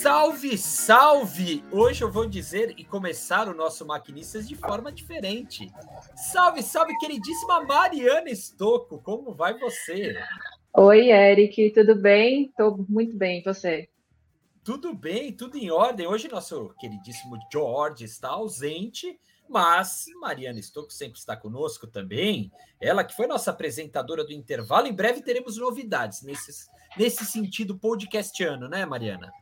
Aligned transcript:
Salve, 0.00 0.56
salve! 0.56 1.64
Hoje 1.72 2.04
eu 2.04 2.10
vou 2.10 2.24
dizer 2.24 2.72
e 2.78 2.84
começar 2.84 3.48
o 3.48 3.54
nosso 3.54 3.84
Maquinistas 3.84 4.48
de 4.48 4.54
forma 4.54 4.92
diferente. 4.92 5.72
Salve, 6.14 6.62
salve, 6.62 6.96
queridíssima 6.98 7.64
Mariana 7.64 8.30
Estocco, 8.30 9.02
como 9.02 9.34
vai 9.34 9.58
você? 9.58 10.16
Oi, 10.76 11.10
Eric, 11.10 11.72
tudo 11.72 11.96
bem? 11.96 12.44
Estou 12.44 12.86
muito 12.88 13.16
bem, 13.16 13.40
e 13.40 13.42
você? 13.42 13.88
Tudo 14.62 14.94
bem, 14.94 15.32
tudo 15.32 15.58
em 15.58 15.68
ordem. 15.68 16.06
Hoje 16.06 16.28
nosso 16.28 16.72
queridíssimo 16.78 17.36
George 17.52 18.04
está 18.04 18.28
ausente, 18.28 19.18
mas 19.48 20.04
Mariana 20.20 20.60
Estocco 20.60 20.92
sempre 20.92 21.18
está 21.18 21.36
conosco 21.36 21.88
também. 21.88 22.52
Ela 22.80 23.02
que 23.02 23.16
foi 23.16 23.26
nossa 23.26 23.50
apresentadora 23.50 24.24
do 24.24 24.32
intervalo. 24.32 24.86
Em 24.86 24.94
breve 24.94 25.22
teremos 25.22 25.56
novidades 25.56 26.22
nesse, 26.22 26.68
nesse 26.96 27.24
sentido 27.24 27.76
podcastiano, 27.76 28.68
né, 28.68 28.86
Mariana? 28.86 29.32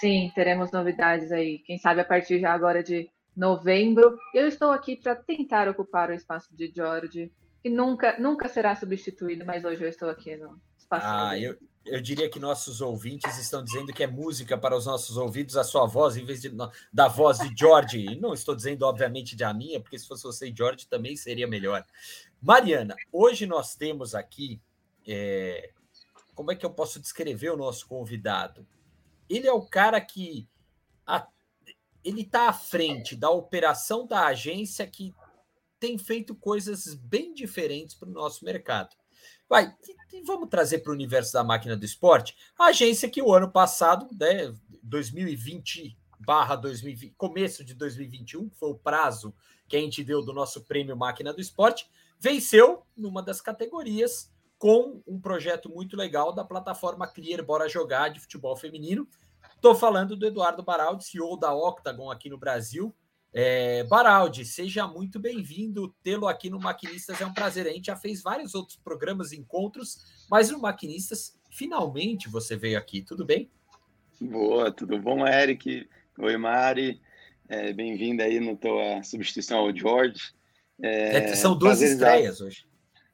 Sim, 0.00 0.30
teremos 0.34 0.70
novidades 0.70 1.32
aí. 1.32 1.58
Quem 1.60 1.78
sabe 1.78 2.00
a 2.00 2.04
partir 2.04 2.40
já 2.40 2.52
agora 2.52 2.82
de 2.82 3.10
novembro. 3.36 4.18
Eu 4.34 4.48
estou 4.48 4.70
aqui 4.70 4.96
para 4.96 5.14
tentar 5.14 5.68
ocupar 5.68 6.10
o 6.10 6.14
espaço 6.14 6.54
de 6.56 6.72
George, 6.74 7.30
que 7.62 7.68
nunca, 7.68 8.18
nunca 8.18 8.48
será 8.48 8.74
substituído, 8.74 9.44
mas 9.44 9.64
hoje 9.64 9.82
eu 9.82 9.88
estou 9.88 10.08
aqui 10.08 10.36
no 10.36 10.60
espaço. 10.78 11.06
Ah, 11.06 11.38
eu, 11.38 11.56
eu 11.84 12.00
diria 12.00 12.30
que 12.30 12.40
nossos 12.40 12.80
ouvintes 12.80 13.38
estão 13.38 13.62
dizendo 13.62 13.92
que 13.92 14.02
é 14.02 14.06
música 14.06 14.56
para 14.56 14.76
os 14.76 14.86
nossos 14.86 15.16
ouvidos 15.16 15.56
a 15.56 15.64
sua 15.64 15.86
voz, 15.86 16.16
em 16.16 16.24
vez 16.24 16.40
de, 16.40 16.50
da 16.92 17.08
voz 17.08 17.38
de 17.38 17.54
George. 17.56 18.18
Não 18.20 18.32
estou 18.32 18.56
dizendo, 18.56 18.84
obviamente, 18.84 19.36
de 19.36 19.44
a 19.44 19.52
minha, 19.52 19.80
porque 19.80 19.98
se 19.98 20.06
fosse 20.06 20.24
você 20.24 20.48
e 20.48 20.56
George 20.56 20.86
também 20.86 21.16
seria 21.16 21.46
melhor. 21.46 21.84
Mariana, 22.40 22.96
hoje 23.12 23.46
nós 23.46 23.74
temos 23.74 24.14
aqui. 24.14 24.60
É, 25.06 25.70
como 26.34 26.52
é 26.52 26.54
que 26.54 26.66
eu 26.66 26.70
posso 26.70 27.00
descrever 27.00 27.50
o 27.50 27.56
nosso 27.56 27.86
convidado? 27.86 28.66
Ele 29.28 29.46
é 29.46 29.52
o 29.52 29.66
cara 29.66 30.00
que 30.00 30.48
a, 31.06 31.26
ele 32.04 32.22
está 32.22 32.48
à 32.48 32.52
frente 32.52 33.16
da 33.16 33.30
operação 33.30 34.06
da 34.06 34.26
agência 34.26 34.86
que 34.86 35.14
tem 35.78 35.98
feito 35.98 36.34
coisas 36.34 36.94
bem 36.94 37.34
diferentes 37.34 37.94
para 37.94 38.08
o 38.08 38.12
nosso 38.12 38.44
mercado. 38.44 38.96
Vai, 39.48 39.74
e, 39.86 40.16
e 40.18 40.22
vamos 40.22 40.48
trazer 40.48 40.80
para 40.80 40.90
o 40.90 40.94
universo 40.94 41.32
da 41.32 41.44
máquina 41.44 41.76
do 41.76 41.84
esporte 41.84 42.36
a 42.58 42.66
agência 42.66 43.08
que 43.08 43.22
o 43.22 43.32
ano 43.32 43.50
passado, 43.50 44.08
né, 44.18 44.54
2020 44.82 45.96
barra 46.18 46.56
2020, 46.56 47.14
começo 47.16 47.64
de 47.64 47.74
2021, 47.74 48.48
que 48.48 48.56
foi 48.56 48.70
o 48.70 48.78
prazo 48.78 49.34
que 49.68 49.76
a 49.76 49.80
gente 49.80 50.02
deu 50.02 50.24
do 50.24 50.32
nosso 50.32 50.64
prêmio 50.64 50.96
Máquina 50.96 51.32
do 51.32 51.40
Esporte, 51.40 51.88
venceu 52.18 52.84
numa 52.96 53.22
das 53.22 53.40
categorias 53.40 54.32
com 54.58 55.02
um 55.06 55.20
projeto 55.20 55.70
muito 55.70 55.96
legal 55.96 56.32
da 56.32 56.44
plataforma 56.44 57.06
Clear 57.06 57.44
Bora 57.44 57.68
Jogar 57.68 58.08
de 58.08 58.20
futebol 58.20 58.56
feminino. 58.56 59.06
Estou 59.54 59.74
falando 59.74 60.16
do 60.16 60.26
Eduardo 60.26 60.62
Baraldi, 60.62 61.04
CEO 61.04 61.36
da 61.38 61.54
Octagon 61.54 62.10
aqui 62.10 62.28
no 62.28 62.38
Brasil. 62.38 62.94
É, 63.32 63.84
Baraldi, 63.84 64.44
seja 64.44 64.86
muito 64.86 65.18
bem-vindo. 65.20 65.94
Tê-lo 66.02 66.26
aqui 66.26 66.48
no 66.48 66.58
Maquinistas 66.58 67.20
é 67.20 67.26
um 67.26 67.34
prazer. 67.34 67.66
A 67.66 67.70
gente 67.70 67.86
já 67.86 67.96
fez 67.96 68.22
vários 68.22 68.54
outros 68.54 68.78
programas, 68.78 69.32
encontros, 69.32 69.98
mas 70.30 70.50
no 70.50 70.58
Maquinistas, 70.58 71.38
finalmente 71.50 72.28
você 72.28 72.56
veio 72.56 72.78
aqui. 72.78 73.02
Tudo 73.02 73.26
bem? 73.26 73.50
Boa, 74.20 74.72
tudo 74.72 74.98
bom, 74.98 75.26
Eric? 75.26 75.86
Oi, 76.18 76.36
Mari. 76.38 77.00
É, 77.48 77.72
Bem-vinda 77.72 78.24
aí 78.24 78.40
no 78.40 78.56
tua 78.56 79.02
substituição 79.02 79.58
ao 79.58 79.76
George. 79.76 80.34
É, 80.82 81.16
é 81.16 81.34
são 81.36 81.56
duas 81.56 81.80
estreias 81.80 82.40
hoje. 82.40 82.65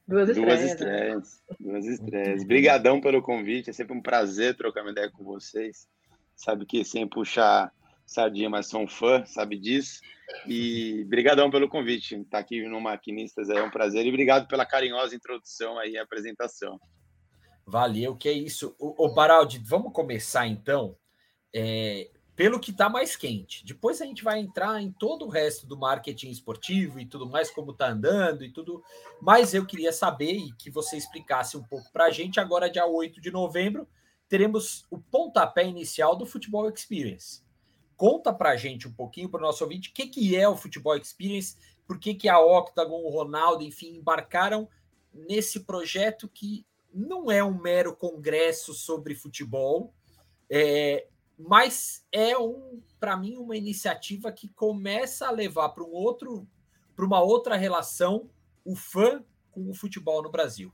Duas 0.07 0.29
estreias. 0.29 0.59
Duas 0.59 0.71
estreias. 0.71 1.41
Né? 1.49 1.55
Duas 1.59 1.85
estreias. 1.85 2.41
Obrigadão 2.43 3.01
pelo 3.01 3.21
convite. 3.21 3.69
É 3.69 3.73
sempre 3.73 3.95
um 3.95 4.01
prazer 4.01 4.55
trocar 4.55 4.81
uma 4.81 4.91
ideia 4.91 5.09
com 5.09 5.23
vocês. 5.23 5.87
Sabe 6.35 6.65
que 6.65 6.83
sem 6.83 7.07
puxar 7.07 7.71
sardinha, 8.05 8.49
mas 8.49 8.67
sou 8.67 8.81
um 8.81 8.87
fã, 8.87 9.25
sabe 9.25 9.57
disso. 9.57 10.01
E 10.47 11.05
brigadão 11.05 11.49
pelo 11.49 11.69
convite. 11.69 12.15
Estar 12.15 12.29
tá 12.29 12.39
aqui 12.39 12.67
no 12.67 12.81
Maquinistas 12.81 13.49
é 13.49 13.61
um 13.63 13.69
prazer. 13.69 14.05
E 14.05 14.09
obrigado 14.09 14.47
pela 14.47 14.65
carinhosa 14.65 15.15
introdução 15.15 15.79
aí, 15.79 15.97
a 15.97 16.03
apresentação. 16.03 16.79
Valeu, 17.65 18.15
que 18.15 18.27
é 18.27 18.33
isso. 18.33 18.75
O, 18.77 19.05
o 19.05 19.13
Baraldi, 19.13 19.57
vamos 19.59 19.93
começar 19.93 20.47
então. 20.47 20.97
É, 21.55 22.09
pelo 22.35 22.59
que 22.59 22.71
está 22.71 22.89
mais 22.89 23.15
quente. 23.15 23.63
Depois 23.65 24.01
a 24.01 24.05
gente 24.05 24.23
vai 24.23 24.39
entrar 24.39 24.81
em 24.81 24.91
todo 24.91 25.25
o 25.25 25.29
resto 25.29 25.67
do 25.67 25.77
marketing 25.77 26.29
esportivo 26.29 26.99
e 26.99 27.05
tudo 27.05 27.29
mais, 27.29 27.51
como 27.51 27.71
está 27.71 27.89
andando 27.89 28.43
e 28.43 28.51
tudo. 28.51 28.83
Mas 29.21 29.53
eu 29.53 29.65
queria 29.65 29.91
saber 29.91 30.33
e 30.33 30.51
que 30.53 30.69
você 30.69 30.97
explicasse 30.97 31.55
um 31.55 31.63
pouco 31.63 31.91
para 31.91 32.05
a 32.05 32.11
gente. 32.11 32.39
Agora, 32.39 32.69
dia 32.69 32.85
8 32.85 33.21
de 33.21 33.29
novembro, 33.29 33.87
teremos 34.27 34.85
o 34.89 34.97
pontapé 34.97 35.65
inicial 35.65 36.15
do 36.15 36.25
Futebol 36.25 36.67
Experience. 36.69 37.43
Conta 37.95 38.33
para 38.33 38.49
a 38.49 38.57
gente 38.57 38.87
um 38.87 38.93
pouquinho, 38.93 39.29
para 39.29 39.39
o 39.39 39.43
nosso 39.43 39.63
ouvinte, 39.63 39.89
o 39.89 39.93
que, 39.93 40.07
que 40.07 40.35
é 40.35 40.49
o 40.49 40.57
Futebol 40.57 40.97
Experience, 40.97 41.55
por 41.85 41.99
que, 41.99 42.15
que 42.15 42.27
a 42.27 42.39
Octagon, 42.39 43.03
o 43.03 43.09
Ronaldo, 43.09 43.63
enfim, 43.63 43.97
embarcaram 43.97 44.67
nesse 45.13 45.59
projeto 45.59 46.27
que 46.27 46.65
não 46.91 47.31
é 47.31 47.43
um 47.43 47.59
mero 47.59 47.95
congresso 47.95 48.73
sobre 48.73 49.13
futebol, 49.13 49.93
é, 50.49 51.07
mas 51.47 52.05
é 52.11 52.37
um 52.37 52.81
para 52.99 53.17
mim 53.17 53.37
uma 53.37 53.55
iniciativa 53.55 54.31
que 54.31 54.47
começa 54.49 55.27
a 55.27 55.31
levar 55.31 55.69
para 55.69 55.83
um 55.83 55.91
outro 55.91 56.47
para 56.95 57.05
uma 57.05 57.21
outra 57.21 57.55
relação 57.55 58.29
o 58.63 58.75
fã 58.75 59.23
com 59.51 59.69
o 59.69 59.73
futebol 59.73 60.21
no 60.21 60.31
Brasil. 60.31 60.71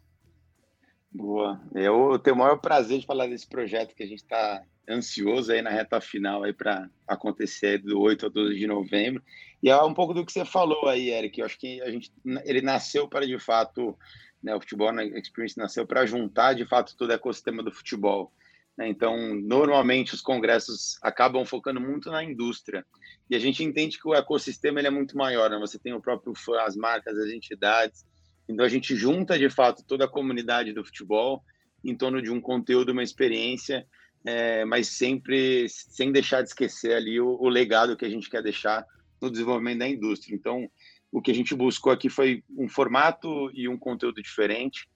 Boa. 1.12 1.60
Eu 1.74 2.20
tenho 2.20 2.36
o 2.36 2.40
maior 2.40 2.58
prazer 2.58 3.00
de 3.00 3.06
falar 3.06 3.28
desse 3.28 3.48
projeto 3.48 3.96
que 3.96 4.04
a 4.04 4.08
gente 4.08 4.20
está 4.22 4.64
ansioso 4.88 5.52
aí 5.52 5.62
na 5.62 5.70
reta 5.70 6.00
final 6.00 6.44
aí 6.44 6.54
para 6.54 6.90
acontecer 7.08 7.80
do 7.80 8.00
8 8.00 8.26
ao 8.26 8.32
12 8.32 8.56
de 8.56 8.68
novembro. 8.68 9.24
E 9.64 9.70
é 9.70 9.82
um 9.82 9.94
pouco 9.94 10.14
do 10.14 10.26
que 10.26 10.32
você 10.32 10.46
falou 10.46 10.88
aí, 10.88 11.10
Eric. 11.10 11.40
Eu 11.40 11.46
acho 11.46 11.58
que 11.58 11.82
a 11.82 11.90
gente 11.90 12.12
ele 12.46 12.62
nasceu 12.62 13.08
para 13.08 13.26
de 13.26 13.40
fato, 13.40 13.98
né, 14.42 14.56
o 14.56 14.60
futebol 14.60 14.92
experience 15.00 15.58
nasceu 15.58 15.88
para 15.88 16.06
juntar 16.06 16.54
de 16.54 16.66
fato 16.66 16.96
todo 16.96 17.10
o 17.10 17.14
ecossistema 17.14 17.64
do 17.64 17.72
futebol. 17.72 18.32
Né? 18.78 18.88
Então, 18.88 19.36
normalmente 19.36 20.14
os 20.14 20.22
congressos 20.22 20.98
acabam 21.02 21.46
focando 21.46 21.80
muito 21.80 22.10
na 22.10 22.24
indústria. 22.24 22.86
E 23.30 23.36
a 23.36 23.40
gente 23.40 23.64
entende 23.64 24.00
que 24.00 24.08
o 24.08 24.16
ecossistema 24.16 24.80
ele 24.80 24.88
é 24.88 24.92
muito 24.92 25.18
maior. 25.18 25.50
Né? 25.50 25.58
Você 25.60 25.78
tem 25.78 25.94
o 25.94 26.02
próprio 26.02 26.34
fã, 26.36 26.62
as 26.62 26.76
marcas, 26.76 27.18
as 27.18 27.30
entidades. 27.32 28.06
Então, 28.48 28.66
a 28.66 28.70
gente 28.70 28.96
junta 28.96 29.38
de 29.38 29.50
fato 29.50 29.84
toda 29.86 30.06
a 30.06 30.10
comunidade 30.10 30.74
do 30.74 30.84
futebol 30.84 31.44
em 31.84 31.96
torno 31.96 32.22
de 32.22 32.32
um 32.32 32.42
conteúdo, 32.42 32.92
uma 32.92 33.04
experiência, 33.04 33.86
é, 34.26 34.66
mas 34.66 34.88
sempre 34.88 35.68
sem 35.70 36.12
deixar 36.12 36.42
de 36.42 36.50
esquecer 36.50 36.94
ali 36.94 37.20
o, 37.22 37.38
o 37.40 37.48
legado 37.48 37.96
que 37.96 38.06
a 38.06 38.10
gente 38.10 38.30
quer 38.30 38.44
deixar 38.44 38.86
no 39.22 39.30
desenvolvimento 39.30 39.80
da 39.80 39.88
indústria. 39.88 40.36
Então, 40.36 40.70
o 41.12 41.22
que 41.22 41.32
a 41.32 41.34
gente 41.34 41.56
buscou 41.56 41.92
aqui 41.92 42.10
foi 42.10 42.44
um 42.58 42.68
formato 42.68 43.50
e 43.54 43.68
um 43.68 43.78
conteúdo 43.78 44.22
diferente. 44.22 44.88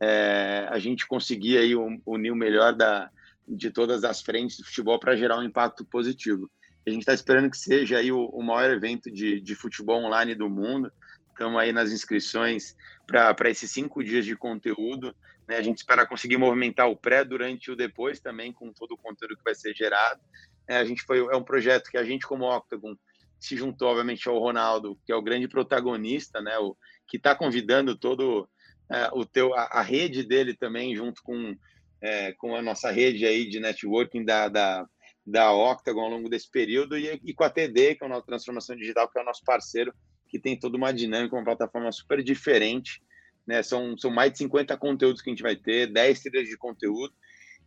É, 0.00 0.66
a 0.70 0.78
gente 0.78 1.06
conseguia 1.06 1.60
aí 1.60 1.74
unir 2.06 2.30
o 2.30 2.36
melhor 2.36 2.74
da, 2.74 3.10
de 3.46 3.70
todas 3.70 4.04
as 4.04 4.22
frentes 4.22 4.58
do 4.58 4.64
futebol 4.64 4.98
para 4.98 5.16
gerar 5.16 5.38
um 5.38 5.42
impacto 5.42 5.84
positivo. 5.84 6.50
A 6.86 6.90
gente 6.90 7.00
está 7.00 7.14
esperando 7.14 7.50
que 7.50 7.56
seja 7.56 7.98
aí 7.98 8.10
o, 8.10 8.26
o 8.26 8.42
maior 8.42 8.70
evento 8.70 9.10
de, 9.10 9.40
de 9.40 9.54
futebol 9.54 10.02
online 10.02 10.34
do 10.34 10.48
mundo. 10.48 10.92
Estamos 11.30 11.60
aí 11.60 11.72
nas 11.72 11.90
inscrições 11.92 12.76
para 13.06 13.50
esses 13.50 13.70
cinco 13.70 14.02
dias 14.02 14.24
de 14.24 14.36
conteúdo. 14.36 15.14
Né? 15.46 15.56
A 15.56 15.62
gente 15.62 15.78
espera 15.78 16.06
conseguir 16.06 16.38
movimentar 16.38 16.88
o 16.88 16.96
pré, 16.96 17.24
durante 17.24 17.66
e 17.66 17.72
o 17.72 17.76
depois 17.76 18.20
também, 18.20 18.52
com 18.52 18.72
todo 18.72 18.92
o 18.92 18.98
conteúdo 18.98 19.36
que 19.36 19.44
vai 19.44 19.54
ser 19.54 19.74
gerado. 19.74 20.20
É, 20.66 20.76
a 20.76 20.84
gente 20.84 21.02
foi, 21.02 21.18
é 21.18 21.36
um 21.36 21.44
projeto 21.44 21.90
que 21.90 21.98
a 21.98 22.04
gente, 22.04 22.26
como 22.26 22.44
Octagon, 22.44 22.96
se 23.38 23.56
juntou, 23.56 23.88
obviamente, 23.88 24.28
ao 24.28 24.38
Ronaldo, 24.38 24.98
que 25.04 25.12
é 25.12 25.16
o 25.16 25.22
grande 25.22 25.48
protagonista, 25.48 26.40
né? 26.40 26.56
O, 26.58 26.76
que 27.06 27.16
está 27.16 27.34
convidando 27.34 27.96
todo 27.96 28.48
é, 28.90 29.10
o 29.12 29.24
teu, 29.24 29.54
a, 29.54 29.64
a, 29.64 29.82
rede 29.82 30.22
dele 30.22 30.54
também, 30.54 30.94
junto 30.94 31.22
com 31.22 31.56
é, 32.02 32.32
com 32.32 32.56
a 32.56 32.60
nossa 32.60 32.90
rede 32.90 33.24
aí 33.24 33.48
de 33.48 33.60
networking 33.60 34.24
da, 34.24 34.48
da, 34.48 34.86
da 35.24 35.52
Octagon 35.52 36.00
ao 36.00 36.10
longo 36.10 36.28
desse 36.28 36.50
período 36.50 36.98
e, 36.98 37.20
e 37.24 37.32
com 37.32 37.44
a 37.44 37.50
TD, 37.50 37.94
que 37.94 38.04
é 38.04 38.06
a 38.06 38.10
nossa 38.10 38.26
transformação 38.26 38.74
digital, 38.76 39.08
que 39.08 39.18
é 39.18 39.22
o 39.22 39.24
nosso 39.24 39.44
parceiro, 39.44 39.94
que 40.28 40.38
tem 40.38 40.58
toda 40.58 40.76
uma 40.76 40.92
dinâmica, 40.92 41.36
uma 41.36 41.44
plataforma 41.44 41.92
super 41.92 42.22
diferente. 42.22 43.00
Né? 43.46 43.62
São, 43.62 43.96
são 43.96 44.10
mais 44.10 44.32
de 44.32 44.38
50 44.38 44.76
conteúdos 44.76 45.22
que 45.22 45.30
a 45.30 45.32
gente 45.32 45.42
vai 45.42 45.54
ter, 45.54 45.86
10 45.86 46.20
trilhas 46.20 46.48
de 46.48 46.56
conteúdo. 46.56 47.14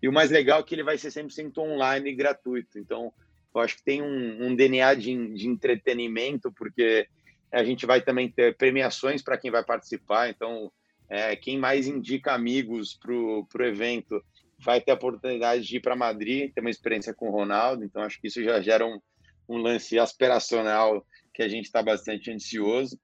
E 0.01 0.09
o 0.09 0.13
mais 0.13 0.29
legal 0.29 0.59
é 0.59 0.63
que 0.63 0.75
ele 0.75 0.83
vai 0.83 0.97
ser 0.97 1.09
100% 1.09 1.57
online 1.59 2.09
e 2.09 2.15
gratuito. 2.15 2.77
Então, 2.77 3.13
eu 3.53 3.61
acho 3.61 3.77
que 3.77 3.83
tem 3.83 4.01
um, 4.01 4.47
um 4.47 4.55
DNA 4.55 4.93
de, 4.95 5.33
de 5.33 5.47
entretenimento, 5.47 6.51
porque 6.51 7.07
a 7.51 7.63
gente 7.63 7.85
vai 7.85 8.01
também 8.01 8.29
ter 8.29 8.57
premiações 8.57 9.21
para 9.21 9.37
quem 9.37 9.49
vai 9.49 9.63
participar. 9.63 10.29
Então, 10.29 10.71
é, 11.09 11.35
quem 11.35 11.57
mais 11.57 11.87
indica 11.87 12.33
amigos 12.33 12.93
para 12.93 13.13
o 13.13 13.65
evento 13.65 14.23
vai 14.57 14.81
ter 14.81 14.91
a 14.91 14.95
oportunidade 14.95 15.63
de 15.63 15.77
ir 15.77 15.79
para 15.79 15.95
Madrid, 15.95 16.51
ter 16.53 16.61
uma 16.61 16.69
experiência 16.69 17.13
com 17.13 17.29
o 17.29 17.31
Ronaldo. 17.31 17.83
Então, 17.83 18.01
acho 18.01 18.19
que 18.19 18.27
isso 18.27 18.43
já 18.43 18.61
gera 18.61 18.85
um, 18.85 18.99
um 19.47 19.57
lance 19.57 19.99
aspiracional 19.99 21.05
que 21.33 21.43
a 21.43 21.47
gente 21.47 21.65
está 21.65 21.83
bastante 21.83 22.31
ansioso. 22.31 22.99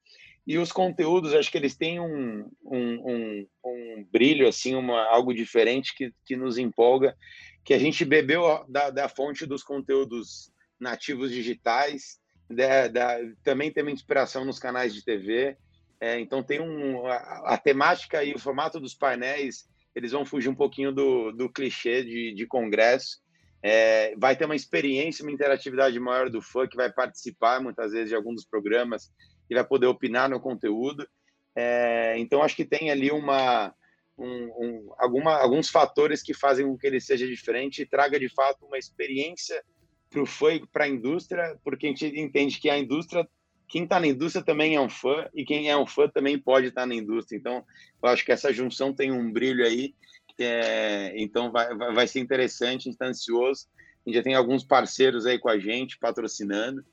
E 0.47 0.57
os 0.57 0.71
conteúdos, 0.71 1.33
acho 1.33 1.51
que 1.51 1.57
eles 1.57 1.75
têm 1.75 1.99
um, 1.99 2.49
um, 2.65 3.11
um, 3.11 3.47
um 3.63 4.07
brilho, 4.11 4.47
assim, 4.47 4.73
uma, 4.73 5.03
algo 5.03 5.33
diferente 5.33 5.95
que, 5.95 6.11
que 6.25 6.35
nos 6.35 6.57
empolga, 6.57 7.15
que 7.63 7.73
a 7.73 7.77
gente 7.77 8.03
bebeu 8.03 8.65
da, 8.67 8.89
da 8.89 9.07
fonte 9.07 9.45
dos 9.45 9.61
conteúdos 9.61 10.51
nativos 10.79 11.31
digitais, 11.31 12.19
da, 12.49 12.87
da, 12.87 13.19
também 13.43 13.71
tem 13.71 13.83
uma 13.83 13.91
inspiração 13.91 14.43
nos 14.43 14.57
canais 14.57 14.93
de 14.93 15.05
TV. 15.05 15.55
É, 16.01 16.19
então 16.19 16.41
tem 16.41 16.59
um 16.59 17.05
a, 17.05 17.53
a, 17.53 17.57
temática 17.57 18.23
e 18.23 18.33
o 18.33 18.39
formato 18.39 18.79
dos 18.79 18.95
painéis 18.95 19.69
eles 19.93 20.11
vão 20.11 20.25
fugir 20.25 20.49
um 20.49 20.55
pouquinho 20.55 20.91
do, 20.91 21.31
do 21.31 21.47
clichê 21.47 22.03
de, 22.03 22.33
de 22.33 22.47
congresso. 22.47 23.19
É, 23.63 24.15
vai 24.17 24.35
ter 24.35 24.45
uma 24.45 24.55
experiência, 24.55 25.21
uma 25.23 25.31
interatividade 25.31 25.99
maior 25.99 26.29
do 26.29 26.41
fã 26.41 26.67
que 26.67 26.75
vai 26.75 26.91
participar 26.91 27.61
muitas 27.61 27.91
vezes 27.91 28.09
de 28.09 28.15
algum 28.15 28.33
dos 28.33 28.45
programas 28.45 29.11
e 29.47 29.53
vai 29.53 29.63
poder 29.63 29.85
opinar 29.85 30.27
no 30.27 30.39
conteúdo. 30.39 31.07
É, 31.55 32.17
então 32.17 32.41
acho 32.41 32.55
que 32.55 32.65
tem 32.65 32.89
ali 32.89 33.11
uma 33.11 33.71
um, 34.17 34.45
um, 34.57 34.93
alguma, 34.97 35.35
alguns 35.37 35.69
fatores 35.69 36.21
que 36.21 36.33
fazem 36.33 36.65
com 36.65 36.77
que 36.77 36.87
ele 36.87 36.99
seja 36.99 37.27
diferente 37.27 37.81
e 37.81 37.85
traga 37.85 38.19
de 38.19 38.29
fato 38.29 38.65
uma 38.65 38.77
experiência 38.77 39.61
para 40.09 40.21
o 40.21 40.25
fã 40.25 40.53
e 40.53 40.67
para 40.67 40.85
a 40.85 40.89
indústria, 40.89 41.57
porque 41.63 41.87
a 41.87 41.89
gente 41.89 42.05
entende 42.19 42.59
que 42.59 42.69
a 42.69 42.77
indústria, 42.77 43.27
quem 43.71 43.85
está 43.85 44.01
na 44.01 44.07
indústria 44.07 44.43
também 44.43 44.75
é 44.75 44.81
um 44.81 44.89
fã 44.89 45.29
e 45.33 45.45
quem 45.45 45.69
é 45.69 45.77
um 45.77 45.85
fã 45.85 46.05
também 46.09 46.37
pode 46.37 46.67
estar 46.67 46.81
tá 46.81 46.87
na 46.87 46.93
indústria. 46.93 47.37
Então, 47.37 47.65
eu 48.03 48.09
acho 48.09 48.25
que 48.25 48.31
essa 48.33 48.51
junção 48.51 48.93
tem 48.93 49.13
um 49.13 49.31
brilho 49.31 49.65
aí, 49.65 49.95
é, 50.37 51.13
então 51.15 51.49
vai, 51.53 51.73
vai 51.73 52.05
ser 52.05 52.19
interessante, 52.19 52.81
a 52.81 52.83
gente 52.83 52.89
está 52.89 53.05
ansioso. 53.05 53.67
A 54.05 54.09
gente 54.09 54.17
já 54.17 54.23
tem 54.23 54.35
alguns 54.35 54.65
parceiros 54.65 55.25
aí 55.25 55.39
com 55.39 55.47
a 55.47 55.57
gente, 55.57 55.97
patrocinando, 55.97 56.83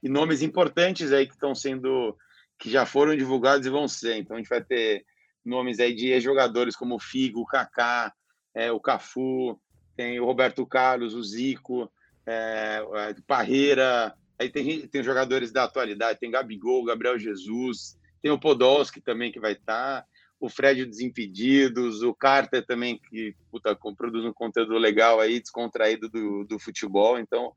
e 0.00 0.08
nomes 0.08 0.40
importantes 0.40 1.12
aí 1.12 1.26
que 1.26 1.32
estão 1.32 1.56
sendo, 1.56 2.16
que 2.56 2.70
já 2.70 2.86
foram 2.86 3.16
divulgados 3.16 3.66
e 3.66 3.70
vão 3.70 3.88
ser. 3.88 4.16
Então, 4.18 4.36
a 4.36 4.38
gente 4.38 4.48
vai 4.48 4.62
ter 4.62 5.04
nomes 5.44 5.80
aí 5.80 5.92
de 5.92 6.20
jogadores 6.20 6.76
como 6.76 6.94
o 6.94 7.00
Figo, 7.00 7.40
o 7.40 7.46
Kaká, 7.46 8.12
é, 8.54 8.70
o 8.70 8.78
Cafu, 8.78 9.60
tem 9.96 10.20
o 10.20 10.24
Roberto 10.24 10.64
Carlos, 10.64 11.14
o 11.14 11.22
Zico, 11.24 11.90
é, 12.24 12.80
Parreira, 13.26 14.14
aí 14.38 14.48
tem, 14.48 14.86
tem 14.86 15.02
jogadores 15.02 15.50
da 15.50 15.64
atualidade, 15.64 16.20
tem 16.20 16.30
Gabigol, 16.30 16.84
Gabriel 16.84 17.18
Jesus, 17.18 17.98
tem 18.22 18.30
o 18.30 18.38
Podolski 18.38 19.00
também 19.00 19.32
que 19.32 19.40
vai 19.40 19.52
estar, 19.52 20.02
tá, 20.02 20.06
o 20.40 20.48
Fred 20.48 20.86
Desimpedidos, 20.86 22.02
o 22.02 22.14
Carter 22.14 22.64
também, 22.64 22.98
que 22.98 23.34
puta, 23.50 23.76
produz 23.96 24.24
um 24.24 24.32
conteúdo 24.32 24.78
legal 24.78 25.20
aí, 25.20 25.40
descontraído 25.40 26.08
do, 26.08 26.44
do 26.44 26.58
futebol, 26.58 27.18
então 27.18 27.52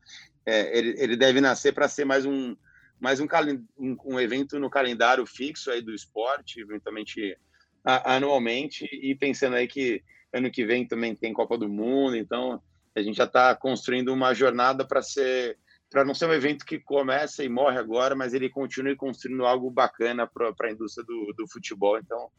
é, 0.45 0.77
ele, 0.77 0.95
ele 0.97 1.15
deve 1.15 1.39
nascer 1.39 1.73
para 1.73 1.87
ser 1.87 2.05
mais 2.05 2.25
um 2.25 2.55
mais 2.99 3.19
um, 3.19 3.25
um, 3.79 3.97
um, 4.05 4.19
evento 4.19 4.59
no 4.59 4.69
calendário 4.69 5.25
fixo 5.25 5.71
aí 5.71 5.81
do 5.81 5.91
esporte, 5.91 6.61
eventualmente 6.61 7.35
a, 7.83 8.15
anualmente, 8.15 8.87
e 8.91 9.15
pensando 9.15 9.55
aí 9.55 9.67
que 9.67 10.03
ano 10.31 10.51
que 10.51 10.63
vem 10.63 10.87
também 10.87 11.15
tem 11.15 11.33
Copa 11.33 11.57
do 11.57 11.67
Mundo, 11.67 12.15
então 12.15 12.61
a 12.95 13.01
gente 13.01 13.17
já 13.17 13.23
está 13.23 13.55
construindo 13.55 14.13
uma 14.13 14.35
jornada 14.35 14.85
para 14.85 15.01
ser 15.01 15.57
para 15.91 16.05
não 16.05 16.15
ser 16.15 16.25
um 16.25 16.33
evento 16.33 16.65
que 16.65 16.79
começa 16.79 17.43
e 17.43 17.49
morre 17.49 17.77
agora, 17.77 18.15
mas 18.15 18.33
ele 18.33 18.49
continue 18.49 18.95
construindo 18.95 19.45
algo 19.45 19.69
bacana 19.69 20.25
para 20.25 20.67
a 20.67 20.71
indústria 20.71 21.05
do, 21.05 21.33
do 21.37 21.47
futebol. 21.49 21.99
Então, 21.99 22.29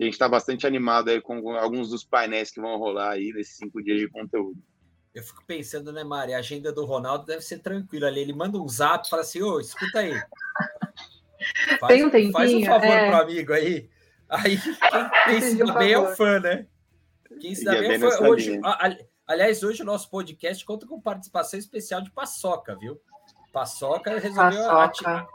a 0.00 0.02
gente 0.02 0.14
está 0.14 0.26
bastante 0.26 0.66
animado 0.66 1.10
aí 1.10 1.20
com 1.20 1.50
alguns 1.50 1.90
dos 1.90 2.02
painéis 2.02 2.50
que 2.50 2.62
vão 2.62 2.78
rolar 2.78 3.10
aí 3.10 3.30
nesses 3.34 3.58
cinco 3.58 3.82
dias 3.82 4.00
de 4.00 4.08
conteúdo. 4.08 4.58
Eu 5.14 5.22
fico 5.22 5.44
pensando, 5.46 5.92
né, 5.92 6.02
Mari? 6.02 6.32
A 6.32 6.38
agenda 6.38 6.72
do 6.72 6.86
Ronaldo 6.86 7.26
deve 7.26 7.42
ser 7.42 7.58
tranquila 7.58 8.08
ali. 8.08 8.20
Ele 8.20 8.32
manda 8.32 8.58
um 8.58 8.66
zap 8.66 9.06
e 9.06 9.10
fala 9.10 9.22
assim: 9.22 9.42
ô, 9.42 9.60
escuta 9.60 10.00
aí. 10.00 10.14
Faz, 11.78 11.92
Tem 11.92 12.04
um 12.04 12.10
tempinho. 12.10 12.32
Faz 12.32 12.54
um 12.54 12.64
favor 12.64 12.86
é... 12.86 13.10
pro 13.10 13.20
amigo 13.20 13.52
aí. 13.52 13.90
Aí, 14.30 14.58
quem, 14.58 15.10
quem 15.26 15.40
se 15.42 15.56
dá 15.58 15.74
bem 15.74 15.92
é 15.92 15.98
o 15.98 16.16
fã, 16.16 16.40
né? 16.40 16.66
Quem 17.38 17.54
se 17.54 17.64
dá 17.64 17.72
bem 17.72 17.92
é 17.92 17.96
o 17.98 18.10
fã. 18.10 18.28
Hoje, 18.28 18.60
Aliás, 19.26 19.62
hoje 19.62 19.82
o 19.82 19.86
nosso 19.86 20.10
podcast 20.10 20.64
conta 20.66 20.86
com 20.86 21.00
participação 21.00 21.58
especial 21.58 22.02
de 22.02 22.10
Paçoca, 22.10 22.76
viu? 22.76 23.00
Paçoca 23.52 24.18
resolveu. 24.18 24.68
Paçoca, 24.68 25.10
ati... 25.10 25.28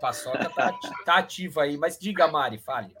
Paçoca 0.00 0.50
tá, 0.50 0.78
tá 1.04 1.18
ativa 1.18 1.62
aí, 1.62 1.76
mas 1.76 1.98
diga, 1.98 2.28
Mari, 2.28 2.58
fale. 2.58 2.94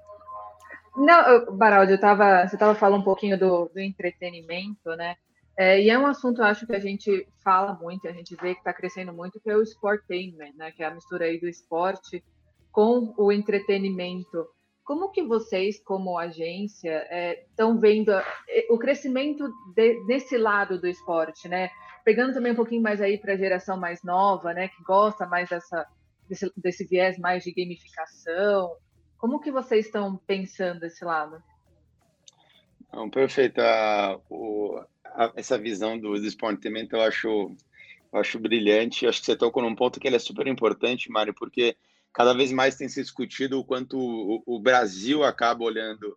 Não, 0.96 1.56
Baraldi, 1.56 1.92
eu 1.92 2.00
tava, 2.00 2.46
você 2.46 2.56
estava 2.56 2.74
falando 2.74 3.02
um 3.02 3.04
pouquinho 3.04 3.38
do, 3.38 3.70
do 3.72 3.80
entretenimento, 3.80 4.90
né? 4.96 5.16
É, 5.56 5.80
e 5.80 5.88
é 5.88 5.98
um 5.98 6.06
assunto, 6.06 6.40
eu 6.40 6.46
acho 6.46 6.66
que 6.66 6.74
a 6.74 6.80
gente 6.80 7.26
fala 7.44 7.74
muito, 7.74 8.08
a 8.08 8.12
gente 8.12 8.34
vê 8.36 8.54
que 8.54 8.60
está 8.60 8.72
crescendo 8.72 9.12
muito, 9.12 9.38
que 9.40 9.50
é 9.50 9.56
o 9.56 9.62
sportainment, 9.62 10.54
né? 10.56 10.72
Que 10.72 10.82
é 10.82 10.86
a 10.86 10.94
mistura 10.94 11.26
aí 11.26 11.38
do 11.38 11.48
esporte 11.48 12.24
com 12.72 13.14
o 13.16 13.30
entretenimento. 13.30 14.46
Como 14.84 15.10
que 15.10 15.22
vocês, 15.22 15.80
como 15.80 16.18
agência, 16.18 17.06
estão 17.48 17.76
é, 17.76 17.78
vendo 17.78 18.10
a, 18.10 18.24
o 18.70 18.78
crescimento 18.78 19.48
de, 19.74 20.04
desse 20.06 20.36
lado 20.36 20.80
do 20.80 20.88
esporte, 20.88 21.48
né? 21.48 21.70
Pegando 22.04 22.34
também 22.34 22.52
um 22.52 22.56
pouquinho 22.56 22.82
mais 22.82 23.00
aí 23.00 23.16
para 23.16 23.34
a 23.34 23.36
geração 23.36 23.76
mais 23.76 24.02
nova, 24.02 24.52
né? 24.52 24.68
Que 24.68 24.82
gosta 24.82 25.24
mais 25.26 25.48
dessa, 25.48 25.86
desse, 26.28 26.52
desse 26.56 26.84
viés 26.84 27.16
mais 27.18 27.44
de 27.44 27.52
gamificação. 27.52 28.76
Como 29.16 29.40
que 29.40 29.52
vocês 29.52 29.86
estão 29.86 30.16
pensando 30.26 30.84
esse 30.84 31.04
lado? 31.04 31.40
Não, 32.92 33.08
perfeito. 33.08 33.60
A, 33.60 34.20
o, 34.28 34.82
a, 35.04 35.32
essa 35.36 35.56
visão 35.56 35.96
do, 35.96 36.14
do 36.14 36.26
esporte 36.26 36.68
eu 36.90 37.00
acho, 37.00 37.28
eu 38.12 38.18
acho 38.18 38.38
brilhante. 38.40 39.06
Acho 39.06 39.20
que 39.20 39.26
você 39.26 39.36
tocou 39.36 39.62
num 39.62 39.76
ponto 39.76 40.00
que 40.00 40.08
ele 40.08 40.16
é 40.16 40.18
super 40.18 40.48
importante, 40.48 41.08
Mário, 41.08 41.32
porque 41.32 41.76
cada 42.12 42.34
vez 42.34 42.52
mais 42.52 42.76
tem 42.76 42.88
se 42.88 43.00
discutido 43.00 43.58
o 43.58 43.64
quanto 43.64 43.98
o, 43.98 44.42
o 44.46 44.60
Brasil 44.60 45.24
acaba 45.24 45.64
olhando 45.64 46.16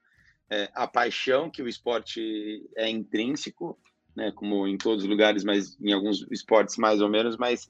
é, 0.50 0.70
a 0.74 0.88
paixão 0.88 1.50
que 1.50 1.62
o 1.62 1.68
esporte 1.68 2.64
é 2.76 2.90
intrínseco, 2.90 3.80
né, 4.16 4.32
como 4.32 4.68
em 4.68 4.78
todos 4.78 5.04
os 5.04 5.10
lugares, 5.10 5.44
mas 5.44 5.78
em 5.80 5.92
alguns 5.92 6.26
esportes 6.32 6.78
mais 6.78 7.02
ou 7.02 7.10
menos, 7.10 7.38
mas 7.38 7.70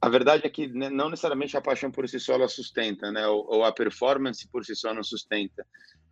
a 0.00 0.08
verdade 0.08 0.46
é 0.46 0.50
que 0.50 0.68
né, 0.68 0.88
não 0.88 1.10
necessariamente 1.10 1.56
a 1.56 1.60
paixão 1.60 1.90
por 1.90 2.08
si 2.08 2.18
só 2.18 2.34
ela 2.34 2.48
sustenta, 2.48 3.10
né, 3.10 3.26
ou, 3.26 3.46
ou, 3.48 3.64
a 3.64 3.72
performance 3.72 4.48
por 4.48 4.64
si 4.64 4.74
só 4.74 4.94
não 4.94 5.02
sustenta, 5.02 5.66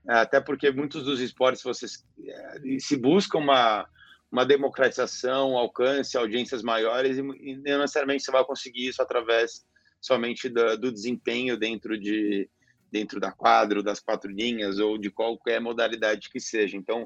até 0.09 0.41
porque 0.41 0.71
muitos 0.71 1.05
dos 1.05 1.21
esportes 1.21 1.63
vocês 1.63 2.05
é, 2.25 2.79
se 2.79 2.97
busca 2.97 3.39
uma 3.39 3.89
uma 4.31 4.45
democratização, 4.45 5.57
alcance, 5.57 6.17
audiências 6.17 6.63
maiores 6.63 7.17
e, 7.17 7.21
e 7.21 7.57
não 7.57 7.81
necessariamente 7.81 8.25
você 8.25 8.31
vai 8.31 8.45
conseguir 8.45 8.89
isso 8.89 9.01
através 9.01 9.65
somente 10.07 10.49
do, 10.49 10.93
desempenho 10.93 11.57
dentro 11.57 11.99
de 11.99 12.49
dentro 12.91 13.19
da 13.19 13.33
quadra, 13.33 13.83
das 13.83 13.99
quatro 13.99 14.31
linhas 14.31 14.79
ou 14.79 14.97
de 14.97 15.11
qualquer 15.11 15.61
modalidade 15.61 16.31
que 16.31 16.39
seja. 16.39 16.77
Então, 16.77 17.01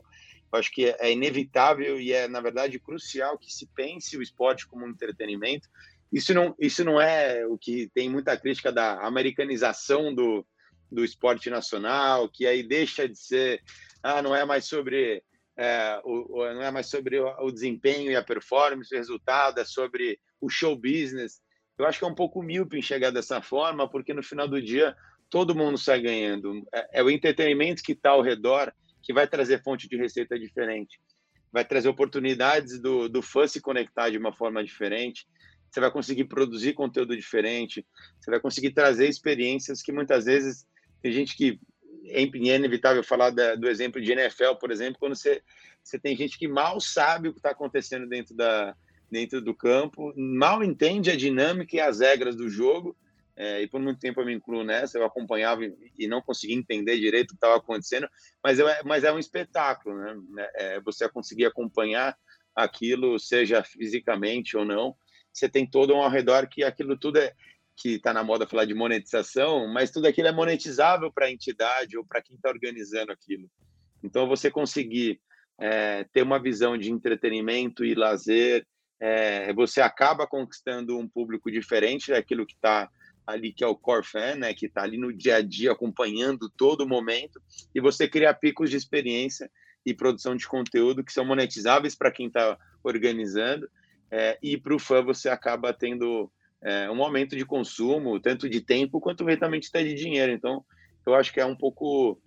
eu 0.53 0.59
acho 0.59 0.71
que 0.71 0.95
é 0.99 1.11
inevitável 1.11 1.99
e 1.99 2.13
é 2.13 2.29
na 2.29 2.41
verdade 2.41 2.79
crucial 2.79 3.39
que 3.39 3.51
se 3.51 3.67
pense 3.75 4.17
o 4.17 4.23
esporte 4.23 4.67
como 4.67 4.85
um 4.85 4.91
entretenimento. 4.91 5.69
Isso 6.13 6.35
não 6.35 6.55
isso 6.59 6.85
não 6.85 7.01
é 7.01 7.47
o 7.47 7.57
que 7.57 7.91
tem 7.95 8.11
muita 8.11 8.37
crítica 8.37 8.71
da 8.71 9.01
americanização 9.07 10.15
do 10.15 10.47
do 10.91 11.05
esporte 11.05 11.49
nacional, 11.49 12.29
que 12.29 12.47
aí 12.47 12.65
deixa 12.65 13.09
de 13.09 13.17
ser, 13.17 13.63
ah, 14.03 14.21
não 14.21 14.35
é 14.35 14.45
mais 14.45 14.65
sobre 14.65 15.23
é, 15.57 16.01
o, 16.05 16.45
não 16.55 16.63
é 16.63 16.71
mais 16.71 16.89
sobre 16.89 17.21
o 17.21 17.51
desempenho 17.51 18.11
e 18.11 18.17
a 18.17 18.25
performance, 18.25 18.93
o 18.93 18.99
resultado, 18.99 19.61
é 19.61 19.65
sobre 19.65 20.19
o 20.41 20.49
show 20.49 20.75
business. 20.75 21.41
Eu 21.81 21.87
acho 21.87 21.99
que 21.99 22.05
é 22.05 22.09
um 22.09 22.15
pouco 22.15 22.43
míope 22.43 22.79
enxergar 22.79 23.11
dessa 23.11 23.41
forma, 23.41 23.89
porque 23.89 24.13
no 24.13 24.23
final 24.23 24.47
do 24.47 24.61
dia 24.61 24.95
todo 25.31 25.55
mundo 25.55 25.79
sai 25.79 26.01
ganhando. 26.01 26.67
É, 26.75 27.01
é 27.01 27.03
o 27.03 27.09
entretenimento 27.09 27.83
que 27.83 27.93
está 27.93 28.11
ao 28.11 28.21
redor 28.21 28.71
que 29.03 29.15
vai 29.15 29.27
trazer 29.27 29.63
fonte 29.63 29.89
de 29.89 29.97
receita 29.97 30.39
diferente, 30.39 31.01
vai 31.51 31.65
trazer 31.65 31.89
oportunidades 31.89 32.79
do, 32.79 33.09
do 33.09 33.23
fã 33.23 33.47
se 33.47 33.63
conectar 33.63 34.11
de 34.11 34.19
uma 34.19 34.31
forma 34.31 34.63
diferente. 34.63 35.27
Você 35.71 35.81
vai 35.81 35.91
conseguir 35.91 36.25
produzir 36.25 36.75
conteúdo 36.75 37.17
diferente, 37.17 37.87
você 38.21 38.31
vai 38.31 38.41
conseguir 38.41 38.73
trazer 38.73 39.09
experiências 39.09 39.81
que 39.81 39.91
muitas 39.91 40.27
vezes 40.27 40.67
tem 41.01 41.13
gente 41.13 41.35
que 41.35 41.59
é 42.09 42.23
inevitável 42.23 43.03
falar 43.03 43.31
da, 43.31 43.55
do 43.55 43.69
exemplo 43.69 44.03
de 44.03 44.13
NFL, 44.13 44.57
por 44.61 44.71
exemplo, 44.71 44.99
quando 44.99 45.17
você, 45.17 45.43
você 45.83 45.99
tem 45.99 46.15
gente 46.15 46.39
que 46.39 46.47
mal 46.47 46.79
sabe 46.79 47.29
o 47.29 47.33
que 47.33 47.39
está 47.39 47.53
acontecendo 47.53 48.07
dentro 48.07 48.35
da, 48.35 48.77
dentro 49.11 49.41
do 49.41 49.55
campo, 49.55 50.13
mal 50.17 50.63
entende 50.63 51.11
a 51.11 51.17
dinâmica 51.17 51.77
e 51.77 51.81
as 51.81 52.01
regras 52.01 52.37
do 52.37 52.49
jogo, 52.49 52.97
é, 53.37 53.63
e 53.63 53.67
por 53.67 53.81
muito 53.81 53.99
tempo 53.99 54.21
eu 54.21 54.27
me 54.27 54.35
incluo 54.35 54.63
nessa, 54.63 54.99
eu 54.99 55.05
acompanhava 55.05 55.63
e 55.99 56.07
não 56.07 56.21
conseguia 56.21 56.57
entender 56.57 56.99
direito 56.99 57.31
o 57.31 57.35
que 57.35 57.37
estava 57.37 57.57
acontecendo, 57.57 58.09
mas, 58.43 58.59
eu, 58.59 58.67
mas 58.85 59.05
é 59.05 59.13
um 59.13 59.19
espetáculo, 59.19 59.97
né? 59.97 60.49
É, 60.55 60.81
você 60.81 61.09
conseguir 61.09 61.47
acompanhar 61.47 62.17
aquilo, 62.55 63.19
seja 63.19 63.63
fisicamente 63.63 64.57
ou 64.57 64.65
não, 64.65 64.95
você 65.33 65.49
tem 65.49 65.67
todo 65.67 65.95
um 65.95 66.03
ao 66.03 66.11
redor 66.11 66.49
que 66.49 66.63
aquilo 66.65 66.97
tudo 66.99 67.19
é 67.19 67.33
que 67.77 67.95
está 67.95 68.13
na 68.13 68.23
moda 68.23 68.47
falar 68.47 68.67
de 68.67 68.75
monetização, 68.75 69.67
mas 69.73 69.91
tudo 69.91 70.07
aquilo 70.07 70.29
é 70.29 70.33
monetizável 70.33 71.11
para 71.11 71.27
a 71.27 71.31
entidade 71.31 71.97
ou 71.97 72.05
para 72.05 72.21
quem 72.21 72.37
está 72.37 72.51
organizando 72.51 73.11
aquilo. 73.11 73.51
Então, 74.03 74.29
você 74.29 74.51
conseguir 74.51 75.19
é, 75.59 76.05
ter 76.13 76.23
uma 76.23 76.39
visão 76.39 76.77
de 76.77 76.91
entretenimento 76.91 77.83
e 77.83 77.95
lazer 77.95 78.67
é, 79.01 79.53
você 79.55 79.81
acaba 79.81 80.27
conquistando 80.27 80.99
um 80.99 81.09
público 81.09 81.51
diferente 81.51 82.11
daquilo 82.11 82.47
que 82.47 82.55
está 82.55 82.89
ali, 83.27 83.53
que 83.53 83.65
é 83.65 83.67
o 83.67 83.77
core 83.77 84.05
fan, 84.05 84.37
né, 84.37 84.53
que 84.53 84.67
está 84.67 84.83
ali 84.83 84.99
no 84.99 85.13
dia 85.13 85.37
a 85.37 85.43
dia 85.43 85.73
acompanhando 85.73 86.51
todo 86.51 86.87
momento, 86.87 87.41
e 87.75 87.81
você 87.81 88.07
cria 88.07 88.35
picos 88.35 88.69
de 88.71 88.77
experiência 88.77 89.51
e 89.87 89.95
produção 89.95 90.37
de 90.37 90.47
conteúdo 90.47 91.03
que 91.03 91.13
são 91.13 91.25
monetizáveis 91.25 91.95
para 91.95 92.11
quem 92.11 92.27
está 92.27 92.59
organizando, 92.83 93.69
é, 94.11 94.39
e 94.43 94.59
para 94.59 94.75
o 94.75 94.79
fã 94.79 95.03
você 95.03 95.29
acaba 95.29 95.73
tendo 95.73 96.31
é, 96.63 96.91
um 96.91 97.03
aumento 97.03 97.37
de 97.37 97.47
consumo, 97.47 98.21
tanto 98.21 98.49
de 98.49 98.61
tempo 98.61 99.01
quanto 99.01 99.23
eventualmente 99.23 99.69
até 99.69 99.83
de 99.83 99.95
dinheiro. 99.95 100.33
Então, 100.33 100.65
eu 101.07 101.15
acho 101.15 101.33
que 101.33 101.41
é 101.41 101.47
um 101.47 101.57
pouco. 101.57 102.21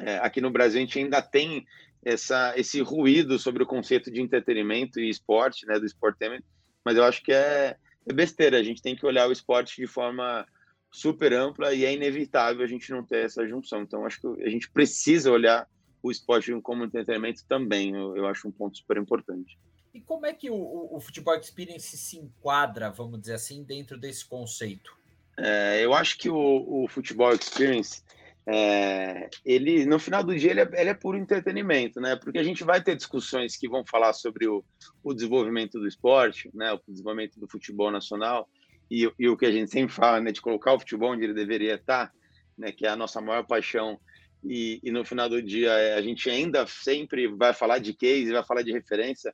É, 0.00 0.16
aqui 0.18 0.40
no 0.40 0.50
Brasil, 0.50 0.78
a 0.78 0.84
gente 0.84 0.98
ainda 0.98 1.20
tem 1.20 1.66
essa, 2.04 2.52
esse 2.56 2.80
ruído 2.80 3.38
sobre 3.38 3.62
o 3.62 3.66
conceito 3.66 4.10
de 4.10 4.20
entretenimento 4.20 5.00
e 5.00 5.08
esporte, 5.08 5.66
né, 5.66 5.78
do 5.78 5.86
sportainment, 5.86 6.42
mas 6.84 6.96
eu 6.96 7.04
acho 7.04 7.22
que 7.22 7.32
é, 7.32 7.76
é 8.06 8.12
besteira. 8.12 8.58
A 8.58 8.62
gente 8.62 8.82
tem 8.82 8.96
que 8.96 9.06
olhar 9.06 9.28
o 9.28 9.32
esporte 9.32 9.76
de 9.76 9.86
forma 9.86 10.46
super 10.90 11.32
ampla 11.32 11.72
e 11.72 11.84
é 11.84 11.92
inevitável 11.92 12.64
a 12.64 12.68
gente 12.68 12.90
não 12.90 13.04
ter 13.04 13.24
essa 13.24 13.46
junção. 13.46 13.82
Então, 13.82 14.04
acho 14.04 14.20
que 14.20 14.42
a 14.42 14.50
gente 14.50 14.70
precisa 14.70 15.30
olhar 15.30 15.66
o 16.02 16.10
esporte 16.10 16.52
como 16.60 16.84
entretenimento 16.84 17.44
também. 17.48 17.94
Eu, 17.94 18.16
eu 18.16 18.26
acho 18.26 18.48
um 18.48 18.52
ponto 18.52 18.76
super 18.76 18.96
importante. 18.96 19.58
E 19.94 20.00
como 20.00 20.26
é 20.26 20.32
que 20.32 20.50
o, 20.50 20.54
o, 20.54 20.96
o 20.96 21.00
Futebol 21.00 21.36
Experience 21.36 21.96
se 21.96 22.18
enquadra, 22.18 22.90
vamos 22.90 23.20
dizer 23.20 23.34
assim, 23.34 23.62
dentro 23.62 23.98
desse 23.98 24.24
conceito? 24.24 24.96
É, 25.36 25.84
eu 25.84 25.94
acho 25.94 26.18
que 26.18 26.28
o, 26.28 26.84
o 26.84 26.88
Futebol 26.88 27.32
Experience, 27.32 28.02
é, 28.46 29.28
ele 29.44 29.86
no 29.86 29.98
final 29.98 30.22
do 30.22 30.36
dia, 30.36 30.50
ele 30.50 30.60
é, 30.60 30.68
ele 30.74 30.90
é, 30.90 30.94
puro 30.94 31.16
entretenimento, 31.16 32.00
né? 32.00 32.16
Porque 32.16 32.38
a 32.38 32.42
gente 32.42 32.64
vai 32.64 32.82
ter 32.82 32.96
discussões 32.96 33.56
que 33.56 33.68
vão 33.68 33.84
falar 33.86 34.12
sobre 34.12 34.48
o, 34.48 34.64
o 35.02 35.14
desenvolvimento 35.14 35.78
do 35.78 35.86
esporte, 35.86 36.50
né? 36.52 36.72
O 36.72 36.80
desenvolvimento 36.88 37.38
do 37.38 37.48
futebol 37.48 37.90
nacional 37.90 38.48
e, 38.90 39.10
e, 39.18 39.28
o 39.28 39.36
que 39.36 39.46
a 39.46 39.52
gente 39.52 39.70
sempre 39.70 39.94
fala, 39.94 40.20
né? 40.20 40.32
De 40.32 40.40
colocar 40.40 40.72
o 40.72 40.78
futebol 40.80 41.12
onde 41.12 41.24
ele 41.24 41.34
deveria 41.34 41.74
estar, 41.74 42.12
né? 42.58 42.72
Que 42.72 42.86
é 42.86 42.88
a 42.88 42.96
nossa 42.96 43.20
maior 43.20 43.46
paixão. 43.46 43.98
E, 44.42 44.80
e 44.82 44.90
no 44.90 45.04
final 45.04 45.28
do 45.28 45.40
dia, 45.40 45.70
é, 45.70 45.94
a 45.94 46.02
gente 46.02 46.28
ainda 46.28 46.66
sempre 46.66 47.28
vai 47.28 47.54
falar 47.54 47.78
de 47.78 47.94
case, 47.94 48.32
vai 48.32 48.44
falar 48.44 48.62
de 48.62 48.72
referência, 48.72 49.32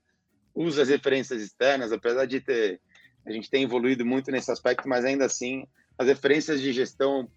usa 0.54 0.82
as 0.82 0.88
referências 0.90 1.40
externas, 1.40 1.92
apesar 1.92 2.26
de 2.26 2.40
ter 2.40 2.80
a 3.26 3.32
gente 3.32 3.50
tem 3.50 3.62
evoluído 3.62 4.06
muito 4.06 4.30
nesse 4.30 4.50
aspecto, 4.50 4.88
mas 4.88 5.04
ainda 5.04 5.26
assim 5.26 5.66
as 5.98 6.06
referências 6.06 6.60
de 6.60 6.72
gestão, 6.72 7.28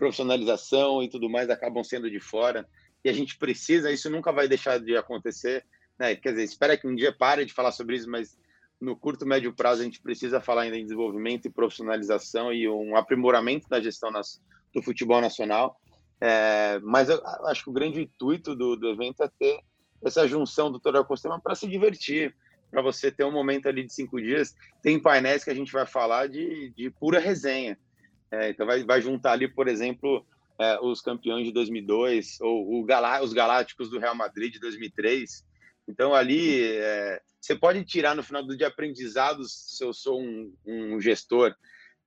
profissionalização 0.00 1.02
e 1.02 1.10
tudo 1.10 1.28
mais 1.28 1.50
acabam 1.50 1.84
sendo 1.84 2.10
de 2.10 2.18
fora. 2.18 2.66
E 3.04 3.10
a 3.10 3.12
gente 3.12 3.36
precisa, 3.36 3.92
isso 3.92 4.08
nunca 4.08 4.32
vai 4.32 4.48
deixar 4.48 4.80
de 4.80 4.96
acontecer, 4.96 5.64
né? 5.98 6.16
Quer 6.16 6.30
dizer, 6.30 6.44
espera 6.44 6.76
que 6.76 6.88
um 6.88 6.94
dia 6.94 7.12
pare 7.12 7.44
de 7.44 7.52
falar 7.52 7.70
sobre 7.70 7.96
isso, 7.96 8.10
mas 8.10 8.38
no 8.80 8.96
curto 8.96 9.26
médio 9.26 9.54
prazo 9.54 9.82
a 9.82 9.84
gente 9.84 10.00
precisa 10.00 10.40
falar 10.40 10.62
ainda 10.62 10.78
em 10.78 10.84
desenvolvimento 10.84 11.46
e 11.46 11.50
profissionalização 11.50 12.50
e 12.50 12.66
um 12.66 12.96
aprimoramento 12.96 13.68
da 13.68 13.78
gestão 13.78 14.10
nas, 14.10 14.42
do 14.74 14.82
futebol 14.82 15.20
nacional. 15.20 15.78
É, 16.18 16.78
mas 16.82 17.10
eu 17.10 17.20
acho 17.46 17.64
que 17.64 17.70
o 17.70 17.72
grande 17.72 18.00
intuito 18.00 18.56
do, 18.56 18.76
do 18.76 18.88
evento 18.88 19.22
é 19.22 19.30
ter 19.38 19.60
essa 20.02 20.26
junção 20.26 20.72
do 20.72 20.80
todo 20.80 20.98
ecossistema 20.98 21.38
para 21.38 21.54
se 21.54 21.68
divertir, 21.68 22.34
para 22.70 22.80
você 22.80 23.12
ter 23.12 23.24
um 23.24 23.32
momento 23.32 23.68
ali 23.68 23.84
de 23.84 23.92
cinco 23.92 24.18
dias. 24.20 24.54
Tem 24.82 24.98
painéis 24.98 25.44
que 25.44 25.50
a 25.50 25.54
gente 25.54 25.72
vai 25.72 25.84
falar 25.84 26.26
de, 26.26 26.70
de 26.70 26.90
pura 26.90 27.18
resenha. 27.18 27.78
É, 28.32 28.50
então, 28.50 28.66
vai, 28.66 28.84
vai 28.84 29.02
juntar 29.02 29.32
ali, 29.32 29.48
por 29.48 29.66
exemplo, 29.66 30.24
é, 30.58 30.78
os 30.80 31.00
campeões 31.00 31.44
de 31.46 31.52
2002 31.52 32.38
ou 32.40 32.84
Galá 32.84 33.22
os 33.22 33.32
Galácticos 33.32 33.90
do 33.90 33.98
Real 33.98 34.14
Madrid 34.14 34.52
de 34.52 34.60
2003. 34.60 35.44
Então, 35.88 36.14
ali, 36.14 36.62
é, 36.62 37.20
você 37.40 37.56
pode 37.56 37.84
tirar 37.84 38.14
no 38.14 38.22
final 38.22 38.44
do 38.44 38.56
dia 38.56 38.68
aprendizados 38.68 39.76
se 39.76 39.84
eu 39.84 39.92
sou 39.92 40.20
um, 40.20 40.54
um 40.64 41.00
gestor, 41.00 41.54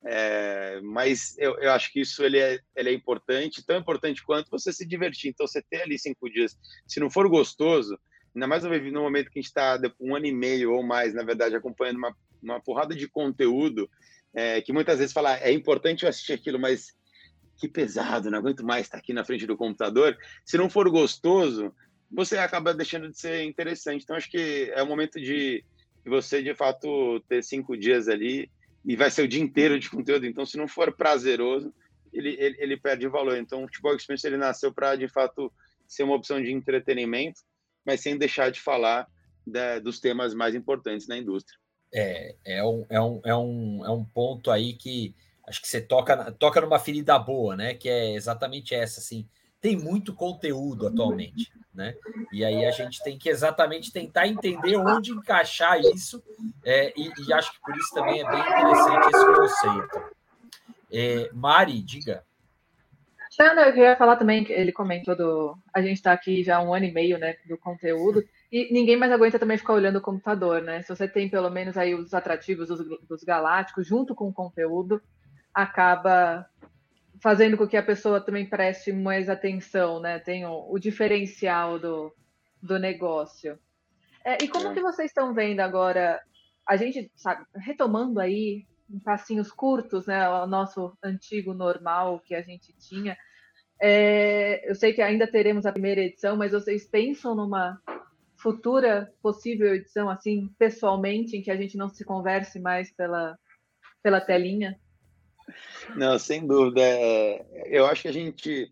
é, 0.05 0.79
mas 0.81 1.37
eu, 1.37 1.57
eu, 1.59 1.71
acho 1.71 1.91
que 1.91 2.01
isso 2.01 2.23
ele 2.23 2.37
é, 2.37 2.59
ele 2.75 2.89
é 2.89 2.93
importante, 2.93 3.65
tão 3.65 3.77
importante 3.77 4.23
quanto 4.23 4.51
você 4.51 4.71
se 4.71 4.85
divertir. 4.85 5.31
Então, 5.31 5.47
você 5.47 5.61
ter 5.61 5.81
ali 5.81 5.97
cinco 5.97 6.29
dias, 6.29 6.57
se 6.85 6.99
não 6.99 7.09
for 7.09 7.27
gostoso, 7.27 7.97
ainda 8.35 8.47
mais 8.47 8.63
no 8.63 9.01
momento 9.01 9.29
que 9.29 9.39
a 9.39 9.41
gente 9.41 9.49
está 9.49 9.79
um 9.99 10.15
ano 10.15 10.25
e 10.25 10.31
meio 10.31 10.73
ou 10.73 10.83
mais, 10.83 11.13
na 11.13 11.23
verdade, 11.23 11.55
acompanhando 11.55 11.97
uma, 11.97 12.15
uma 12.41 12.59
porrada 12.61 12.95
de 12.95 13.07
conteúdo, 13.07 13.89
é, 14.33 14.61
que 14.61 14.73
muitas 14.73 14.99
vezes 14.99 15.13
fala, 15.13 15.37
é 15.37 15.51
importante 15.51 16.03
eu 16.03 16.09
assistir 16.09 16.33
aquilo, 16.33 16.59
mas 16.59 16.95
que 17.57 17.67
pesado, 17.67 18.31
não 18.31 18.39
aguento 18.39 18.65
mais 18.65 18.85
estar 18.85 18.97
aqui 18.97 19.13
na 19.13 19.23
frente 19.23 19.45
do 19.45 19.55
computador. 19.55 20.17
Se 20.43 20.57
não 20.57 20.69
for 20.69 20.89
gostoso, 20.89 21.73
você 22.11 22.37
acaba 22.37 22.73
deixando 22.73 23.09
de 23.09 23.17
ser 23.17 23.43
interessante. 23.43 24.03
Então, 24.03 24.15
acho 24.15 24.29
que 24.29 24.71
é 24.73 24.81
o 24.81 24.87
momento 24.87 25.19
de, 25.19 25.63
você, 26.05 26.41
de 26.41 26.53
fato, 26.55 27.19
ter 27.29 27.43
cinco 27.43 27.77
dias 27.77 28.07
ali 28.07 28.51
e 28.83 28.95
vai 28.95 29.09
ser 29.09 29.23
o 29.23 29.27
dia 29.27 29.41
inteiro 29.41 29.79
de 29.79 29.89
conteúdo. 29.89 30.25
Então, 30.25 30.45
se 30.45 30.57
não 30.57 30.67
for 30.67 30.91
prazeroso, 30.91 31.73
ele, 32.11 32.35
ele, 32.39 32.57
ele 32.59 32.77
perde 32.77 33.07
valor. 33.07 33.37
Então, 33.37 33.63
o 33.63 33.67
Futebol 33.67 33.95
Experience 33.95 34.25
ele 34.25 34.37
nasceu 34.37 34.73
para, 34.73 34.95
de 34.95 35.07
fato, 35.07 35.51
ser 35.87 36.03
uma 36.03 36.15
opção 36.15 36.41
de 36.41 36.51
entretenimento 36.51 37.41
mas 37.85 38.01
sem 38.01 38.17
deixar 38.17 38.51
de 38.51 38.59
falar 38.59 39.07
da, 39.45 39.79
dos 39.79 39.99
temas 39.99 40.33
mais 40.33 40.55
importantes 40.55 41.07
na 41.07 41.17
indústria. 41.17 41.57
É, 41.93 42.35
é 42.43 42.63
um, 42.63 42.85
é, 42.89 42.99
um, 42.99 43.21
é, 43.23 43.35
um, 43.35 43.85
é 43.85 43.89
um 43.89 44.03
ponto 44.03 44.49
aí 44.49 44.73
que 44.73 45.15
acho 45.47 45.61
que 45.61 45.67
você 45.67 45.81
toca, 45.81 46.31
toca 46.31 46.61
numa 46.61 46.79
ferida 46.79 47.17
boa, 47.19 47.55
né? 47.55 47.73
Que 47.73 47.89
é 47.89 48.13
exatamente 48.13 48.73
essa, 48.73 48.99
assim. 48.99 49.27
Tem 49.61 49.77
muito 49.77 50.13
conteúdo 50.13 50.87
atualmente, 50.87 51.51
né? 51.73 51.95
E 52.31 52.43
aí 52.43 52.65
a 52.65 52.71
gente 52.71 53.01
tem 53.03 53.17
que 53.17 53.29
exatamente 53.29 53.91
tentar 53.91 54.27
entender 54.27 54.75
onde 54.75 55.11
encaixar 55.11 55.79
isso, 55.79 56.21
é, 56.65 56.91
e, 56.97 57.09
e, 57.25 57.33
acho 57.33 57.53
que 57.53 57.61
por 57.61 57.77
isso 57.77 57.93
também 57.93 58.21
é 58.21 58.29
bem 58.29 58.39
interessante 58.39 59.07
esse 59.07 59.25
conceito. 59.25 60.13
É, 60.91 61.29
Mari, 61.33 61.81
diga. 61.81 62.23
Não, 63.39 63.63
eu 63.63 63.73
queria 63.73 63.95
falar 63.95 64.15
também, 64.15 64.45
ele 64.51 64.71
comentou 64.71 65.15
do. 65.15 65.57
A 65.73 65.81
gente 65.81 65.95
está 65.95 66.11
aqui 66.11 66.43
já 66.43 66.57
há 66.57 66.61
um 66.61 66.73
ano 66.73 66.85
e 66.85 66.91
meio, 66.91 67.17
né, 67.17 67.35
do 67.47 67.57
conteúdo, 67.57 68.23
e 68.53 68.71
ninguém 68.71 68.95
mais 68.95 69.11
aguenta 69.11 69.39
também 69.39 69.57
ficar 69.57 69.73
olhando 69.73 69.95
o 69.95 70.01
computador, 70.01 70.61
né? 70.61 70.83
Se 70.83 70.95
você 70.95 71.07
tem 71.07 71.27
pelo 71.27 71.49
menos 71.49 71.75
aí 71.75 71.95
os 71.95 72.13
atrativos 72.13 72.67
dos, 72.67 72.85
dos 73.07 73.23
galácticos 73.23 73.87
junto 73.87 74.13
com 74.13 74.27
o 74.27 74.33
conteúdo, 74.33 75.01
acaba 75.51 76.45
fazendo 77.19 77.57
com 77.57 77.67
que 77.67 77.75
a 77.75 77.81
pessoa 77.81 78.21
também 78.21 78.47
preste 78.47 78.93
mais 78.93 79.27
atenção, 79.27 79.99
né? 79.99 80.19
Tem 80.19 80.45
o, 80.45 80.71
o 80.71 80.77
diferencial 80.77 81.79
do, 81.79 82.13
do 82.61 82.77
negócio. 82.77 83.57
É, 84.23 84.37
e 84.43 84.47
como 84.47 84.67
é. 84.67 84.73
que 84.75 84.81
vocês 84.81 85.09
estão 85.09 85.33
vendo 85.33 85.61
agora? 85.61 86.21
A 86.69 86.75
gente, 86.75 87.11
sabe, 87.15 87.43
retomando 87.55 88.19
aí 88.19 88.67
em 88.87 88.99
passinhos 88.99 89.51
curtos, 89.51 90.05
né? 90.05 90.29
O 90.29 90.45
nosso 90.45 90.95
antigo 91.03 91.55
normal 91.55 92.19
que 92.19 92.35
a 92.35 92.41
gente 92.43 92.71
tinha. 92.77 93.17
É, 93.81 94.69
eu 94.69 94.75
sei 94.75 94.93
que 94.93 95.01
ainda 95.01 95.25
teremos 95.25 95.65
a 95.65 95.71
primeira 95.71 96.01
edição, 96.01 96.37
mas 96.37 96.51
vocês 96.51 96.85
pensam 96.87 97.33
numa 97.33 97.81
futura 98.43 99.09
possível 99.21 99.73
edição, 99.73 100.09
assim, 100.09 100.49
pessoalmente, 100.59 101.37
em 101.37 101.41
que 101.41 101.49
a 101.49 101.55
gente 101.55 101.77
não 101.77 101.87
se 101.87 102.03
converse 102.03 102.59
mais 102.59 102.91
pela, 102.91 103.39
pela 104.03 104.19
telinha? 104.19 104.77
Não, 105.95 106.19
sem 106.19 106.45
dúvida. 106.45 106.81
É, 106.81 107.45
eu 107.67 107.85
acho 107.85 108.01
que 108.01 108.07
a 108.09 108.11
gente, 108.11 108.69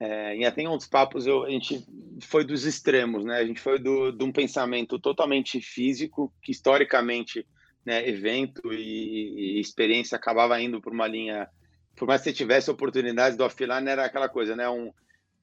é, 0.00 0.46
até 0.46 0.62
em 0.62 0.66
outros 0.66 0.88
papos, 0.88 1.26
eu, 1.26 1.44
a 1.44 1.50
gente 1.50 1.86
foi 2.22 2.42
dos 2.42 2.64
extremos, 2.64 3.22
né? 3.22 3.36
A 3.36 3.44
gente 3.44 3.60
foi 3.60 3.78
do, 3.78 4.10
de 4.10 4.24
um 4.24 4.32
pensamento 4.32 4.98
totalmente 4.98 5.60
físico, 5.60 6.32
que 6.42 6.50
historicamente 6.50 7.46
né, 7.84 8.08
evento 8.08 8.72
e, 8.72 9.58
e, 9.58 9.60
experiência 9.60 10.16
acabava 10.16 10.60
indo 10.60 10.80
por 10.80 10.92
uma 10.92 11.06
linha, 11.06 11.48
por 11.94 12.08
mais 12.08 12.22
que 12.22 12.30
você 12.30 12.34
tivesse 12.34 12.70
oportunidades 12.70 13.36
do 13.36 13.44
offline, 13.44 13.88
era 13.88 14.06
aquela 14.06 14.28
coisa, 14.28 14.56
né, 14.56 14.68
um, 14.68 14.90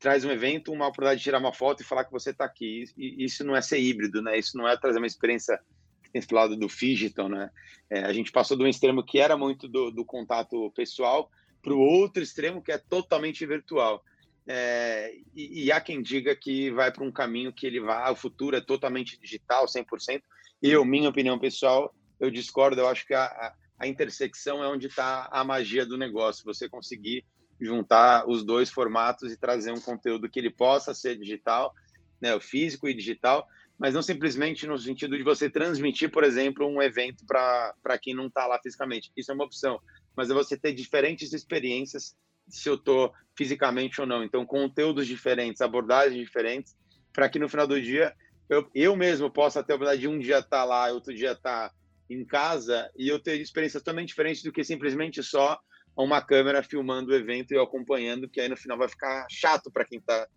traz 0.03 0.25
um 0.25 0.31
evento, 0.31 0.73
uma 0.73 0.87
oportunidade 0.87 1.19
de 1.19 1.23
tirar 1.23 1.39
uma 1.39 1.53
foto 1.53 1.81
e 1.81 1.85
falar 1.85 2.03
que 2.03 2.11
você 2.11 2.31
está 2.31 2.43
aqui. 2.43 2.83
E, 2.97 3.23
isso 3.23 3.41
não 3.45 3.55
é 3.55 3.61
ser 3.61 3.79
híbrido, 3.79 4.21
né? 4.21 4.37
Isso 4.37 4.57
não 4.57 4.67
é 4.67 4.75
trazer 4.75 4.97
uma 4.97 5.07
experiência 5.07 5.57
que 6.03 6.11
tem 6.11 6.21
falado 6.21 6.57
do 6.57 6.67
digital, 6.67 7.29
né? 7.29 7.49
É, 7.89 8.03
a 8.03 8.11
gente 8.11 8.29
passou 8.29 8.57
de 8.57 8.63
um 8.63 8.67
extremo 8.67 9.01
que 9.01 9.17
era 9.17 9.37
muito 9.37 9.65
do, 9.65 9.91
do 9.91 10.03
contato 10.03 10.69
pessoal 10.75 11.31
para 11.61 11.73
o 11.73 11.79
outro 11.79 12.21
extremo 12.21 12.61
que 12.61 12.73
é 12.73 12.77
totalmente 12.77 13.45
virtual. 13.45 14.03
É, 14.45 15.13
e, 15.33 15.63
e, 15.63 15.71
há 15.71 15.79
quem 15.79 16.01
diga 16.01 16.35
que 16.35 16.69
vai 16.71 16.91
para 16.91 17.05
um 17.05 17.11
caminho 17.11 17.53
que 17.53 17.65
ele 17.65 17.79
vai, 17.79 18.11
o 18.11 18.15
futuro 18.17 18.57
é 18.57 18.61
totalmente 18.61 19.17
digital, 19.17 19.67
100%. 19.67 20.21
Eu, 20.61 20.83
minha 20.83 21.07
opinião 21.07 21.39
pessoal, 21.39 21.95
eu 22.19 22.29
discordo. 22.29 22.81
Eu 22.81 22.89
acho 22.89 23.07
que 23.07 23.13
a, 23.13 23.53
a 23.79 23.87
intersecção 23.87 24.61
é 24.61 24.67
onde 24.67 24.87
está 24.87 25.29
a 25.31 25.45
magia 25.45 25.85
do 25.85 25.97
negócio. 25.97 26.43
Você 26.43 26.67
conseguir 26.67 27.23
juntar 27.59 28.27
os 28.27 28.43
dois 28.43 28.69
formatos 28.69 29.31
e 29.31 29.37
trazer 29.37 29.71
um 29.71 29.79
conteúdo 29.79 30.29
que 30.29 30.39
ele 30.39 30.49
possa 30.49 30.93
ser 30.93 31.17
digital, 31.17 31.73
né, 32.21 32.35
o 32.35 32.39
físico 32.41 32.87
e 32.87 32.93
digital, 32.93 33.47
mas 33.77 33.93
não 33.93 34.01
simplesmente 34.01 34.67
no 34.67 34.77
sentido 34.77 35.17
de 35.17 35.23
você 35.23 35.49
transmitir, 35.49 36.09
por 36.11 36.23
exemplo, 36.23 36.67
um 36.67 36.81
evento 36.81 37.25
para 37.25 37.97
quem 38.01 38.15
não 38.15 38.27
está 38.27 38.45
lá 38.45 38.59
fisicamente. 38.61 39.11
Isso 39.15 39.31
é 39.31 39.35
uma 39.35 39.45
opção, 39.45 39.79
mas 40.15 40.29
é 40.29 40.33
você 40.33 40.57
ter 40.57 40.73
diferentes 40.73 41.33
experiências 41.33 42.15
se 42.47 42.69
eu 42.69 42.75
estou 42.75 43.11
fisicamente 43.35 43.99
ou 43.99 44.07
não. 44.07 44.23
Então, 44.23 44.45
conteúdos 44.45 45.07
diferentes, 45.07 45.61
abordagens 45.61 46.19
diferentes, 46.19 46.75
para 47.11 47.29
que 47.29 47.39
no 47.39 47.49
final 47.49 47.67
do 47.67 47.81
dia 47.81 48.13
eu, 48.49 48.69
eu 48.75 48.95
mesmo 48.95 49.29
possa 49.31 49.63
ter 49.63 49.73
a 49.73 49.75
oportunidade 49.75 50.01
de 50.01 50.07
um 50.07 50.19
dia 50.19 50.39
estar 50.39 50.49
tá 50.49 50.63
lá, 50.63 50.91
outro 50.91 51.13
dia 51.13 51.31
estar 51.31 51.69
tá 51.69 51.75
em 52.09 52.23
casa 52.25 52.91
e 52.95 53.07
eu 53.07 53.19
ter 53.19 53.39
experiências 53.39 53.81
totalmente 53.81 54.09
diferentes 54.09 54.43
do 54.43 54.51
que 54.51 54.63
simplesmente 54.63 55.23
só 55.23 55.59
uma 55.95 56.21
câmera 56.21 56.63
filmando 56.63 57.11
o 57.11 57.15
evento 57.15 57.53
e 57.53 57.57
acompanhando, 57.57 58.27
que 58.29 58.41
aí 58.41 58.49
no 58.49 58.57
final 58.57 58.77
vai 58.77 58.89
ficar 58.89 59.25
chato 59.29 59.71
para 59.71 59.85
quem 59.85 59.99
está 59.99 60.27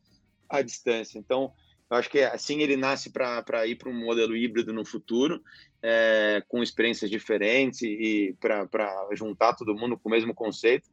à 0.49 0.63
distância. 0.63 1.19
Então, 1.19 1.53
Eu 1.89 1.97
acho 1.97 2.11
que 2.11 2.21
assim 2.21 2.63
ele 2.63 2.77
nasce 2.77 3.11
para 3.11 3.67
ir 3.67 3.77
para 3.77 3.89
um 3.89 3.95
modelo 3.95 4.37
híbrido 4.37 4.73
no 4.73 4.85
futuro, 4.85 5.41
é, 5.81 6.43
com 6.49 6.63
experiências 6.63 7.09
diferentes 7.09 7.81
e 7.83 8.37
para 8.41 9.09
juntar 9.13 9.55
todo 9.55 9.75
mundo 9.75 9.97
com 9.97 10.09
o 10.09 10.13
mesmo 10.13 10.35
conceito. 10.35 10.89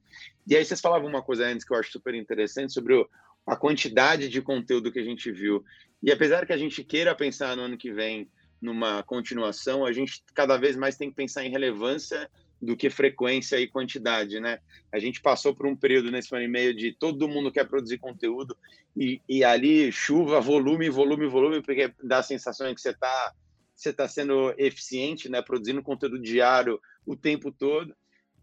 E 0.47 0.55
aí 0.55 0.63
vocês 0.63 0.79
falavam 0.79 1.09
uma 1.09 1.23
coisa 1.23 1.47
antes 1.47 1.65
que 1.65 1.73
eu 1.73 1.77
acho 1.79 1.91
super 1.91 2.13
interessante 2.13 2.73
sobre 2.73 2.93
o, 2.93 3.09
a 3.47 3.55
quantidade 3.55 4.29
de 4.29 4.41
conteúdo 4.41 4.91
que 4.91 4.99
a 4.99 5.03
gente 5.03 5.31
viu. 5.31 5.63
E 6.01 6.11
apesar 6.11 6.45
que 6.45 6.53
a 6.53 6.57
gente 6.57 6.83
queira 6.83 7.15
pensar 7.15 7.57
no 7.57 7.63
ano 7.63 7.77
que 7.77 7.91
vem 7.91 8.29
numa 8.61 9.01
continuação, 9.01 9.83
a 9.85 9.91
gente 9.91 10.23
cada 10.35 10.57
vez 10.57 10.75
mais 10.75 10.95
tem 10.95 11.09
que 11.09 11.15
pensar 11.15 11.43
em 11.43 11.49
relevância 11.49 12.29
do 12.63 12.77
que 12.77 12.89
frequência 12.89 13.59
e 13.59 13.67
quantidade, 13.67 14.39
né? 14.39 14.59
A 14.91 14.99
gente 14.99 15.21
passou 15.21 15.53
por 15.53 15.65
um 15.65 15.75
período 15.75 16.09
nesse 16.11 16.33
ano 16.33 16.45
e 16.45 16.47
meio 16.47 16.73
de 16.73 16.93
todo 16.93 17.27
mundo 17.27 17.51
quer 17.51 17.67
produzir 17.67 17.97
conteúdo 17.97 18.57
e, 18.95 19.21
e 19.27 19.43
ali 19.43 19.91
chuva, 19.91 20.39
volume, 20.39 20.89
volume, 20.89 21.27
volume, 21.27 21.61
porque 21.61 21.93
dá 22.01 22.19
a 22.19 22.23
sensação 22.23 22.73
que 22.73 22.81
você 22.81 22.91
está 22.91 23.33
você 23.75 23.91
tá 23.91 24.07
sendo 24.07 24.53
eficiente, 24.57 25.27
né? 25.29 25.41
Produzindo 25.41 25.83
conteúdo 25.83 26.19
diário 26.19 26.79
o 27.05 27.15
tempo 27.15 27.51
todo. 27.51 27.93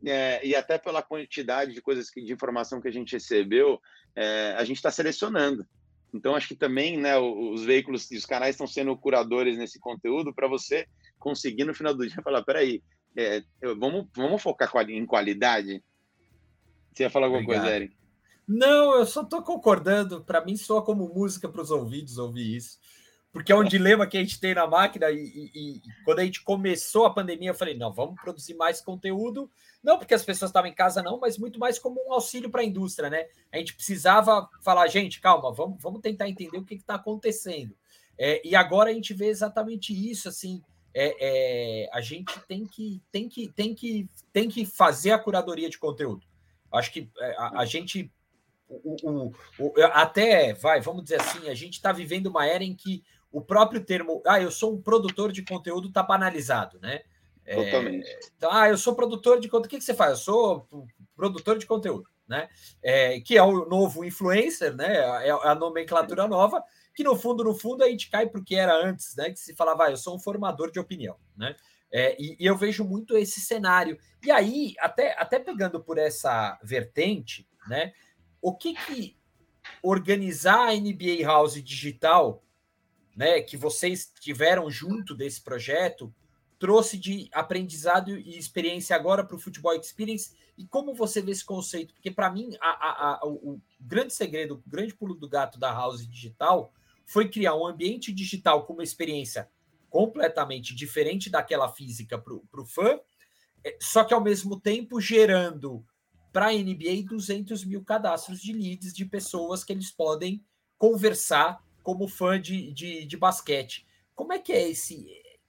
É, 0.05 0.45
e 0.47 0.55
até 0.55 0.79
pela 0.79 1.03
quantidade 1.03 1.75
de 1.75 1.81
coisas 1.81 2.11
que, 2.11 2.23
de 2.23 2.33
informação 2.33 2.81
que 2.81 2.89
a 2.89 2.93
gente 2.93 3.13
recebeu, 3.13 3.81
é, 4.17 4.55
a 4.57 4.65
gente 4.65 4.77
está 4.77 4.91
selecionando. 4.91 5.65
Então, 6.13 6.35
acho 6.35 6.49
que 6.49 6.57
também 6.57 6.97
né, 6.99 7.17
os 7.19 7.65
veículos 7.65 8.11
e 8.11 8.17
os 8.17 8.27
canais 8.27 8.55
estão 8.55 8.67
sendo 8.67 8.97
curadores 8.97 9.57
nesse 9.57 9.79
conteúdo 9.79 10.35
para 10.35 10.49
você 10.49 10.87
conseguir, 11.19 11.65
no 11.65 11.75
final 11.75 11.95
do 11.95 12.07
dia, 12.07 12.23
falar: 12.23 12.43
peraí, 12.43 12.83
é, 13.17 13.43
vamos, 13.77 14.07
vamos 14.15 14.43
focar 14.43 14.71
em 14.89 15.07
qualidade? 15.07 15.83
Você 16.93 17.05
ia 17.05 17.11
falar 17.11 17.27
alguma 17.27 17.43
Obrigado. 17.43 17.65
coisa, 17.65 17.77
Eric? 17.77 17.97
Não, 18.47 18.95
eu 18.97 19.07
só 19.07 19.23
estou 19.23 19.43
concordando. 19.43 20.25
Para 20.25 20.45
mim, 20.45 20.57
soa 20.57 20.83
como 20.83 21.09
música 21.09 21.49
para 21.49 21.63
os 21.63 21.71
ouvidos 21.71 22.19
ouvir 22.19 22.57
isso. 22.57 22.79
Porque 23.33 23.53
é 23.53 23.55
um 23.55 23.63
dilema 23.63 24.09
que 24.09 24.17
a 24.17 24.21
gente 24.21 24.41
tem 24.41 24.55
na 24.55 24.67
máquina. 24.67 25.09
E, 25.11 25.19
e, 25.19 25.51
e, 25.55 25.83
quando 26.05 26.19
a 26.19 26.25
gente 26.25 26.43
começou 26.43 27.07
a 27.07 27.15
pandemia, 27.15 27.51
eu 27.51 27.55
falei: 27.55 27.77
não, 27.77 27.93
vamos 27.93 28.21
produzir 28.21 28.55
mais 28.55 28.81
conteúdo. 28.81 29.49
Não 29.83 29.99
porque 29.99 30.15
as 30.15 30.25
pessoas 30.25 30.51
estavam 30.51 30.69
em 30.69 30.75
casa, 30.75 31.01
não, 31.01 31.21
mas 31.21 31.39
muito 31.39 31.59
mais 31.61 31.79
como 31.79 32.05
um 32.05 32.13
auxílio 32.13 32.51
para 32.51 32.61
a 32.61 32.65
indústria, 32.65 33.09
né? 33.09 33.27
A 33.53 33.59
gente 33.59 33.75
precisava 33.75 34.49
falar: 34.63 34.89
gente, 34.89 35.21
calma, 35.21 35.53
vamos, 35.53 35.81
vamos 35.81 36.01
tentar 36.01 36.29
entender 36.29 36.59
o 36.59 36.65
que 36.65 36.75
está 36.75 36.97
acontecendo. 36.97 37.77
É, 38.19 38.47
e 38.47 38.57
agora 38.57 38.91
a 38.91 38.93
gente 38.93 39.15
vê 39.15 39.27
exatamente 39.29 39.95
isso, 39.95 40.29
assim 40.29 40.61
é, 40.93 41.85
é, 41.85 41.91
a 41.93 42.01
gente 42.01 42.39
tem 42.49 42.67
que, 42.67 43.01
tem, 43.11 43.29
que, 43.29 43.49
tem, 43.49 43.75
que, 43.75 44.09
tem 44.33 44.49
que 44.49 44.67
fazer 44.67 45.13
a 45.13 45.19
curadoria 45.19 45.71
de 45.71 45.79
conteúdo. 45.79 46.27
Acho 46.73 46.93
que 46.93 47.11
é, 47.19 47.37
a, 47.37 47.61
a 47.61 47.65
gente. 47.65 48.13
O, 48.69 48.97
o, 49.03 49.33
o, 49.59 49.73
até, 49.93 50.53
vai, 50.55 50.81
vamos 50.81 51.03
dizer 51.03 51.21
assim, 51.21 51.49
a 51.49 51.55
gente 51.55 51.75
está 51.75 51.91
vivendo 51.91 52.29
uma 52.29 52.47
era 52.47 52.63
em 52.63 52.75
que 52.75 53.03
o 53.33 53.41
próprio 53.41 53.85
termo, 53.85 54.23
ah, 54.27 54.41
eu 54.41 54.51
sou 54.51 54.75
um 54.75 54.83
produtor 54.83 55.33
de 55.33 55.43
conteúdo, 55.43 55.89
está 55.89 56.03
banalizado, 56.03 56.79
né? 56.81 57.01
É, 57.45 57.57
Totalmente. 57.57 58.09
Então, 58.37 58.51
ah, 58.53 58.69
eu 58.69 58.79
sou 58.79 58.95
produtor 58.95 59.41
de 59.41 59.49
conteúdo. 59.49 59.67
O 59.67 59.69
que, 59.69 59.79
que 59.79 59.85
você 59.85 59.95
faz? 59.95 60.11
Eu 60.11 60.17
sou 60.17 60.69
produtor 61.17 61.59
de 61.59 61.67
conteúdo, 61.67 62.09
né? 62.29 62.49
É, 62.83 63.21
que 63.21 63.37
é 63.37 63.43
o 63.43 63.67
novo 63.67 64.05
influencer, 64.05 64.75
né? 64.75 64.99
É 65.27 65.31
a 65.31 65.55
nomenclatura 65.55 66.29
nova 66.29 66.63
que 67.01 67.05
no 67.05 67.17
fundo, 67.17 67.43
no 67.43 67.55
fundo, 67.55 67.83
a 67.83 67.89
gente 67.89 68.11
cai 68.11 68.27
para 68.27 68.39
o 68.39 68.45
que 68.45 68.55
era 68.55 68.75
antes, 68.75 69.17
né? 69.17 69.31
Que 69.31 69.41
se 69.41 69.57
falava, 69.57 69.87
ah, 69.87 69.91
eu 69.91 69.97
sou 69.97 70.15
um 70.15 70.21
formador 70.21 70.71
de 70.71 70.79
opinião, 70.79 71.17
né? 71.35 71.57
É, 71.91 72.15
e, 72.23 72.37
e, 72.39 72.45
eu 72.45 72.55
vejo 72.55 72.85
muito 72.85 73.17
esse 73.17 73.41
cenário. 73.41 73.99
E 74.23 74.31
aí, 74.31 74.75
até, 74.79 75.19
até 75.19 75.39
pegando 75.39 75.83
por 75.83 75.97
essa 75.97 76.61
vertente, 76.63 77.49
né? 77.67 77.95
O 78.43 78.55
que 78.55 78.75
que 78.75 79.17
organizar 79.83 80.69
a 80.69 80.75
NBA 80.75 81.25
House 81.25 81.55
digital, 81.65 82.45
né? 83.17 83.41
Que 83.41 83.57
vocês 83.57 84.13
tiveram 84.21 84.71
junto 84.71 85.15
desse 85.15 85.41
projeto, 85.41 86.15
trouxe 86.59 86.99
de 86.99 87.31
aprendizado 87.33 88.11
e 88.11 88.37
experiência 88.37 88.95
agora 88.95 89.25
para 89.25 89.37
o 89.37 89.41
Futebol 89.41 89.73
Experience 89.73 90.37
e 90.59 90.67
como 90.67 90.93
você 90.93 91.23
vê 91.23 91.33
esse 91.33 91.47
conceito? 91.47 91.95
Porque 91.95 92.11
para 92.11 92.31
mim 92.31 92.51
a, 92.61 92.69
a, 92.69 93.15
a, 93.15 93.27
o, 93.27 93.53
o 93.53 93.63
grande 93.81 94.13
segredo, 94.13 94.57
o 94.57 94.71
grande 94.71 94.95
pulo 94.95 95.15
do 95.15 95.27
gato 95.27 95.59
da 95.59 95.73
House 95.73 96.07
Digital 96.07 96.71
foi 97.11 97.29
criar 97.29 97.57
um 97.57 97.67
ambiente 97.67 98.13
digital 98.13 98.65
com 98.65 98.75
uma 98.75 98.85
experiência 98.85 99.51
completamente 99.89 100.73
diferente 100.73 101.29
daquela 101.29 101.69
física 101.69 102.17
para 102.17 102.33
o 102.33 102.65
fã, 102.65 103.01
é, 103.65 103.77
só 103.81 104.05
que 104.05 104.15
ao 104.15 104.23
mesmo 104.23 104.61
tempo 104.61 105.01
gerando 105.01 105.85
para 106.33 106.51
a 106.51 106.53
NBA 106.53 107.03
200 107.09 107.65
mil 107.65 107.83
cadastros 107.83 108.41
de 108.41 108.53
leads 108.53 108.95
de 108.95 109.05
pessoas 109.05 109.65
que 109.65 109.73
eles 109.73 109.91
podem 109.91 110.41
conversar 110.79 111.61
como 111.83 112.07
fã 112.07 112.41
de, 112.41 112.73
de, 112.73 113.05
de 113.05 113.17
basquete. 113.17 113.85
Como 114.15 114.33
é 114.33 114.39
que 114.39 114.53
é 114.53 114.69
esse, 114.69 115.05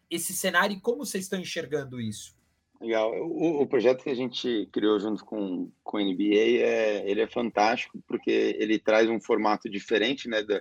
esse 0.09 0.33
cenário 0.33 0.75
e 0.75 0.81
como 0.81 1.05
vocês 1.05 1.25
estão 1.25 1.39
enxergando 1.39 2.01
isso? 2.01 2.35
Legal. 2.81 3.11
O, 3.21 3.61
o, 3.61 3.67
projeto 3.67 4.03
que 4.03 4.09
a 4.09 4.15
gente 4.15 4.67
criou 4.71 4.99
junto 4.99 5.23
com, 5.23 5.71
com 5.83 5.99
NBA 5.99 6.63
é, 6.63 7.07
ele 7.07 7.21
é 7.21 7.27
fantástico 7.27 8.01
porque 8.07 8.57
ele 8.57 8.79
traz 8.79 9.07
um 9.07 9.21
formato 9.21 9.69
diferente 9.69 10.27
né, 10.27 10.41
da, 10.41 10.59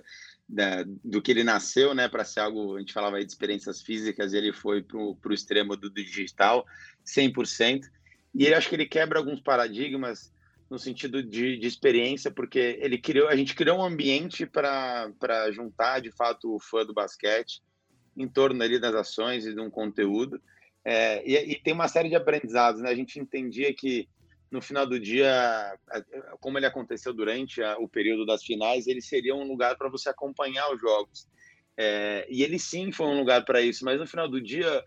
da, 0.51 0.83
do 1.03 1.21
que 1.21 1.31
ele 1.31 1.43
nasceu 1.43 1.95
né, 1.95 2.09
para 2.09 2.25
ser 2.25 2.41
algo, 2.41 2.75
a 2.75 2.79
gente 2.79 2.91
falava 2.91 3.15
aí 3.15 3.25
de 3.25 3.31
experiências 3.31 3.81
físicas, 3.81 4.33
ele 4.33 4.51
foi 4.51 4.83
para 4.83 4.97
o 4.99 5.33
extremo 5.33 5.77
do, 5.77 5.89
do 5.89 6.03
digital, 6.03 6.65
100%. 7.05 7.83
E 8.35 8.45
ele 8.45 8.55
acho 8.55 8.67
que 8.67 8.75
ele 8.75 8.85
quebra 8.85 9.17
alguns 9.17 9.39
paradigmas 9.39 10.31
no 10.69 10.77
sentido 10.77 11.23
de, 11.23 11.57
de 11.57 11.67
experiência, 11.67 12.29
porque 12.29 12.77
ele 12.81 12.97
criou, 12.97 13.29
a 13.29 13.35
gente 13.35 13.55
criou 13.55 13.79
um 13.79 13.83
ambiente 13.83 14.45
para 14.45 15.51
juntar 15.51 16.01
de 16.01 16.11
fato 16.11 16.53
o 16.53 16.59
fã 16.59 16.85
do 16.85 16.93
basquete 16.93 17.61
em 18.15 18.27
torno 18.27 18.61
ali 18.61 18.77
das 18.77 18.93
ações 18.93 19.45
e 19.45 19.53
de 19.53 19.59
um 19.59 19.69
conteúdo. 19.69 20.41
É, 20.83 21.23
e, 21.25 21.53
e, 21.53 21.55
tem 21.61 21.73
uma 21.73 21.87
série 21.87 22.09
de 22.09 22.15
aprendizados, 22.15 22.81
né? 22.81 22.89
A 22.89 22.95
gente 22.95 23.19
entendia 23.19 23.73
que 23.73 24.09
no 24.51 24.61
final 24.61 24.85
do 24.85 24.99
dia, 24.99 25.73
como 26.41 26.59
ele 26.59 26.65
aconteceu 26.65 27.13
durante 27.13 27.63
a, 27.63 27.77
o 27.77 27.87
período 27.87 28.25
das 28.25 28.43
finais, 28.43 28.85
ele 28.85 29.01
seria 29.01 29.33
um 29.33 29.47
lugar 29.47 29.77
para 29.77 29.89
você 29.89 30.09
acompanhar 30.09 30.71
os 30.73 30.79
jogos. 30.79 31.25
É, 31.77 32.27
e 32.29 32.43
ele 32.43 32.59
sim 32.59 32.91
foi 32.91 33.07
um 33.07 33.17
lugar 33.17 33.45
para 33.45 33.61
isso, 33.61 33.85
mas 33.85 33.97
no 33.97 34.05
final 34.05 34.27
do 34.27 34.41
dia, 34.41 34.83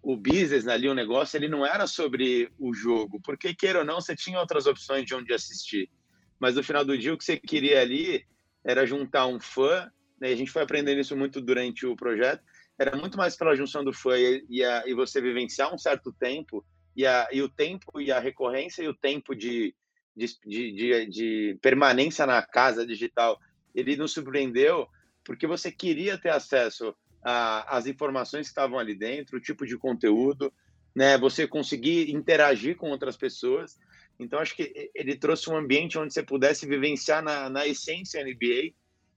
o 0.00 0.16
business 0.16 0.68
ali, 0.68 0.88
o 0.88 0.94
negócio, 0.94 1.36
ele 1.36 1.48
não 1.48 1.66
era 1.66 1.86
sobre 1.88 2.48
o 2.58 2.72
jogo, 2.72 3.20
porque 3.24 3.52
queira 3.52 3.80
ou 3.80 3.84
não, 3.84 4.00
você 4.00 4.14
tinha 4.14 4.38
outras 4.38 4.66
opções 4.66 5.04
de 5.04 5.14
onde 5.14 5.34
assistir. 5.34 5.90
Mas 6.38 6.54
no 6.54 6.62
final 6.62 6.84
do 6.84 6.96
dia, 6.96 7.12
o 7.12 7.18
que 7.18 7.24
você 7.24 7.36
queria 7.36 7.80
ali 7.80 8.24
era 8.64 8.86
juntar 8.86 9.26
um 9.26 9.40
fã, 9.40 9.90
né? 10.20 10.28
a 10.28 10.36
gente 10.36 10.52
foi 10.52 10.62
aprendendo 10.62 11.00
isso 11.00 11.16
muito 11.16 11.40
durante 11.40 11.84
o 11.84 11.96
projeto, 11.96 12.42
era 12.78 12.96
muito 12.96 13.18
mais 13.18 13.36
pela 13.36 13.56
junção 13.56 13.82
do 13.82 13.92
fã 13.92 14.16
e, 14.16 14.46
e, 14.48 14.64
a, 14.64 14.84
e 14.86 14.94
você 14.94 15.20
vivenciar 15.20 15.74
um 15.74 15.78
certo 15.78 16.12
tempo 16.12 16.64
e, 16.98 17.06
a, 17.06 17.28
e 17.30 17.40
o 17.40 17.48
tempo 17.48 18.00
e 18.00 18.10
a 18.10 18.18
recorrência 18.18 18.82
e 18.82 18.88
o 18.88 18.94
tempo 18.94 19.32
de, 19.32 19.72
de, 20.16 20.26
de, 20.44 21.06
de 21.06 21.58
permanência 21.62 22.26
na 22.26 22.42
casa 22.42 22.84
digital, 22.84 23.38
ele 23.72 23.96
nos 23.96 24.12
surpreendeu 24.12 24.88
porque 25.24 25.46
você 25.46 25.70
queria 25.70 26.18
ter 26.18 26.30
acesso 26.30 26.92
às 27.22 27.86
informações 27.86 28.46
que 28.46 28.50
estavam 28.50 28.80
ali 28.80 28.96
dentro, 28.96 29.36
o 29.36 29.40
tipo 29.40 29.64
de 29.64 29.78
conteúdo, 29.78 30.52
né? 30.92 31.16
Você 31.18 31.46
conseguir 31.46 32.10
interagir 32.10 32.76
com 32.76 32.90
outras 32.90 33.16
pessoas. 33.16 33.78
Então, 34.18 34.40
acho 34.40 34.56
que 34.56 34.90
ele 34.92 35.14
trouxe 35.14 35.48
um 35.48 35.56
ambiente 35.56 35.98
onde 35.98 36.12
você 36.12 36.22
pudesse 36.22 36.66
vivenciar 36.66 37.22
na, 37.22 37.48
na 37.48 37.64
essência 37.64 38.24
NBA, 38.24 38.72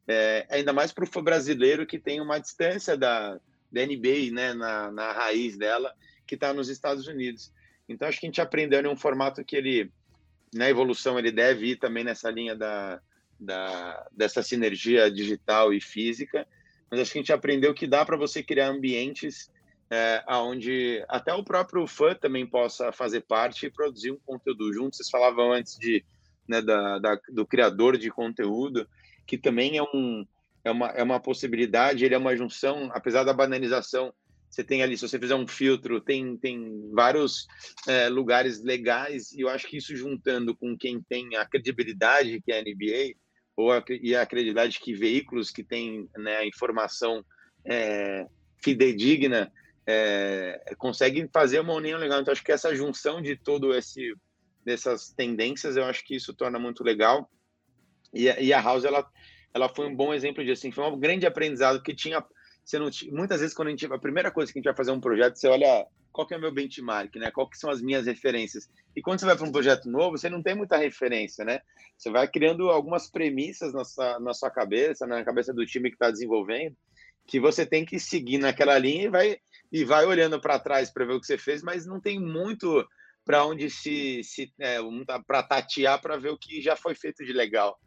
é, 0.07 0.45
ainda 0.51 0.71
mais 0.71 0.91
para 0.91 1.05
o 1.05 1.23
brasileiro 1.23 1.87
que 1.87 1.97
tem 1.97 2.21
uma 2.21 2.37
distância 2.37 2.95
da, 2.95 3.39
da 3.71 3.85
NBA, 3.85 4.31
né, 4.31 4.53
na, 4.53 4.91
na 4.91 5.11
raiz 5.13 5.57
dela, 5.57 5.91
que 6.27 6.35
está 6.35 6.53
nos 6.53 6.69
Estados 6.69 7.07
Unidos. 7.07 7.51
Então, 7.91 8.07
acho 8.07 8.19
que 8.19 8.25
a 8.25 8.29
gente 8.29 8.41
aprendeu 8.41 8.81
em 8.81 8.87
um 8.87 8.95
formato 8.95 9.43
que 9.43 9.55
ele, 9.55 9.91
na 10.53 10.69
evolução, 10.69 11.17
ele 11.19 11.31
deve 11.31 11.71
ir 11.71 11.75
também 11.77 12.03
nessa 12.03 12.29
linha 12.29 12.55
da, 12.55 13.01
da, 13.39 14.07
dessa 14.11 14.41
sinergia 14.43 15.09
digital 15.11 15.73
e 15.73 15.81
física, 15.81 16.47
mas 16.89 16.99
acho 16.99 17.11
que 17.11 17.19
a 17.19 17.21
gente 17.21 17.33
aprendeu 17.33 17.73
que 17.73 17.87
dá 17.87 18.05
para 18.05 18.17
você 18.17 18.43
criar 18.43 18.67
ambientes 18.67 19.49
é, 19.89 20.23
onde 20.29 21.03
até 21.09 21.33
o 21.33 21.43
próprio 21.43 21.85
fã 21.85 22.15
também 22.15 22.47
possa 22.47 22.93
fazer 22.93 23.21
parte 23.21 23.65
e 23.65 23.69
produzir 23.69 24.11
um 24.11 24.19
conteúdo 24.25 24.71
junto. 24.73 24.95
Vocês 24.95 25.09
falavam 25.09 25.51
antes 25.51 25.77
de, 25.77 26.03
né, 26.47 26.61
da, 26.61 26.97
da, 26.97 27.19
do 27.29 27.45
criador 27.45 27.97
de 27.97 28.09
conteúdo, 28.09 28.87
que 29.27 29.37
também 29.37 29.77
é 29.77 29.83
um, 29.83 30.25
é 30.63 30.71
uma, 30.71 30.87
é 30.87 31.03
uma 31.03 31.19
possibilidade, 31.19 32.05
ele 32.05 32.15
é 32.15 32.17
uma 32.17 32.35
junção, 32.35 32.89
apesar 32.93 33.23
da 33.23 33.33
banalização, 33.33 34.13
você 34.51 34.63
tem 34.63 34.83
ali, 34.83 34.97
se 34.97 35.07
você 35.07 35.17
fizer 35.17 35.35
um 35.35 35.47
filtro, 35.47 36.01
tem, 36.01 36.37
tem 36.37 36.91
vários 36.93 37.47
é, 37.87 38.09
lugares 38.09 38.61
legais, 38.61 39.31
e 39.31 39.41
eu 39.41 39.49
acho 39.49 39.67
que 39.67 39.77
isso 39.77 39.95
juntando 39.95 40.55
com 40.55 40.77
quem 40.77 41.01
tem 41.01 41.35
a 41.37 41.45
credibilidade 41.45 42.41
que 42.41 42.51
é 42.51 42.59
a 42.59 42.61
NBA, 42.61 43.15
ou 43.55 43.71
a, 43.71 43.83
e 43.89 44.15
a 44.15 44.25
credibilidade 44.25 44.79
que 44.79 44.93
veículos 44.93 45.51
que 45.51 45.63
têm 45.63 46.09
né, 46.17 46.37
a 46.37 46.45
informação 46.45 47.23
é, 47.65 48.27
fidedigna, 48.61 49.51
é, 49.87 50.75
conseguem 50.77 51.29
fazer 51.33 51.59
uma 51.59 51.73
união 51.73 51.97
legal. 51.97 52.21
Então, 52.21 52.31
acho 52.31 52.43
que 52.43 52.51
essa 52.51 52.75
junção 52.75 53.21
de 53.21 53.35
todo 53.35 53.73
esse 53.73 54.13
dessas 54.63 55.09
tendências, 55.09 55.75
eu 55.75 55.85
acho 55.85 56.03
que 56.05 56.15
isso 56.15 56.35
torna 56.35 56.59
muito 56.59 56.83
legal. 56.83 57.27
E, 58.13 58.25
e 58.25 58.53
a 58.53 58.61
House, 58.61 58.83
ela 58.83 59.09
ela 59.53 59.69
foi 59.69 59.87
um 59.87 59.95
bom 59.95 60.13
exemplo 60.13 60.43
disso. 60.43 60.61
Assim, 60.61 60.71
foi 60.71 60.85
um 60.85 60.99
grande 60.99 61.25
aprendizado 61.25 61.81
que 61.81 61.93
tinha. 61.93 62.23
Você 62.63 62.79
não, 62.79 62.89
muitas 63.11 63.41
vezes, 63.41 63.55
quando 63.55 63.69
a 63.69 63.71
gente. 63.71 63.85
A 63.85 63.97
primeira 63.97 64.31
coisa 64.31 64.51
que 64.51 64.57
a 64.57 64.59
gente 64.59 64.65
vai 64.65 64.75
fazer 64.75 64.91
um 64.91 64.99
projeto, 64.99 65.35
você 65.35 65.47
olha 65.47 65.87
qual 66.11 66.27
que 66.27 66.33
é 66.33 66.37
o 66.37 66.41
meu 66.41 66.53
benchmark, 66.53 67.15
né? 67.15 67.31
Qual 67.31 67.49
que 67.49 67.57
são 67.57 67.69
as 67.69 67.81
minhas 67.81 68.05
referências? 68.05 68.69
E 68.95 69.01
quando 69.01 69.19
você 69.19 69.25
vai 69.25 69.35
para 69.35 69.47
um 69.47 69.51
projeto 69.51 69.89
novo, 69.89 70.17
você 70.17 70.29
não 70.29 70.43
tem 70.43 70.55
muita 70.55 70.77
referência, 70.77 71.45
né? 71.45 71.61
Você 71.97 72.11
vai 72.11 72.27
criando 72.27 72.69
algumas 72.69 73.09
premissas 73.09 73.73
na 73.73 73.83
sua, 73.83 74.19
na 74.19 74.33
sua 74.33 74.51
cabeça, 74.51 75.07
na 75.07 75.23
cabeça 75.23 75.53
do 75.53 75.65
time 75.65 75.89
que 75.89 75.95
está 75.95 76.11
desenvolvendo, 76.11 76.75
que 77.25 77.39
você 77.39 77.65
tem 77.65 77.85
que 77.85 77.99
seguir 77.99 78.37
naquela 78.37 78.77
linha 78.77 79.05
e 79.05 79.09
vai 79.09 79.37
e 79.71 79.85
vai 79.85 80.05
olhando 80.05 80.39
para 80.39 80.59
trás 80.59 80.91
para 80.91 81.05
ver 81.05 81.13
o 81.13 81.19
que 81.19 81.25
você 81.25 81.37
fez, 81.37 81.63
mas 81.63 81.85
não 81.85 82.01
tem 82.01 82.19
muito 82.19 82.85
para 83.23 83.45
onde 83.45 83.69
se, 83.69 84.21
se 84.23 84.51
é, 84.59 84.77
para 85.25 85.43
tatear 85.43 86.01
para 86.01 86.17
ver 86.17 86.29
o 86.29 86.37
que 86.37 86.61
já 86.61 86.75
foi 86.75 86.93
feito 86.93 87.23
de 87.23 87.31
legal. 87.31 87.79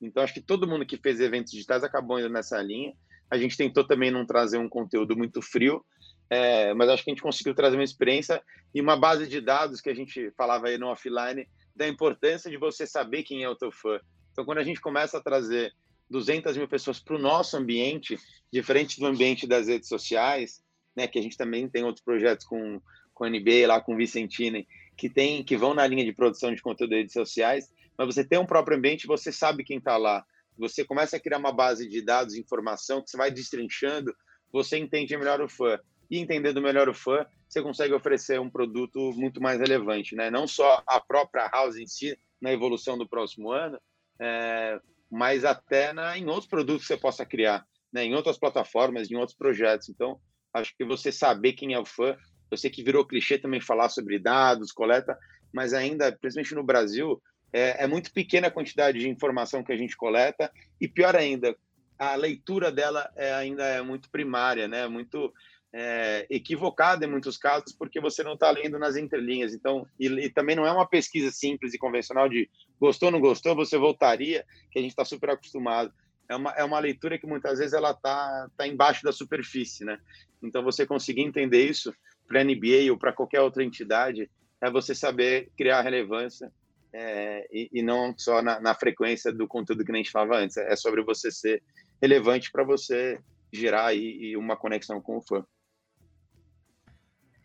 Então 0.00 0.22
acho 0.22 0.34
que 0.34 0.40
todo 0.40 0.68
mundo 0.68 0.86
que 0.86 0.96
fez 0.96 1.20
eventos 1.20 1.52
digitais 1.52 1.82
acabou 1.82 2.20
indo 2.20 2.28
nessa 2.28 2.60
linha. 2.62 2.92
A 3.32 3.38
gente 3.38 3.56
tentou 3.56 3.82
também 3.82 4.10
não 4.10 4.26
trazer 4.26 4.58
um 4.58 4.68
conteúdo 4.68 5.16
muito 5.16 5.40
frio, 5.40 5.82
é, 6.28 6.74
mas 6.74 6.90
acho 6.90 7.02
que 7.02 7.10
a 7.10 7.14
gente 7.14 7.22
conseguiu 7.22 7.54
trazer 7.54 7.78
uma 7.78 7.82
experiência 7.82 8.42
e 8.74 8.80
uma 8.80 8.94
base 8.94 9.26
de 9.26 9.40
dados 9.40 9.80
que 9.80 9.88
a 9.88 9.94
gente 9.94 10.30
falava 10.36 10.68
aí 10.68 10.76
no 10.76 10.88
offline 10.88 11.48
da 11.74 11.88
importância 11.88 12.50
de 12.50 12.58
você 12.58 12.86
saber 12.86 13.22
quem 13.22 13.42
é 13.42 13.48
o 13.48 13.56
teu 13.56 13.72
fã. 13.72 13.98
Então, 14.30 14.44
quando 14.44 14.58
a 14.58 14.62
gente 14.62 14.82
começa 14.82 15.16
a 15.16 15.22
trazer 15.22 15.72
200 16.10 16.58
mil 16.58 16.68
pessoas 16.68 17.00
para 17.00 17.16
o 17.16 17.18
nosso 17.18 17.56
ambiente, 17.56 18.18
diferente 18.52 19.00
do 19.00 19.06
ambiente 19.06 19.46
das 19.46 19.66
redes 19.66 19.88
sociais, 19.88 20.62
né, 20.94 21.08
que 21.08 21.18
a 21.18 21.22
gente 21.22 21.38
também 21.38 21.66
tem 21.70 21.84
outros 21.84 22.04
projetos 22.04 22.44
com, 22.44 22.82
com 23.14 23.24
a 23.24 23.30
NBA, 23.30 23.66
lá 23.66 23.80
com 23.80 23.94
o 23.94 23.96
Vicentini, 23.96 24.68
que, 24.94 25.08
tem, 25.08 25.42
que 25.42 25.56
vão 25.56 25.72
na 25.72 25.86
linha 25.86 26.04
de 26.04 26.12
produção 26.12 26.54
de 26.54 26.60
conteúdo 26.60 26.90
de 26.90 26.96
redes 26.96 27.14
sociais, 27.14 27.72
mas 27.96 28.14
você 28.14 28.22
tem 28.22 28.38
um 28.38 28.44
próprio 28.44 28.76
ambiente, 28.76 29.06
você 29.06 29.32
sabe 29.32 29.64
quem 29.64 29.78
está 29.78 29.96
lá. 29.96 30.22
Você 30.58 30.84
começa 30.84 31.16
a 31.16 31.20
criar 31.20 31.38
uma 31.38 31.52
base 31.52 31.88
de 31.88 32.02
dados, 32.02 32.34
informação, 32.34 33.02
que 33.02 33.10
você 33.10 33.16
vai 33.16 33.30
destrinchando, 33.30 34.14
você 34.52 34.78
entende 34.78 35.16
melhor 35.16 35.40
o 35.40 35.48
fã 35.48 35.78
e 36.10 36.18
entendendo 36.18 36.60
melhor 36.60 36.88
o 36.88 36.94
fã, 36.94 37.24
você 37.48 37.62
consegue 37.62 37.94
oferecer 37.94 38.38
um 38.38 38.50
produto 38.50 39.12
muito 39.14 39.40
mais 39.40 39.58
relevante, 39.58 40.14
né? 40.14 40.30
Não 40.30 40.46
só 40.46 40.82
a 40.86 41.00
própria 41.00 41.48
house 41.48 41.76
em 41.76 41.86
si, 41.86 42.18
na 42.40 42.52
evolução 42.52 42.98
do 42.98 43.08
próximo 43.08 43.50
ano, 43.50 43.78
é, 44.20 44.78
mas 45.10 45.44
até 45.44 45.92
na, 45.92 46.16
em 46.18 46.26
outros 46.26 46.46
produtos 46.46 46.82
que 46.82 46.88
você 46.88 46.96
possa 46.96 47.24
criar, 47.24 47.64
né? 47.92 48.04
Em 48.04 48.14
outras 48.14 48.38
plataformas, 48.38 49.10
em 49.10 49.16
outros 49.16 49.36
projetos. 49.36 49.88
Então, 49.88 50.20
acho 50.52 50.74
que 50.76 50.84
você 50.84 51.10
saber 51.10 51.54
quem 51.54 51.72
é 51.72 51.78
o 51.78 51.84
fã, 51.84 52.16
eu 52.50 52.58
sei 52.58 52.70
que 52.70 52.82
virou 52.82 53.06
clichê 53.06 53.38
também 53.38 53.60
falar 53.60 53.88
sobre 53.88 54.18
dados, 54.18 54.70
coleta, 54.70 55.18
mas 55.52 55.72
ainda, 55.72 56.12
principalmente 56.12 56.54
no 56.54 56.62
Brasil, 56.62 57.22
é, 57.52 57.84
é 57.84 57.86
muito 57.86 58.12
pequena 58.12 58.48
a 58.48 58.50
quantidade 58.50 58.98
de 58.98 59.08
informação 59.08 59.62
que 59.62 59.72
a 59.72 59.76
gente 59.76 59.96
coleta 59.96 60.50
e 60.80 60.88
pior 60.88 61.14
ainda, 61.14 61.54
a 61.98 62.14
leitura 62.14 62.72
dela 62.72 63.08
é, 63.14 63.32
ainda 63.34 63.64
é 63.64 63.82
muito 63.82 64.10
primária, 64.10 64.66
né? 64.66 64.88
Muito 64.88 65.32
é, 65.72 66.26
equivocada 66.28 67.04
em 67.04 67.08
muitos 67.08 67.36
casos, 67.36 67.72
porque 67.72 68.00
você 68.00 68.22
não 68.22 68.34
está 68.34 68.50
lendo 68.50 68.78
nas 68.78 68.96
entrelinhas. 68.96 69.54
Então, 69.54 69.86
e, 70.00 70.06
e, 70.06 70.30
também 70.30 70.56
não 70.56 70.66
é 70.66 70.72
uma 70.72 70.88
pesquisa 70.88 71.30
simples 71.30 71.72
e 71.74 71.78
convencional 71.78 72.28
de 72.28 72.48
gostou, 72.80 73.10
não 73.10 73.20
gostou, 73.20 73.54
você 73.54 73.78
voltaria, 73.78 74.44
que 74.70 74.78
a 74.78 74.82
gente 74.82 74.90
está 74.90 75.04
super 75.04 75.30
acostumado. 75.30 75.92
É 76.28 76.36
uma, 76.36 76.50
é 76.52 76.64
uma 76.64 76.78
leitura 76.78 77.18
que 77.18 77.26
muitas 77.26 77.58
vezes 77.58 77.74
ela 77.74 77.90
está 77.92 78.48
tá 78.56 78.66
embaixo 78.66 79.04
da 79.04 79.12
superfície, 79.12 79.84
né? 79.84 79.98
Então, 80.42 80.62
você 80.62 80.86
conseguir 80.86 81.22
entender 81.22 81.64
isso 81.64 81.94
para 82.26 82.40
a 82.40 82.44
NBA 82.44 82.90
ou 82.90 82.98
para 82.98 83.12
qualquer 83.12 83.40
outra 83.40 83.62
entidade 83.62 84.30
é 84.60 84.70
você 84.70 84.94
saber 84.94 85.50
criar 85.56 85.82
relevância 85.82 86.52
é, 86.92 87.46
e, 87.50 87.70
e, 87.72 87.82
não 87.82 88.14
só 88.16 88.42
na, 88.42 88.60
na, 88.60 88.74
frequência 88.74 89.32
do 89.32 89.48
conteúdo 89.48 89.84
que 89.84 89.92
a 89.92 89.96
gente 89.96 90.10
falava 90.10 90.38
antes. 90.38 90.56
É 90.56 90.76
sobre 90.76 91.02
você 91.02 91.30
ser 91.30 91.62
relevante 92.00 92.50
para 92.50 92.64
você 92.64 93.18
gerar 93.52 93.86
aí 93.86 94.36
uma 94.36 94.56
conexão 94.56 95.00
com 95.00 95.16
o 95.16 95.22
fã. 95.22 95.44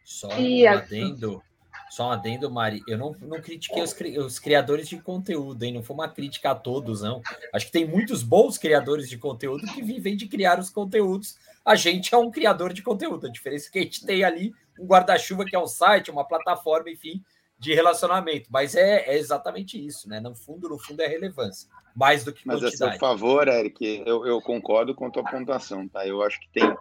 Só 0.03 0.29
um 0.29 0.67
adendo, 0.69 1.43
só 1.89 2.07
um 2.07 2.11
adendo, 2.11 2.49
Mari. 2.49 2.81
Eu 2.87 2.97
não, 2.97 3.11
não 3.21 3.41
critiquei 3.41 3.81
os, 3.81 3.95
os, 4.25 4.39
criadores 4.39 4.87
de 4.87 4.99
conteúdo, 4.99 5.63
hein? 5.63 5.73
Não 5.73 5.83
foi 5.83 5.93
uma 5.93 6.09
crítica 6.09 6.51
a 6.51 6.55
todos, 6.55 7.01
não. 7.01 7.21
Acho 7.53 7.65
que 7.65 7.71
tem 7.71 7.85
muitos 7.85 8.23
bons 8.23 8.57
criadores 8.57 9.09
de 9.09 9.17
conteúdo 9.17 9.65
que 9.67 9.81
vivem 9.81 10.15
de 10.15 10.27
criar 10.27 10.59
os 10.59 10.69
conteúdos. 10.69 11.37
A 11.65 11.75
gente 11.75 12.13
é 12.13 12.17
um 12.17 12.31
criador 12.31 12.71
de 12.71 12.81
conteúdo. 12.81 13.27
A 13.27 13.31
diferença 13.31 13.67
é 13.67 13.71
que 13.71 13.79
a 13.79 13.83
gente 13.83 14.05
tem 14.05 14.23
ali 14.23 14.53
um 14.79 14.85
guarda-chuva 14.85 15.43
que 15.43 15.55
é 15.55 15.59
um 15.59 15.67
site, 15.67 16.11
uma 16.11 16.25
plataforma, 16.25 16.89
enfim, 16.89 17.21
de 17.59 17.73
relacionamento. 17.73 18.49
Mas 18.51 18.75
é, 18.75 19.09
é, 19.09 19.17
exatamente 19.17 19.83
isso, 19.83 20.07
né? 20.07 20.19
No 20.19 20.35
fundo, 20.35 20.69
no 20.69 20.77
fundo 20.77 21.01
é 21.01 21.07
relevância, 21.07 21.69
mais 21.95 22.23
do 22.23 22.33
que 22.33 22.45
Mas 22.45 22.63
a 22.63 22.71
seu 22.71 22.91
favor, 22.99 23.47
Eric, 23.47 24.03
eu, 24.05 24.25
eu 24.25 24.41
concordo 24.41 24.93
com 24.93 25.07
a 25.07 25.11
tua 25.11 25.23
pontuação, 25.23 25.87
tá? 25.87 26.05
Eu 26.05 26.21
acho 26.21 26.39
que 26.39 26.49
tem 26.49 26.75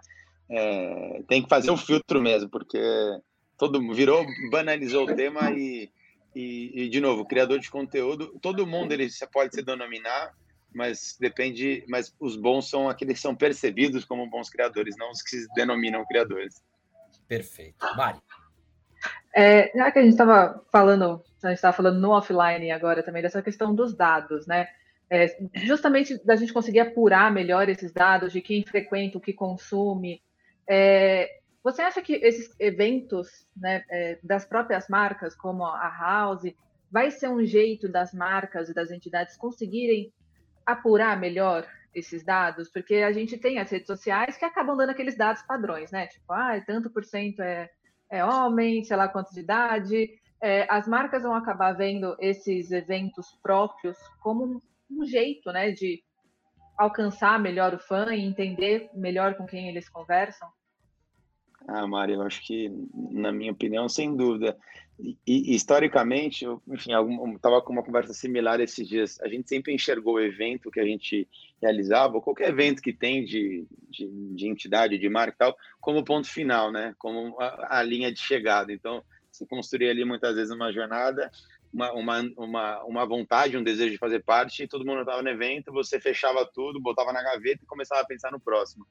é, 0.49 1.23
tem 1.27 1.43
que 1.43 1.49
fazer 1.49 1.69
o 1.69 1.73
um 1.73 1.77
filtro 1.77 2.21
mesmo, 2.21 2.49
porque 2.49 2.79
todo 3.57 3.79
virou, 3.93 4.25
banalizou 4.49 5.03
o 5.03 5.15
tema 5.15 5.51
e, 5.51 5.91
e, 6.33 6.83
e, 6.83 6.89
de 6.89 7.01
novo, 7.01 7.25
criador 7.25 7.59
de 7.59 7.69
conteúdo, 7.69 8.37
todo 8.41 8.67
mundo 8.67 8.91
ele 8.91 9.09
pode 9.31 9.55
se 9.55 9.61
denominar, 9.61 10.33
mas 10.73 11.17
depende, 11.19 11.83
mas 11.89 12.13
os 12.19 12.35
bons 12.35 12.69
são 12.69 12.89
aqueles 12.89 13.15
que 13.15 13.21
são 13.21 13.35
percebidos 13.35 14.05
como 14.05 14.29
bons 14.29 14.49
criadores, 14.49 14.95
não 14.97 15.11
os 15.11 15.21
que 15.21 15.31
se 15.31 15.47
denominam 15.53 16.05
criadores. 16.05 16.63
Perfeito. 17.27 17.85
Mari. 17.97 18.19
É, 19.39 19.71
já 19.77 19.91
que 19.91 19.99
a 19.99 20.01
gente 20.01 20.13
estava 20.13 20.65
falando, 20.71 21.23
a 21.43 21.49
gente 21.49 21.57
estava 21.57 21.77
falando 21.77 21.99
no 21.99 22.09
offline 22.09 22.71
agora 22.71 23.03
também 23.03 23.21
dessa 23.21 23.39
questão 23.39 23.75
dos 23.75 23.93
dados, 23.93 24.47
né? 24.47 24.67
É, 25.07 25.37
justamente 25.53 26.17
da 26.25 26.35
gente 26.35 26.51
conseguir 26.51 26.79
apurar 26.79 27.31
melhor 27.31 27.69
esses 27.69 27.93
dados 27.93 28.33
de 28.33 28.41
quem 28.41 28.65
frequenta, 28.65 29.19
o 29.19 29.21
que 29.21 29.31
consome, 29.31 30.23
é, 30.67 31.29
você 31.63 31.83
acha 31.83 32.01
que 32.01 32.13
esses 32.13 32.49
eventos 32.59 33.47
né, 33.55 33.83
é, 33.91 34.17
das 34.23 34.43
próprias 34.43 34.89
marcas, 34.89 35.35
como 35.35 35.63
a 35.63 35.87
House, 35.87 36.51
vai 36.91 37.11
ser 37.11 37.29
um 37.29 37.45
jeito 37.45 37.87
das 37.87 38.13
marcas 38.15 38.69
e 38.69 38.73
das 38.73 38.89
entidades 38.89 39.37
conseguirem 39.37 40.11
apurar 40.65 41.19
melhor 41.19 41.63
esses 41.93 42.23
dados? 42.23 42.71
Porque 42.71 42.95
a 42.95 43.11
gente 43.11 43.37
tem 43.37 43.59
as 43.59 43.69
redes 43.69 43.85
sociais 43.85 44.35
que 44.35 44.45
acabam 44.45 44.75
dando 44.75 44.89
aqueles 44.89 45.15
dados 45.15 45.43
padrões, 45.43 45.91
né? 45.91 46.07
Tipo, 46.07 46.33
ah, 46.33 46.59
tanto 46.65 46.89
por 46.89 47.05
cento 47.05 47.41
é, 47.41 47.69
é 48.09 48.23
homem, 48.23 48.83
sei 48.83 48.97
lá 48.97 49.07
quanto 49.07 49.33
de 49.33 49.41
idade. 49.41 50.09
É, 50.41 50.67
as 50.69 50.87
marcas 50.87 51.23
vão 51.23 51.33
acabar 51.33 51.73
vendo 51.73 52.15
esses 52.19 52.71
eventos 52.71 53.27
próprios 53.41 53.97
como 54.21 54.61
um 54.89 55.05
jeito, 55.05 55.51
né, 55.51 55.71
de 55.71 56.01
alcançar 56.77 57.39
melhor 57.39 57.73
o 57.73 57.79
fã 57.79 58.13
e 58.13 58.23
entender 58.23 58.89
melhor 58.93 59.35
com 59.35 59.45
quem 59.45 59.67
eles 59.67 59.89
conversam? 59.89 60.47
Ah, 61.67 61.87
Mari, 61.87 62.13
eu 62.13 62.21
acho 62.21 62.45
que, 62.45 62.69
na 63.11 63.31
minha 63.31 63.51
opinião, 63.51 63.89
sem 63.89 64.15
dúvida. 64.15 64.55
E, 64.99 65.53
historicamente, 65.53 66.43
eu, 66.43 66.61
enfim, 66.67 66.91
estava 67.35 67.61
com 67.61 67.71
uma 67.71 67.83
conversa 67.83 68.13
similar 68.13 68.59
esses 68.59 68.87
dias. 68.87 69.19
A 69.21 69.27
gente 69.27 69.47
sempre 69.47 69.73
enxergou 69.73 70.15
o 70.15 70.19
evento 70.19 70.71
que 70.71 70.79
a 70.79 70.85
gente 70.85 71.27
realizava, 71.61 72.19
qualquer 72.19 72.49
evento 72.49 72.81
que 72.81 72.91
tem 72.91 73.23
de, 73.23 73.67
de, 73.89 74.07
de 74.35 74.47
entidade, 74.47 74.97
de 74.97 75.09
marca 75.09 75.35
e 75.35 75.37
tal, 75.37 75.57
como 75.79 76.03
ponto 76.03 76.27
final, 76.27 76.71
né? 76.71 76.95
Como 76.97 77.39
a, 77.39 77.79
a 77.79 77.83
linha 77.83 78.11
de 78.11 78.19
chegada. 78.19 78.73
Então, 78.73 79.03
você 79.31 79.45
construía 79.45 79.91
ali 79.91 80.03
muitas 80.03 80.35
vezes 80.35 80.51
uma 80.51 80.73
jornada, 80.73 81.29
uma, 81.71 81.91
uma, 81.93 82.21
uma, 82.35 82.83
uma 82.83 83.05
vontade, 83.05 83.55
um 83.55 83.63
desejo 83.63 83.91
de 83.91 83.97
fazer 83.99 84.23
parte, 84.23 84.63
e 84.63 84.67
todo 84.67 84.85
mundo 84.85 85.01
estava 85.01 85.21
no 85.21 85.29
evento, 85.29 85.71
você 85.71 85.99
fechava 85.99 86.43
tudo, 86.51 86.81
botava 86.81 87.13
na 87.13 87.21
gaveta 87.21 87.63
e 87.63 87.67
começava 87.67 88.01
a 88.01 88.05
pensar 88.05 88.31
no 88.31 88.39
próximo. 88.39 88.87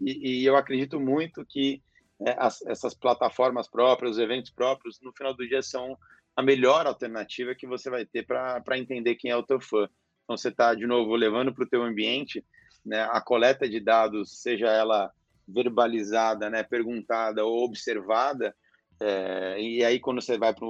E, 0.00 0.42
e 0.42 0.46
eu 0.46 0.56
acredito 0.56 1.00
muito 1.00 1.44
que 1.44 1.82
é, 2.26 2.36
as, 2.38 2.62
essas 2.62 2.94
plataformas 2.94 3.68
próprias, 3.68 4.12
os 4.12 4.18
eventos 4.18 4.50
próprios, 4.50 5.00
no 5.00 5.12
final 5.12 5.34
do 5.34 5.46
dia 5.46 5.62
são 5.62 5.96
a 6.36 6.42
melhor 6.42 6.86
alternativa 6.86 7.54
que 7.54 7.66
você 7.66 7.90
vai 7.90 8.04
ter 8.04 8.24
para 8.24 8.78
entender 8.78 9.16
quem 9.16 9.30
é 9.30 9.36
o 9.36 9.42
teu 9.42 9.60
fã. 9.60 9.88
Então 10.24 10.36
você 10.36 10.48
está 10.48 10.74
de 10.74 10.86
novo 10.86 11.14
levando 11.16 11.52
para 11.52 11.64
o 11.64 11.68
teu 11.68 11.82
ambiente 11.82 12.44
né, 12.84 13.02
a 13.10 13.20
coleta 13.20 13.68
de 13.68 13.80
dados, 13.80 14.40
seja 14.40 14.68
ela 14.68 15.10
verbalizada, 15.46 16.48
né, 16.48 16.62
perguntada 16.62 17.44
ou 17.44 17.64
observada, 17.64 18.54
é, 19.00 19.58
e 19.58 19.82
aí 19.82 19.98
quando 19.98 20.20
você 20.20 20.36
vai 20.36 20.54
para 20.54 20.66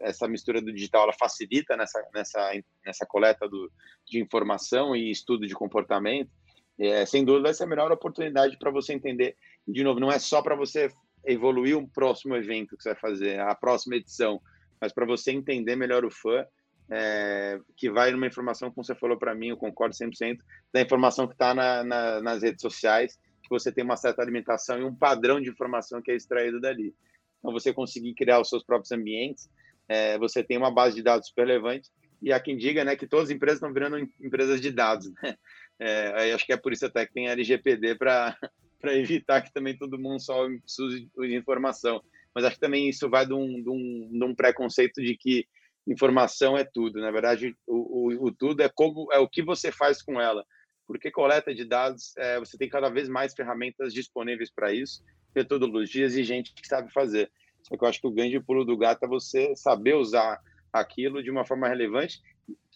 essa 0.00 0.26
mistura 0.26 0.60
do 0.60 0.72
digital, 0.72 1.04
ela 1.04 1.12
facilita 1.12 1.76
nessa 1.76 2.04
nessa 2.12 2.52
nessa 2.84 3.06
coleta 3.06 3.48
do, 3.48 3.70
de 4.04 4.20
informação 4.20 4.96
e 4.96 5.10
estudo 5.10 5.46
de 5.46 5.54
comportamento. 5.54 6.30
É, 6.76 7.06
sem 7.06 7.24
dúvida 7.24 7.44
vai 7.44 7.54
ser 7.54 7.64
a 7.64 7.68
melhor 7.68 7.92
oportunidade 7.92 8.58
para 8.58 8.70
você 8.70 8.92
entender 8.92 9.36
de 9.66 9.84
novo, 9.84 10.00
não 10.00 10.10
é 10.10 10.18
só 10.18 10.42
para 10.42 10.54
você 10.54 10.88
evoluir 11.24 11.76
um 11.76 11.86
próximo 11.86 12.36
evento 12.36 12.76
que 12.76 12.82
você 12.82 12.90
vai 12.90 13.00
fazer, 13.00 13.40
a 13.40 13.54
próxima 13.54 13.96
edição, 13.96 14.40
mas 14.80 14.92
para 14.92 15.06
você 15.06 15.30
entender 15.30 15.76
melhor 15.76 16.04
o 16.04 16.10
fã, 16.10 16.44
é, 16.90 17.58
que 17.76 17.90
vai 17.90 18.10
numa 18.10 18.26
informação, 18.26 18.70
como 18.70 18.84
você 18.84 18.94
falou 18.94 19.16
para 19.16 19.34
mim, 19.34 19.48
eu 19.48 19.56
concordo 19.56 19.94
100%, 19.94 20.38
da 20.72 20.80
informação 20.80 21.26
que 21.26 21.34
está 21.34 21.54
na, 21.54 21.84
na, 21.84 22.20
nas 22.20 22.42
redes 22.42 22.60
sociais, 22.60 23.18
que 23.42 23.48
você 23.48 23.72
tem 23.72 23.84
uma 23.84 23.96
certa 23.96 24.20
alimentação 24.20 24.78
e 24.78 24.84
um 24.84 24.94
padrão 24.94 25.40
de 25.40 25.48
informação 25.48 26.02
que 26.02 26.10
é 26.10 26.16
extraído 26.16 26.60
dali. 26.60 26.94
Então, 27.38 27.52
você 27.52 27.72
conseguir 27.72 28.14
criar 28.14 28.40
os 28.40 28.48
seus 28.48 28.64
próprios 28.64 28.92
ambientes, 28.92 29.48
é, 29.88 30.18
você 30.18 30.42
tem 30.42 30.58
uma 30.58 30.72
base 30.72 30.96
de 30.96 31.02
dados 31.02 31.28
super 31.28 31.46
relevante, 31.46 31.88
e 32.20 32.32
há 32.32 32.38
quem 32.38 32.56
diga 32.56 32.84
né, 32.84 32.94
que 32.94 33.06
todas 33.06 33.30
as 33.30 33.34
empresas 33.34 33.56
estão 33.56 33.72
virando 33.72 33.98
empresas 34.20 34.60
de 34.60 34.70
dados. 34.70 35.10
Né? 35.22 35.36
É, 35.80 36.32
acho 36.32 36.46
que 36.46 36.52
é 36.52 36.56
por 36.56 36.72
isso 36.72 36.86
até 36.86 37.04
que 37.04 37.12
tem 37.12 37.28
LGPD 37.28 37.96
para 37.96 38.36
evitar 38.84 39.42
que 39.42 39.52
também 39.52 39.76
todo 39.76 39.98
mundo 39.98 40.20
só 40.20 40.46
use 40.46 41.08
informação. 41.34 42.02
Mas 42.34 42.44
acho 42.44 42.56
que 42.56 42.60
também 42.60 42.88
isso 42.88 43.08
vai 43.08 43.26
de 43.26 43.34
um, 43.34 43.62
de 43.62 43.68
um, 43.68 44.10
de 44.12 44.24
um 44.24 44.34
preconceito 44.34 45.02
de 45.02 45.16
que 45.16 45.46
informação 45.86 46.56
é 46.56 46.64
tudo. 46.64 47.00
Na 47.00 47.10
verdade, 47.10 47.54
o, 47.66 47.76
o, 47.76 48.26
o, 48.26 48.32
tudo 48.32 48.62
é 48.62 48.68
como 48.68 49.12
é 49.12 49.18
o 49.18 49.28
que 49.28 49.42
você 49.42 49.70
faz 49.70 50.02
com 50.02 50.20
ela. 50.20 50.44
Porque 50.86 51.10
coleta 51.10 51.54
de 51.54 51.64
dados, 51.64 52.16
é, 52.16 52.38
você 52.38 52.56
tem 52.56 52.68
cada 52.68 52.88
vez 52.88 53.08
mais 53.08 53.34
ferramentas 53.34 53.92
disponíveis 53.92 54.50
para 54.50 54.72
isso, 54.72 55.02
metodologias 55.34 56.16
e 56.16 56.24
gente 56.24 56.52
que 56.54 56.66
sabe 56.66 56.92
fazer. 56.92 57.30
Só 57.62 57.76
que 57.76 57.84
eu 57.84 57.88
acho 57.88 58.00
que 58.00 58.06
o 58.06 58.12
grande 58.12 58.40
pulo 58.40 58.64
do 58.64 58.76
gato 58.76 59.04
é 59.04 59.08
você 59.08 59.54
saber 59.54 59.94
usar 59.94 60.40
aquilo 60.72 61.22
de 61.22 61.30
uma 61.30 61.44
forma 61.44 61.68
relevante, 61.68 62.20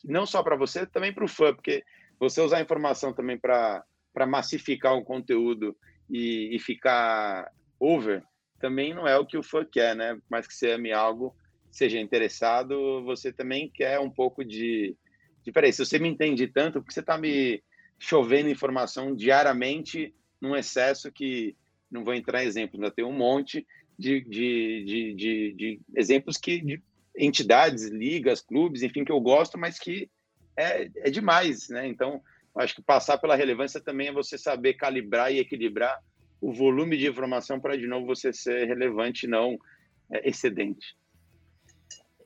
não 0.05 0.27
só 0.27 0.42
para 0.42 0.57
você, 0.57 0.87
também 0.87 1.12
para 1.12 1.25
o 1.25 1.29
fã, 1.29 1.55
porque 1.55 1.83
você 2.19 2.40
usar 2.40 2.59
a 2.59 2.62
informação 2.62 3.12
também 3.12 3.38
para 3.38 3.85
massificar 4.27 4.95
um 4.95 5.03
conteúdo 5.05 5.77
e, 6.11 6.55
e 6.55 6.59
ficar 6.59 7.51
over, 7.79 8.23
também 8.59 8.95
não 8.95 9.07
é 9.07 9.19
o 9.19 9.27
que 9.27 9.37
o 9.37 9.42
fã 9.42 9.64
quer, 9.64 9.95
né? 9.95 10.19
Mais 10.29 10.47
que 10.47 10.55
você 10.55 10.73
ame 10.73 10.92
algo, 10.92 11.35
seja 11.71 12.01
interessado, 12.01 13.05
você 13.05 13.33
também 13.33 13.71
quer 13.71 14.01
um 14.01 14.11
pouco 14.11 14.45
de. 14.45 14.97
de 15.45 15.53
peraí, 15.53 15.73
se 15.73 15.85
você 15.85 15.99
me 15.99 16.09
entende 16.09 16.47
tanto, 16.47 16.81
porque 16.81 16.95
você 16.95 17.01
está 17.01 17.19
me 17.19 17.62
chovendo 17.99 18.49
informação 18.49 19.14
diariamente 19.14 20.14
num 20.40 20.57
excesso 20.57 21.12
que. 21.12 21.57
Não 21.90 22.03
vou 22.03 22.14
entrar 22.14 22.42
em 22.42 22.47
exemplos, 22.47 22.83
ainda 22.83 22.95
tem 22.95 23.05
um 23.05 23.12
monte 23.12 23.64
de, 23.97 24.21
de, 24.23 24.85
de, 24.85 25.14
de, 25.14 25.53
de 25.53 25.81
exemplos 25.95 26.37
que. 26.37 26.61
De 26.61 26.83
entidades, 27.19 27.85
ligas, 27.85 28.42
clubes, 28.42 28.83
enfim, 28.83 29.05
que 29.05 29.12
eu 29.12 29.21
gosto, 29.21 29.57
mas 29.57 29.79
que 29.79 30.11
é, 30.57 30.90
é 30.97 31.11
demais, 31.11 31.69
né? 31.69 31.87
Então, 31.87 32.23
acho 32.57 32.75
que 32.75 32.83
passar 32.83 33.19
pela 33.19 33.37
relevância 33.37 33.81
também 33.81 34.09
é 34.09 34.12
você 34.12 34.38
saber 34.38 34.75
calibrar 34.75 35.33
e 35.33 35.38
equilibrar 35.38 36.03
o 36.40 36.53
volume 36.53 36.97
de 36.97 37.09
informação 37.09 37.61
para, 37.61 37.77
de 37.77 37.87
novo, 37.87 38.07
você 38.07 38.33
ser 38.33 38.66
relevante, 38.66 39.27
não 39.27 39.59
é, 40.11 40.29
excedente. 40.29 40.97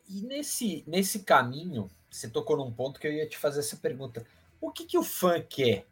E 0.08 0.22
nesse, 0.22 0.84
nesse 0.86 1.20
caminho, 1.20 1.88
você 2.10 2.28
tocou 2.28 2.56
num 2.56 2.72
ponto 2.72 2.98
que 2.98 3.06
eu 3.06 3.12
ia 3.12 3.28
te 3.28 3.38
fazer 3.38 3.60
essa 3.60 3.76
pergunta. 3.76 4.26
O 4.60 4.70
que, 4.70 4.84
que 4.84 4.98
o 4.98 5.02
fã 5.02 5.40
quer? 5.40 5.86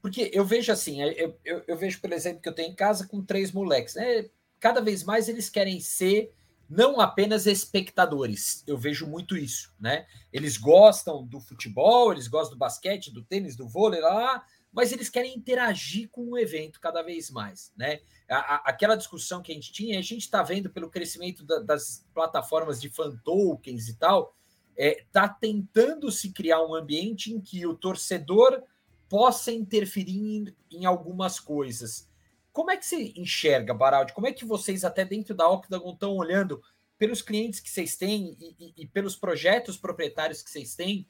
Porque 0.00 0.30
eu 0.32 0.44
vejo 0.44 0.72
assim, 0.72 1.02
eu, 1.02 1.38
eu, 1.44 1.62
eu 1.66 1.76
vejo, 1.76 2.00
por 2.00 2.12
exemplo, 2.12 2.40
que 2.40 2.48
eu 2.48 2.54
tenho 2.54 2.70
em 2.70 2.74
casa 2.74 3.06
com 3.06 3.22
três 3.22 3.52
moleques. 3.52 3.94
Né? 3.94 4.30
Cada 4.58 4.80
vez 4.80 5.04
mais 5.04 5.28
eles 5.28 5.50
querem 5.50 5.80
ser 5.80 6.32
não 6.68 7.00
apenas 7.00 7.46
espectadores. 7.46 8.62
Eu 8.66 8.76
vejo 8.76 9.06
muito 9.06 9.36
isso, 9.36 9.72
né? 9.80 10.06
Eles 10.32 10.56
gostam 10.56 11.26
do 11.26 11.40
futebol, 11.40 12.12
eles 12.12 12.28
gostam 12.28 12.56
do 12.56 12.58
basquete, 12.58 13.12
do 13.12 13.22
tênis, 13.22 13.56
do 13.56 13.66
vôlei 13.66 14.00
lá, 14.00 14.44
mas 14.70 14.92
eles 14.92 15.08
querem 15.08 15.34
interagir 15.34 16.08
com 16.10 16.30
o 16.30 16.38
evento 16.38 16.78
cada 16.78 17.02
vez 17.02 17.30
mais, 17.30 17.72
né? 17.76 18.00
A, 18.28 18.36
a, 18.36 18.56
aquela 18.66 18.96
discussão 18.96 19.40
que 19.40 19.50
a 19.50 19.54
gente 19.54 19.72
tinha, 19.72 19.98
a 19.98 20.02
gente 20.02 20.22
está 20.22 20.42
vendo 20.42 20.68
pelo 20.68 20.90
crescimento 20.90 21.42
da, 21.44 21.60
das 21.60 22.04
plataformas 22.12 22.80
de 22.80 22.90
fan 22.90 23.16
tokens 23.24 23.88
e 23.88 23.94
tal, 23.94 24.34
é, 24.76 25.04
tá 25.10 25.28
tentando 25.28 26.10
se 26.12 26.32
criar 26.32 26.62
um 26.64 26.74
ambiente 26.74 27.32
em 27.32 27.40
que 27.40 27.66
o 27.66 27.74
torcedor 27.74 28.62
possa 29.08 29.50
interferir 29.50 30.20
em, 30.20 30.54
em 30.70 30.84
algumas 30.84 31.40
coisas. 31.40 32.06
Como 32.52 32.70
é 32.70 32.76
que 32.76 32.86
você 32.86 33.12
enxerga, 33.16 33.72
Baraldi? 33.72 34.12
Como 34.12 34.26
é 34.26 34.32
que 34.32 34.44
vocês, 34.44 34.84
até 34.84 35.04
dentro 35.04 35.34
da 35.34 35.48
Octagon, 35.48 35.92
estão 35.92 36.16
olhando 36.16 36.62
pelos 36.98 37.22
clientes 37.22 37.60
que 37.60 37.70
vocês 37.70 37.96
têm 37.96 38.36
e, 38.40 38.56
e, 38.58 38.82
e 38.82 38.86
pelos 38.86 39.14
projetos 39.14 39.76
proprietários 39.76 40.42
que 40.42 40.50
vocês 40.50 40.74
têm, 40.74 41.06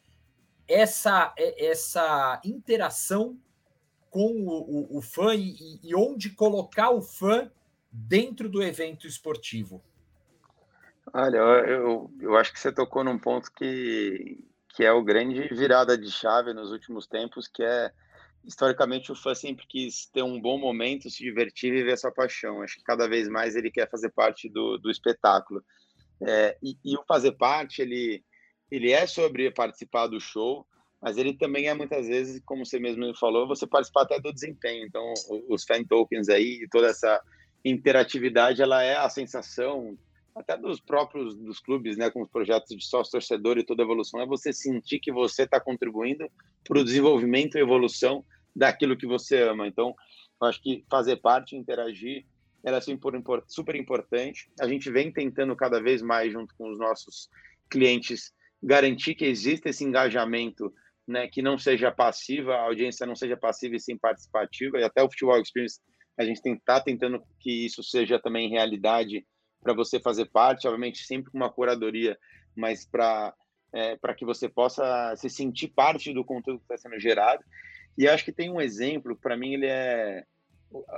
essa, 0.69 1.33
essa 1.39 2.41
interação 2.45 3.39
com 4.11 4.33
o, 4.33 4.97
o, 4.97 4.99
o 4.99 5.03
fã 5.03 5.35
e, 5.35 5.81
e, 5.83 5.95
onde 5.95 6.31
colocar 6.31 6.91
o 6.91 7.01
fã 7.01 7.51
dentro 7.91 8.49
do 8.49 8.63
evento 8.63 9.07
esportivo? 9.07 9.83
Olha, 11.13 11.39
eu, 11.39 12.11
eu 12.21 12.37
acho 12.37 12.53
que 12.53 12.61
você 12.61 12.71
tocou 12.71 13.03
num 13.03 13.19
ponto 13.19 13.51
que, 13.53 14.45
que 14.69 14.85
é 14.85 14.93
o 14.93 15.03
grande 15.03 15.49
virada 15.55 15.97
de 15.97 16.11
chave 16.11 16.53
nos 16.53 16.71
últimos 16.71 17.07
tempos, 17.07 17.49
que 17.49 17.63
é 17.63 17.91
historicamente 18.49 19.13
o 19.13 19.15
fã 19.15 19.35
sempre 19.35 19.67
quis 19.69 20.07
ter 20.07 20.23
um 20.23 20.41
bom 20.41 20.59
momento, 20.59 21.11
se 21.11 21.23
divertir 21.23 21.71
e 21.71 21.77
viver 21.77 21.93
essa 21.93 22.11
paixão. 22.11 22.63
Acho 22.63 22.77
que 22.77 22.83
cada 22.83 23.07
vez 23.07 23.29
mais 23.29 23.55
ele 23.55 23.71
quer 23.71 23.89
fazer 23.91 24.11
parte 24.11 24.49
do, 24.49 24.79
do 24.79 24.91
espetáculo. 24.91 25.63
É, 26.27 26.57
e, 26.63 26.77
e, 26.83 26.97
o 26.97 27.05
fazer 27.07 27.33
parte, 27.33 27.83
ele, 27.83 28.25
ele 28.71 28.91
é 28.91 29.07
sobre 29.07 29.51
participar 29.51 30.07
do 30.07 30.19
show, 30.19 30.67
mas 31.01 31.19
ele 31.19 31.35
também 31.35 31.69
é 31.69 31.75
muitas 31.75 32.09
vezes, 32.09 32.41
como 32.45 32.65
você 32.65 32.79
mesmo 32.81 33.15
falou, 33.17 33.47
você 33.47 33.67
participar 33.67 34.03
até 34.03 34.19
do 34.19 34.33
desempenho. 34.33 34.87
Então, 34.87 35.13
os 35.49 35.65
fan 35.65 35.85
tokens 35.85 36.31
aí, 36.31 36.67
toda 36.71 36.89
essa 36.89 37.23
interatividade, 37.63 38.63
ela 38.63 38.83
é 38.83 38.97
a 38.97 39.11
sensação 39.11 39.97
até 40.35 40.57
dos 40.57 40.81
próprios 40.81 41.35
dos 41.35 41.61
clubes, 41.61 41.97
né, 41.97 42.11
com 42.11 42.23
os 42.23 42.29
projetos 42.29 42.75
de 42.75 42.85
sócio 42.85 43.13
torcedor 43.13 43.59
e 43.59 43.65
toda 43.65 43.83
a 43.83 43.85
evolução, 43.85 44.21
é 44.21 44.27
você 44.27 44.53
sentir 44.53 45.01
que 45.01 45.13
você 45.13 45.43
está 45.43 45.61
contribuindo 45.61 46.31
para 46.65 46.79
o 46.79 46.85
desenvolvimento 46.85 47.57
e 47.57 47.61
evolução 47.61 48.25
daquilo 48.59 48.97
que 48.97 49.07
você 49.07 49.43
ama. 49.43 49.67
Então, 49.67 49.95
acho 50.43 50.61
que 50.63 50.85
fazer 50.91 51.17
parte, 51.17 51.57
interagir, 51.57 52.27
é 52.65 52.81
super 53.47 53.77
importante. 53.77 54.51
A 54.61 54.67
gente 54.67 54.91
vem 54.91 55.13
tentando 55.13 55.55
cada 55.57 55.81
vez 55.81 56.03
mais, 56.03 56.33
junto 56.33 56.55
com 56.57 56.71
os 56.71 56.79
nossos 56.79 57.29
clientes, 57.71 58.33
garantir 58.63 59.15
que 59.15 59.25
exista 59.25 59.69
esse 59.69 59.85
engajamento 59.85 60.73
né, 61.07 61.29
que 61.29 61.41
não 61.41 61.57
seja 61.57 61.93
passiva, 61.93 62.55
a 62.55 62.65
audiência 62.65 63.07
não 63.07 63.15
seja 63.15 63.37
passiva 63.37 63.77
e 63.77 63.81
sim 63.81 63.97
participativa, 63.97 64.79
e 64.79 64.85
até 64.85 65.03
o 65.03 65.09
Futebol 65.09 65.41
Experience 65.41 65.81
a 66.19 66.25
gente 66.25 66.41
está 66.45 66.81
tentando 66.81 67.23
que 67.39 67.65
isso 67.65 67.83
seja 67.83 68.19
também 68.19 68.51
realidade 68.51 69.25
para 69.63 69.73
você 69.73 70.01
fazer 70.01 70.27
parte, 70.27 70.67
obviamente 70.67 71.05
sempre 71.05 71.31
com 71.31 71.39
uma 71.39 71.51
curadoria, 71.51 72.19
mas 72.57 72.85
para 72.85 73.33
é, 73.73 73.97
para 73.97 74.15
que 74.15 74.25
você 74.25 74.49
possa 74.49 75.15
se 75.17 75.29
sentir 75.29 75.69
parte 75.69 76.13
do 76.13 76.25
conteúdo 76.25 76.59
que 76.59 76.65
está 76.65 76.77
sendo 76.77 76.99
gerado. 76.99 77.43
E 77.99 78.07
acho 78.07 78.25
que 78.25 78.33
tem 78.33 78.49
um 78.49 78.61
exemplo, 78.61 79.17
para 79.17 79.37
mim 79.37 79.55
ele 79.55 79.67
é 79.67 80.25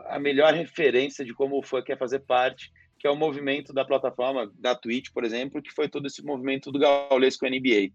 a 0.09 0.19
melhor 0.19 0.53
referência 0.53 1.25
de 1.25 1.33
como 1.33 1.59
o 1.59 1.63
fã 1.63 1.83
quer 1.83 1.97
fazer 1.97 2.21
parte, 2.21 2.71
que 2.99 3.07
é 3.07 3.11
o 3.11 3.17
movimento 3.17 3.73
da 3.73 3.87
plataforma, 3.87 4.53
da 4.59 4.75
Twitch, 4.75 5.09
por 5.11 5.25
exemplo, 5.25 5.63
que 5.63 5.73
foi 5.73 5.89
todo 5.89 6.07
esse 6.07 6.23
movimento 6.23 6.71
do 6.71 6.79
Gaules 6.79 7.39
com 7.39 7.47
a 7.47 7.49
NBA. 7.49 7.93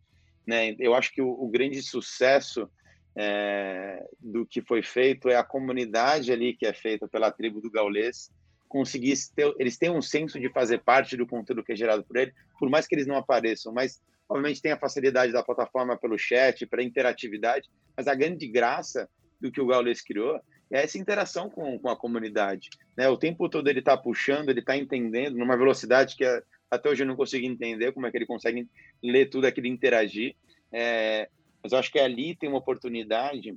Né? 0.47 0.75
Eu 0.79 0.95
acho 0.95 1.13
que 1.13 1.21
o, 1.21 1.29
o 1.29 1.47
grande 1.47 1.83
sucesso 1.83 2.67
é, 3.15 4.03
do 4.19 4.43
que 4.43 4.59
foi 4.63 4.81
feito 4.81 5.29
é 5.29 5.35
a 5.35 5.43
comunidade 5.43 6.31
ali 6.31 6.55
que 6.55 6.65
é 6.65 6.73
feita 6.73 7.07
pela 7.07 7.31
tribo 7.31 7.61
do 7.61 7.69
Gaules, 7.69 8.31
conseguir 8.67 9.13
ter, 9.35 9.53
eles 9.59 9.77
têm 9.77 9.91
um 9.91 10.01
senso 10.01 10.39
de 10.39 10.49
fazer 10.49 10.79
parte 10.79 11.15
do 11.15 11.27
conteúdo 11.27 11.63
que 11.63 11.73
é 11.73 11.75
gerado 11.75 12.03
por 12.03 12.17
ele, 12.17 12.33
por 12.59 12.71
mais 12.71 12.87
que 12.87 12.95
eles 12.95 13.05
não 13.05 13.15
apareçam, 13.15 13.71
mas 13.71 14.01
obviamente 14.29 14.61
tem 14.61 14.71
a 14.71 14.79
facilidade 14.79 15.31
da 15.31 15.43
plataforma 15.43 15.97
pelo 15.97 16.17
chat, 16.17 16.65
para 16.65 16.83
interatividade, 16.83 17.69
mas 17.95 18.07
a 18.07 18.15
grande 18.15 18.47
graça 18.47 19.09
do 19.39 19.51
que 19.51 19.61
o 19.61 19.67
Gaules 19.67 20.01
criou 20.01 20.39
é 20.71 20.83
essa 20.83 20.97
interação 20.97 21.49
com, 21.49 21.77
com 21.79 21.89
a 21.89 21.95
comunidade. 21.95 22.69
Né? 22.97 23.07
O 23.07 23.17
tempo 23.17 23.47
todo 23.49 23.67
ele 23.67 23.79
está 23.79 23.95
puxando, 23.95 24.49
ele 24.49 24.59
está 24.59 24.75
entendendo 24.75 25.37
numa 25.37 25.57
velocidade 25.57 26.15
que 26.15 26.25
até 26.69 26.89
hoje 26.89 27.03
eu 27.03 27.07
não 27.07 27.15
consigo 27.15 27.45
entender 27.45 27.91
como 27.91 28.07
é 28.07 28.11
que 28.11 28.17
ele 28.17 28.25
consegue 28.25 28.67
ler 29.03 29.29
tudo 29.29 29.45
aquilo 29.45 29.67
e 29.67 29.69
interagir. 29.69 30.35
É, 30.71 31.29
mas 31.61 31.71
eu 31.71 31.77
acho 31.77 31.91
que 31.91 31.99
ali 31.99 32.35
tem 32.35 32.49
uma 32.49 32.57
oportunidade 32.57 33.55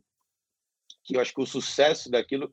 que 1.05 1.17
eu 1.17 1.21
acho 1.21 1.35
que 1.35 1.41
o 1.41 1.47
sucesso 1.47 2.11
daquilo 2.11 2.53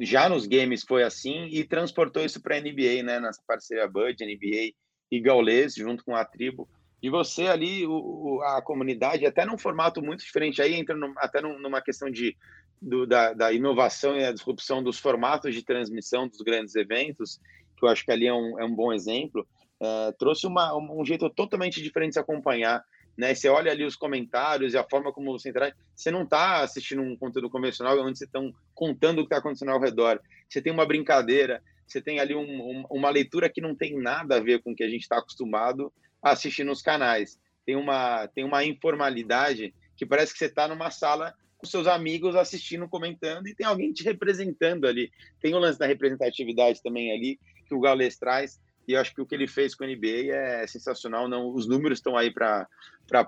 já 0.00 0.28
nos 0.28 0.46
games 0.46 0.82
foi 0.82 1.02
assim 1.02 1.46
e 1.46 1.64
transportou 1.64 2.24
isso 2.24 2.40
para 2.40 2.56
a 2.56 2.60
NBA, 2.60 3.02
né? 3.02 3.20
Nessa 3.20 3.42
parceria 3.46 3.88
Bud, 3.88 4.24
NBA 4.24 4.72
e 5.10 5.20
Gaules, 5.20 5.74
junto 5.74 6.04
com 6.04 6.14
a 6.14 6.24
tribo. 6.24 6.68
E 7.02 7.08
você 7.08 7.46
ali, 7.46 7.86
o, 7.86 8.40
a 8.42 8.60
comunidade, 8.62 9.26
até 9.26 9.44
num 9.44 9.56
formato 9.56 10.02
muito 10.02 10.24
diferente, 10.24 10.60
aí 10.60 10.74
entra 10.74 10.94
no, 10.94 11.12
até 11.16 11.40
numa 11.40 11.80
questão 11.80 12.10
de, 12.10 12.36
do, 12.80 13.06
da, 13.06 13.32
da, 13.32 13.52
inovação 13.52 14.16
e 14.16 14.24
a 14.24 14.32
disrupção 14.32 14.82
dos 14.82 14.98
formatos 14.98 15.54
de 15.54 15.64
transmissão 15.64 16.28
dos 16.28 16.40
grandes 16.42 16.74
eventos, 16.76 17.40
que 17.76 17.84
eu 17.84 17.88
acho 17.88 18.04
que 18.04 18.12
ali 18.12 18.26
é 18.26 18.34
um, 18.34 18.60
é 18.60 18.64
um 18.64 18.74
bom 18.74 18.92
exemplo, 18.92 19.46
é, 19.80 20.12
trouxe 20.18 20.46
uma, 20.46 20.76
um 20.76 21.04
jeito 21.04 21.28
totalmente 21.30 21.82
diferente 21.82 22.10
de 22.10 22.14
se 22.14 22.20
acompanhar 22.20 22.84
né? 23.20 23.34
Você 23.34 23.50
olha 23.50 23.70
ali 23.70 23.84
os 23.84 23.96
comentários 23.96 24.72
e 24.72 24.78
a 24.78 24.84
forma 24.84 25.12
como 25.12 25.30
você 25.30 25.50
interage, 25.50 25.74
você 25.94 26.10
não 26.10 26.22
está 26.22 26.62
assistindo 26.62 27.02
um 27.02 27.14
conteúdo 27.14 27.50
convencional 27.50 27.98
onde 28.00 28.18
você 28.18 28.24
estão 28.24 28.50
contando 28.74 29.18
o 29.18 29.22
que 29.22 29.26
está 29.26 29.36
acontecendo 29.36 29.72
ao 29.72 29.80
redor. 29.80 30.18
Você 30.48 30.62
tem 30.62 30.72
uma 30.72 30.86
brincadeira, 30.86 31.62
você 31.86 32.00
tem 32.00 32.18
ali 32.18 32.34
um, 32.34 32.40
um, 32.40 32.84
uma 32.90 33.10
leitura 33.10 33.50
que 33.50 33.60
não 33.60 33.74
tem 33.74 33.94
nada 33.94 34.36
a 34.36 34.40
ver 34.40 34.62
com 34.62 34.72
o 34.72 34.74
que 34.74 34.82
a 34.82 34.88
gente 34.88 35.02
está 35.02 35.18
acostumado 35.18 35.92
assistir 36.22 36.64
nos 36.64 36.82
canais. 36.82 37.38
Tem 37.64 37.76
uma, 37.76 38.26
tem 38.28 38.44
uma 38.44 38.64
informalidade 38.64 39.74
que 39.96 40.06
parece 40.06 40.32
que 40.32 40.38
você 40.38 40.46
está 40.46 40.66
numa 40.66 40.90
sala 40.90 41.34
com 41.58 41.66
seus 41.66 41.86
amigos 41.86 42.34
assistindo, 42.34 42.88
comentando, 42.88 43.46
e 43.46 43.54
tem 43.54 43.66
alguém 43.66 43.92
te 43.92 44.02
representando 44.02 44.86
ali. 44.86 45.10
Tem 45.40 45.54
o 45.54 45.58
lance 45.58 45.78
da 45.78 45.86
representatividade 45.86 46.82
também 46.82 47.12
ali, 47.12 47.38
que 47.66 47.74
o 47.74 47.80
Gaules 47.80 48.16
traz 48.16 48.58
e 48.88 48.96
acho 48.96 49.14
que 49.14 49.20
o 49.20 49.26
que 49.26 49.34
ele 49.34 49.46
fez 49.46 49.74
com 49.74 49.84
a 49.84 49.86
NBA 49.86 50.32
é 50.32 50.66
sensacional. 50.66 51.28
Não, 51.28 51.54
os 51.54 51.68
números 51.68 51.98
estão 51.98 52.16
aí 52.16 52.32
para 52.32 52.66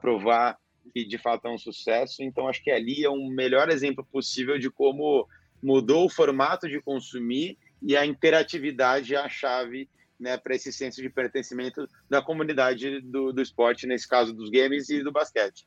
provar 0.00 0.58
que 0.92 1.04
de 1.04 1.18
fato 1.18 1.46
é 1.46 1.50
um 1.50 1.58
sucesso. 1.58 2.22
Então, 2.22 2.48
acho 2.48 2.62
que 2.62 2.70
ali 2.70 3.04
é 3.04 3.10
um 3.10 3.28
melhor 3.28 3.68
exemplo 3.68 4.04
possível 4.10 4.58
de 4.58 4.70
como 4.70 5.28
mudou 5.62 6.06
o 6.06 6.10
formato 6.10 6.68
de 6.68 6.80
consumir 6.80 7.56
e 7.80 7.96
a 7.96 8.04
interatividade 8.04 9.14
é 9.14 9.18
a 9.18 9.28
chave 9.28 9.88
né, 10.22 10.38
para 10.38 10.54
esse 10.54 10.72
senso 10.72 11.02
de 11.02 11.10
pertencimento 11.10 11.88
da 12.08 12.22
comunidade 12.22 13.00
do, 13.00 13.32
do 13.32 13.42
esporte, 13.42 13.86
nesse 13.86 14.08
caso 14.08 14.32
dos 14.32 14.48
games 14.48 14.88
e 14.88 15.02
do 15.02 15.12
basquete. 15.12 15.66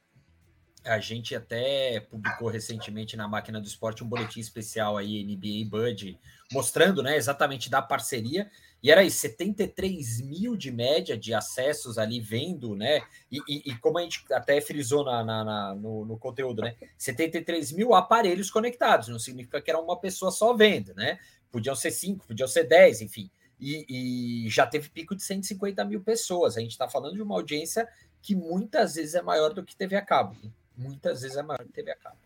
A 0.85 0.99
gente 0.99 1.35
até 1.35 1.99
publicou 1.99 2.47
recentemente 2.47 3.17
na 3.17 3.27
Máquina 3.27 3.59
do 3.59 3.65
Esporte 3.65 4.03
um 4.03 4.07
boletim 4.07 4.39
especial 4.39 4.97
aí, 4.97 5.23
NBA 5.23 5.67
Bud, 5.67 6.19
mostrando 6.51 7.01
né, 7.01 7.17
exatamente 7.17 7.71
da 7.71 7.81
parceria. 7.81 8.47
E 8.83 8.91
era 8.91 9.03
isso, 9.03 9.17
73 9.17 10.21
mil 10.21 10.55
de 10.55 10.71
média 10.71 11.17
de 11.17 11.33
acessos 11.33 11.97
ali 11.97 12.19
vendo, 12.19 12.75
né? 12.75 13.01
E, 13.31 13.39
e, 13.47 13.71
e 13.71 13.77
como 13.79 13.97
a 13.97 14.03
gente 14.03 14.23
até 14.31 14.61
frisou 14.61 15.03
na, 15.03 15.23
na, 15.23 15.43
na 15.43 15.73
no, 15.73 16.05
no, 16.05 16.19
conteúdo, 16.19 16.61
né? 16.61 16.75
73 16.99 17.71
mil 17.71 17.95
aparelhos 17.95 18.51
conectados, 18.51 19.07
não 19.07 19.17
significa 19.17 19.59
que 19.59 19.71
era 19.71 19.79
uma 19.79 19.99
pessoa 19.99 20.29
só 20.29 20.53
vendo, 20.53 20.93
né? 20.93 21.17
Podiam 21.51 21.73
ser 21.73 21.89
cinco, 21.89 22.27
podiam 22.27 22.47
ser 22.47 22.65
dez, 22.65 23.01
enfim. 23.01 23.31
E, 23.59 24.45
e 24.45 24.49
já 24.49 24.67
teve 24.67 24.89
pico 24.89 25.15
de 25.15 25.23
150 25.23 25.83
mil 25.85 26.01
pessoas. 26.01 26.57
A 26.57 26.61
gente 26.61 26.71
está 26.71 26.87
falando 26.87 27.15
de 27.15 27.21
uma 27.21 27.35
audiência 27.35 27.87
que 28.21 28.35
muitas 28.35 28.95
vezes 28.95 29.15
é 29.15 29.21
maior 29.21 29.53
do 29.53 29.63
que 29.63 29.75
TV 29.75 29.95
a 29.95 30.01
cabo. 30.01 30.35
Muitas 30.77 31.21
vezes 31.21 31.37
é 31.37 31.43
maior 31.43 31.59
do 31.59 31.67
que 31.67 31.73
TV 31.73 31.91
a 31.91 31.95
cabo. 31.95 32.17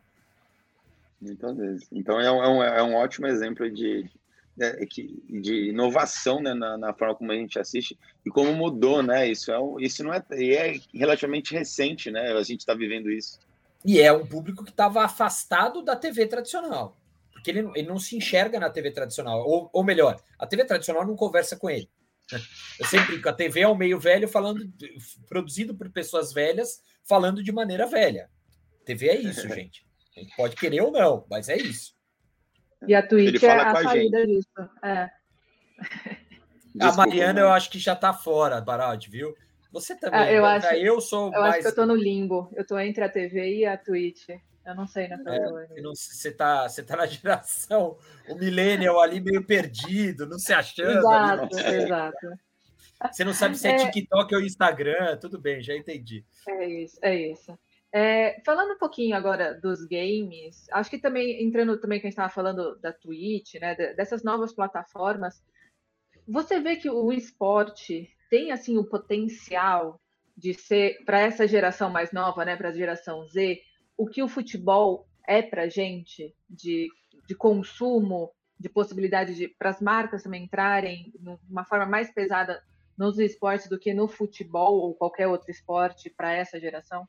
Muitas 1.22 1.58
vezes. 1.58 1.88
Então 1.92 2.20
é 2.20 2.32
um, 2.32 2.64
é 2.64 2.82
um 2.84 2.94
é 2.94 2.96
ótimo 2.96 3.28
exemplo 3.28 3.70
de, 3.70 4.10
né, 4.56 4.74
de 5.30 5.70
inovação 5.70 6.42
né, 6.42 6.54
na, 6.54 6.78
na, 6.78 6.94
forma 6.94 7.16
como 7.16 7.32
a 7.32 7.36
gente 7.36 7.60
assiste 7.60 7.98
e 8.26 8.30
como 8.30 8.54
mudou, 8.54 9.04
né? 9.04 9.30
Isso, 9.30 9.52
é, 9.52 9.58
isso 9.80 10.04
não 10.04 10.14
é, 10.14 10.24
é 10.32 10.80
relativamente 10.94 11.54
recente, 11.54 12.10
né? 12.10 12.32
A 12.32 12.44
gente 12.44 12.62
está 12.62 12.74
vivendo 12.74 13.12
isso. 13.12 13.40
E 13.86 14.00
é 14.00 14.12
um 14.12 14.26
público 14.26 14.64
que 14.64 14.72
estava 14.72 15.04
afastado 15.04 15.82
da 15.82 15.96
TV 15.96 16.28
tradicional, 16.28 16.98
porque 17.40 17.52
ele, 17.52 17.70
ele 17.76 17.88
não 17.88 17.98
se 17.98 18.16
enxerga 18.16 18.60
na 18.60 18.70
TV 18.70 18.92
tradicional, 18.92 19.40
ou, 19.40 19.70
ou 19.72 19.84
melhor, 19.84 20.22
a 20.38 20.46
TV 20.46 20.66
tradicional 20.66 21.06
não 21.06 21.16
conversa 21.16 21.56
com 21.56 21.70
ele. 21.70 21.90
Eu 22.80 22.86
sempre 22.86 23.14
brinco, 23.14 23.30
a 23.30 23.34
TV 23.34 23.62
é 23.62 23.68
um 23.68 23.76
meio 23.76 24.00
velho 24.00 24.28
falando, 24.28 24.62
produzido 25.28 25.76
por 25.76 25.90
pessoas 25.90 26.32
velhas, 26.32 26.82
falando 27.04 27.42
de 27.42 27.52
maneira 27.52 27.88
velha. 27.88 28.30
TV 28.86 29.08
é 29.10 29.16
isso, 29.16 29.48
gente. 29.50 29.86
A 30.16 30.20
gente 30.20 30.36
pode 30.36 30.56
querer 30.56 30.82
ou 30.82 30.92
não, 30.92 31.26
mas 31.30 31.50
é 31.50 31.58
isso. 31.58 31.94
E 32.88 32.94
a 32.94 33.06
Twitch 33.06 33.42
é 33.42 33.52
a 33.52 33.76
saída 33.82 34.20
gente. 34.20 34.38
disso. 34.38 34.70
É. 34.84 35.10
a 36.82 36.92
Mariana, 36.94 37.42
eu 37.42 37.50
acho 37.50 37.70
que 37.70 37.80
já 37.80 37.94
está 37.94 38.14
fora, 38.14 38.62
Baraldi, 38.62 39.10
viu? 39.10 39.36
Você 39.72 39.96
também. 39.96 40.20
É, 40.20 40.38
eu, 40.38 40.46
acho, 40.46 40.68
eu 40.76 41.02
sou 41.02 41.34
eu 41.34 41.42
mais... 41.42 41.54
acho 41.54 41.60
que 41.62 41.68
eu 41.68 41.70
estou 41.70 41.86
no 41.86 41.96
limbo. 41.96 42.50
Eu 42.56 42.62
estou 42.62 42.80
entre 42.80 43.04
a 43.04 43.10
TV 43.10 43.60
e 43.60 43.66
a 43.66 43.78
Twitch. 43.78 44.28
Eu 44.66 44.76
não 44.76 44.86
sei 44.86 45.08
nessa 45.08 45.30
é, 45.30 45.82
Você 45.82 46.30
está 46.30 46.68
você 46.68 46.84
tá 46.84 46.96
na 46.96 47.06
geração, 47.08 47.98
o 48.28 48.36
millennial 48.36 49.00
ali 49.00 49.20
meio 49.20 49.44
perdido, 49.44 50.26
não 50.26 50.38
se 50.38 50.54
achando. 50.54 51.00
Exato, 51.00 51.58
ali, 51.58 51.76
exato. 51.76 52.28
Você 53.12 53.24
não 53.24 53.34
sabe 53.34 53.58
se 53.58 53.68
é, 53.68 53.72
é 53.72 53.78
TikTok 53.78 54.36
ou 54.36 54.42
Instagram, 54.42 55.18
tudo 55.18 55.40
bem, 55.40 55.64
já 55.64 55.76
entendi. 55.76 56.26
É 56.48 56.68
isso, 56.68 57.00
é 57.02 57.16
isso. 57.16 57.58
É, 57.92 58.40
falando 58.46 58.74
um 58.74 58.78
pouquinho 58.78 59.16
agora 59.16 59.56
dos 59.56 59.84
games, 59.86 60.68
acho 60.72 60.90
que 60.90 61.00
também, 61.00 61.44
entrando 61.44 61.80
também 61.80 62.00
que 62.00 62.06
a 62.06 62.10
gente 62.10 62.14
estava 62.14 62.30
falando 62.30 62.78
da 62.80 62.94
Twitch, 62.94 63.56
né, 63.56 63.74
dessas 63.96 64.22
novas 64.22 64.54
plataformas, 64.54 65.42
você 66.28 66.60
vê 66.60 66.76
que 66.76 66.90
o 66.90 67.12
esporte 67.12 68.08
tem 68.30 68.52
assim 68.52 68.78
o 68.78 68.84
potencial 68.84 70.00
de 70.38 70.54
ser 70.54 71.04
para 71.04 71.20
essa 71.20 71.48
geração 71.48 71.90
mais 71.90 72.12
nova, 72.12 72.46
né, 72.46 72.56
para 72.56 72.70
a 72.70 72.74
geração 72.74 73.28
Z, 73.28 73.60
o 74.00 74.08
que 74.08 74.24
o 74.24 74.30
futebol 74.30 75.06
é 75.28 75.42
para 75.42 75.68
gente 75.68 76.34
de, 76.50 76.88
de 77.28 77.36
consumo, 77.36 78.32
de 78.58 78.70
possibilidade 78.70 79.50
para 79.60 79.72
as 79.72 79.82
marcas 79.82 80.24
também 80.24 80.46
entrarem 80.46 81.12
de 81.14 81.38
uma 81.52 81.66
forma 81.66 81.86
mais 81.86 82.10
pesada 82.10 82.64
nos 82.98 83.20
esportes 83.20 83.68
do 83.68 83.78
que 83.78 83.94
no 83.94 84.08
futebol 84.08 84.76
ou 84.76 84.96
qualquer 84.96 85.28
outro 85.28 85.52
esporte 85.52 86.10
para 86.10 86.34
essa 86.34 86.58
geração? 86.58 87.06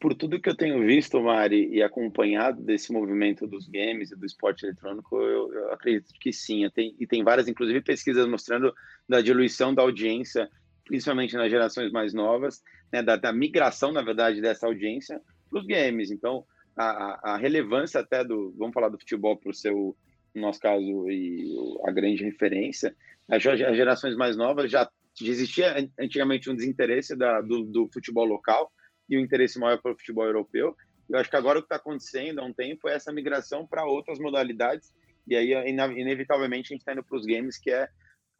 por 0.00 0.12
tudo 0.14 0.40
que 0.40 0.48
eu 0.48 0.56
tenho 0.56 0.84
visto, 0.84 1.20
Mari, 1.20 1.68
e 1.72 1.82
acompanhado 1.82 2.60
desse 2.60 2.92
movimento 2.92 3.46
dos 3.46 3.68
games 3.68 4.10
e 4.10 4.16
do 4.16 4.26
esporte 4.26 4.64
eletrônico, 4.64 5.16
eu, 5.16 5.52
eu 5.52 5.72
acredito 5.72 6.12
que 6.18 6.32
sim. 6.32 6.68
Tenho, 6.70 6.96
e 6.98 7.06
tem 7.06 7.22
várias, 7.22 7.46
inclusive, 7.46 7.80
pesquisas 7.80 8.26
mostrando 8.26 8.74
da 9.08 9.20
diluição 9.20 9.72
da 9.72 9.82
audiência, 9.82 10.50
principalmente 10.84 11.36
nas 11.36 11.50
gerações 11.50 11.90
mais 11.92 12.12
novas, 12.12 12.62
né, 12.92 13.02
da, 13.02 13.16
da 13.16 13.32
migração, 13.32 13.92
na 13.92 14.02
verdade, 14.02 14.40
dessa 14.40 14.66
audiência 14.66 15.20
para 15.48 15.60
os 15.60 15.66
games. 15.66 16.10
Então, 16.10 16.44
a, 16.76 17.32
a, 17.32 17.36
relevância 17.36 18.00
até 18.00 18.24
do, 18.24 18.54
vamos 18.58 18.74
falar 18.74 18.88
do 18.88 18.98
futebol 18.98 19.36
para 19.36 19.50
o 19.50 19.54
seu, 19.54 19.96
no 20.34 20.42
nosso 20.42 20.60
caso, 20.60 21.08
e 21.10 21.54
a 21.86 21.90
grande 21.90 22.24
referência, 22.24 22.94
as, 23.30 23.42
gerações 23.42 24.16
mais 24.16 24.36
novas 24.36 24.70
já, 24.70 24.88
já 25.14 25.28
existia 25.28 25.90
antigamente 25.98 26.50
um 26.50 26.54
desinteresse 26.54 27.16
da, 27.16 27.40
do, 27.40 27.64
do 27.64 27.88
futebol 27.92 28.24
local, 28.24 28.70
e 29.08 29.16
o 29.16 29.20
interesse 29.20 29.58
maior 29.58 29.80
pelo 29.82 29.98
futebol 29.98 30.24
europeu. 30.24 30.74
Eu 31.08 31.18
acho 31.18 31.28
que 31.28 31.36
agora 31.36 31.58
o 31.58 31.62
que 31.62 31.66
está 31.66 31.76
acontecendo 31.76 32.38
há 32.38 32.44
um 32.44 32.52
tempo 32.52 32.88
é 32.88 32.94
essa 32.94 33.12
migração 33.12 33.66
para 33.66 33.84
outras 33.84 34.18
modalidades, 34.18 34.92
e 35.26 35.36
aí, 35.36 35.52
inevitavelmente, 35.96 36.72
a 36.72 36.74
gente 36.74 36.80
está 36.80 36.92
indo 36.92 37.04
para 37.04 37.16
os 37.16 37.24
games, 37.24 37.58
que 37.58 37.70
é, 37.70 37.88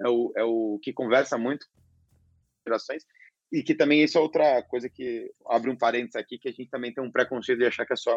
é, 0.01 0.09
o, 0.09 0.33
é 0.37 0.43
o 0.43 0.81
que 0.83 0.93
conversa 0.93 1.39
muito 1.39 1.67
gerações, 2.67 3.05
e 3.53 3.63
que 3.63 3.75
também 3.75 4.03
isso 4.03 4.17
é 4.17 4.21
outra 4.21 4.63
coisa 4.63 4.89
que 4.89 5.31
abre 5.47 5.71
um 5.71 5.77
parênteses 5.77 6.17
aqui, 6.17 6.39
que 6.39 6.49
a 6.49 6.53
gente 6.53 6.71
também 6.71 6.93
tem 6.93 7.05
um 7.05 7.13
preconceito 7.13 7.59
de 7.59 7.67
achar 7.67 7.85
que 7.85 7.93
é 7.93 7.97
só 7.97 8.17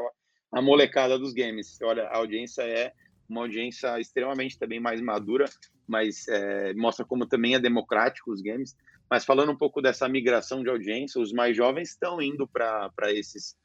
a 0.51 0.61
molecada 0.61 1.19
dos 1.19 1.33
games. 1.33 1.77
Olha, 1.81 2.03
a 2.03 2.17
audiência 2.17 2.61
é 2.61 2.93
uma 3.27 3.41
audiência 3.41 3.99
extremamente 3.99 4.57
também 4.57 4.79
mais 4.79 5.01
madura, 5.01 5.45
mas 5.87 6.27
é, 6.27 6.73
mostra 6.75 7.05
como 7.05 7.25
também 7.25 7.55
é 7.55 7.59
democrático 7.59 8.31
os 8.31 8.41
games. 8.41 8.75
Mas 9.09 9.25
falando 9.25 9.51
um 9.51 9.57
pouco 9.57 9.81
dessa 9.81 10.07
migração 10.07 10.63
de 10.63 10.69
audiência, 10.69 11.21
os 11.21 11.33
mais 11.33 11.55
jovens 11.55 11.89
estão 11.89 12.21
indo 12.21 12.47
para 12.47 12.91
esses 13.07 13.55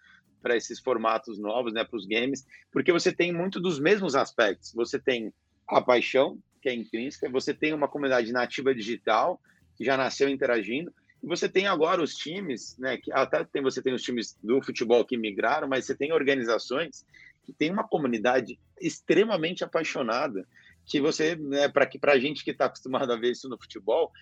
para 0.42 0.56
esses 0.56 0.80
formatos 0.80 1.38
novos, 1.38 1.70
né, 1.74 1.84
para 1.84 1.98
os 1.98 2.06
games, 2.06 2.46
porque 2.72 2.90
você 2.90 3.12
tem 3.12 3.30
muito 3.30 3.60
dos 3.60 3.78
mesmos 3.78 4.14
aspectos. 4.14 4.72
Você 4.72 4.98
tem 4.98 5.34
a 5.68 5.82
paixão, 5.82 6.38
que 6.62 6.68
é 6.70 6.74
intrínseca, 6.74 7.28
você 7.28 7.52
tem 7.52 7.74
uma 7.74 7.86
comunidade 7.86 8.32
nativa 8.32 8.74
digital, 8.74 9.38
que 9.80 9.84
já 9.86 9.96
nasceu 9.96 10.28
interagindo, 10.28 10.92
e 11.22 11.26
você 11.26 11.48
tem 11.48 11.66
agora 11.66 12.02
os 12.02 12.14
times, 12.14 12.76
né, 12.76 12.98
que 12.98 13.10
até 13.10 13.42
tem, 13.44 13.62
você 13.62 13.80
tem 13.80 13.94
os 13.94 14.02
times 14.02 14.36
do 14.42 14.60
futebol 14.60 15.02
que 15.06 15.16
migraram, 15.16 15.66
mas 15.66 15.86
você 15.86 15.94
tem 15.94 16.12
organizações 16.12 17.06
que 17.46 17.52
têm 17.54 17.72
uma 17.72 17.88
comunidade 17.88 18.58
extremamente 18.78 19.64
apaixonada, 19.64 20.46
que 20.84 21.00
você, 21.00 21.34
né, 21.34 21.66
para 21.66 21.86
que 21.86 21.98
para 21.98 22.12
a 22.12 22.18
gente 22.18 22.44
que 22.44 22.50
está 22.50 22.66
acostumado 22.66 23.10
a 23.10 23.16
ver 23.16 23.30
isso 23.30 23.48
no 23.48 23.58
futebol, 23.58 24.12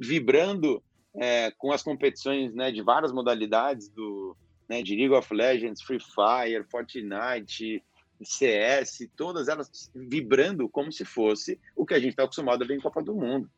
vibrando 0.00 0.82
é, 1.14 1.52
com 1.52 1.70
as 1.70 1.80
competições 1.80 2.52
né, 2.52 2.72
de 2.72 2.82
várias 2.82 3.12
modalidades 3.12 3.88
do 3.88 4.36
né, 4.68 4.82
de 4.82 4.96
League 4.96 5.14
of 5.14 5.32
Legends, 5.32 5.80
Free 5.80 6.00
Fire, 6.00 6.64
Fortnite, 6.68 7.84
CS, 8.20 9.08
todas 9.16 9.46
elas 9.46 9.92
vibrando 9.94 10.68
como 10.68 10.90
se 10.90 11.04
fosse 11.04 11.60
o 11.76 11.86
que 11.86 11.94
a 11.94 12.00
gente 12.00 12.10
está 12.10 12.24
acostumado 12.24 12.64
a 12.64 12.66
ver 12.66 12.74
em 12.74 12.80
Copa 12.80 13.00
do 13.00 13.14
Mundo, 13.14 13.48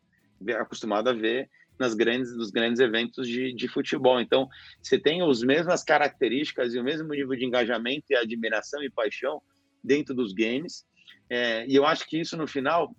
acostumado 0.58 1.08
a 1.08 1.12
ver 1.12 1.50
nas 1.78 1.94
grandes, 1.94 2.34
nos 2.36 2.50
grandes 2.50 2.80
eventos 2.80 3.28
de, 3.28 3.52
de 3.52 3.68
futebol. 3.68 4.20
Então, 4.20 4.48
você 4.82 4.98
tem 4.98 5.22
as 5.22 5.42
mesmas 5.42 5.84
características 5.84 6.74
e 6.74 6.78
o 6.78 6.84
mesmo 6.84 7.08
nível 7.08 7.36
de 7.36 7.44
engajamento 7.44 8.06
e 8.10 8.16
admiração 8.16 8.82
e 8.82 8.90
paixão 8.90 9.42
dentro 9.84 10.14
dos 10.14 10.32
games. 10.32 10.86
É, 11.28 11.66
e 11.66 11.74
eu 11.74 11.84
acho 11.84 12.06
que 12.06 12.18
isso, 12.18 12.36
no 12.36 12.46
final, 12.46 12.94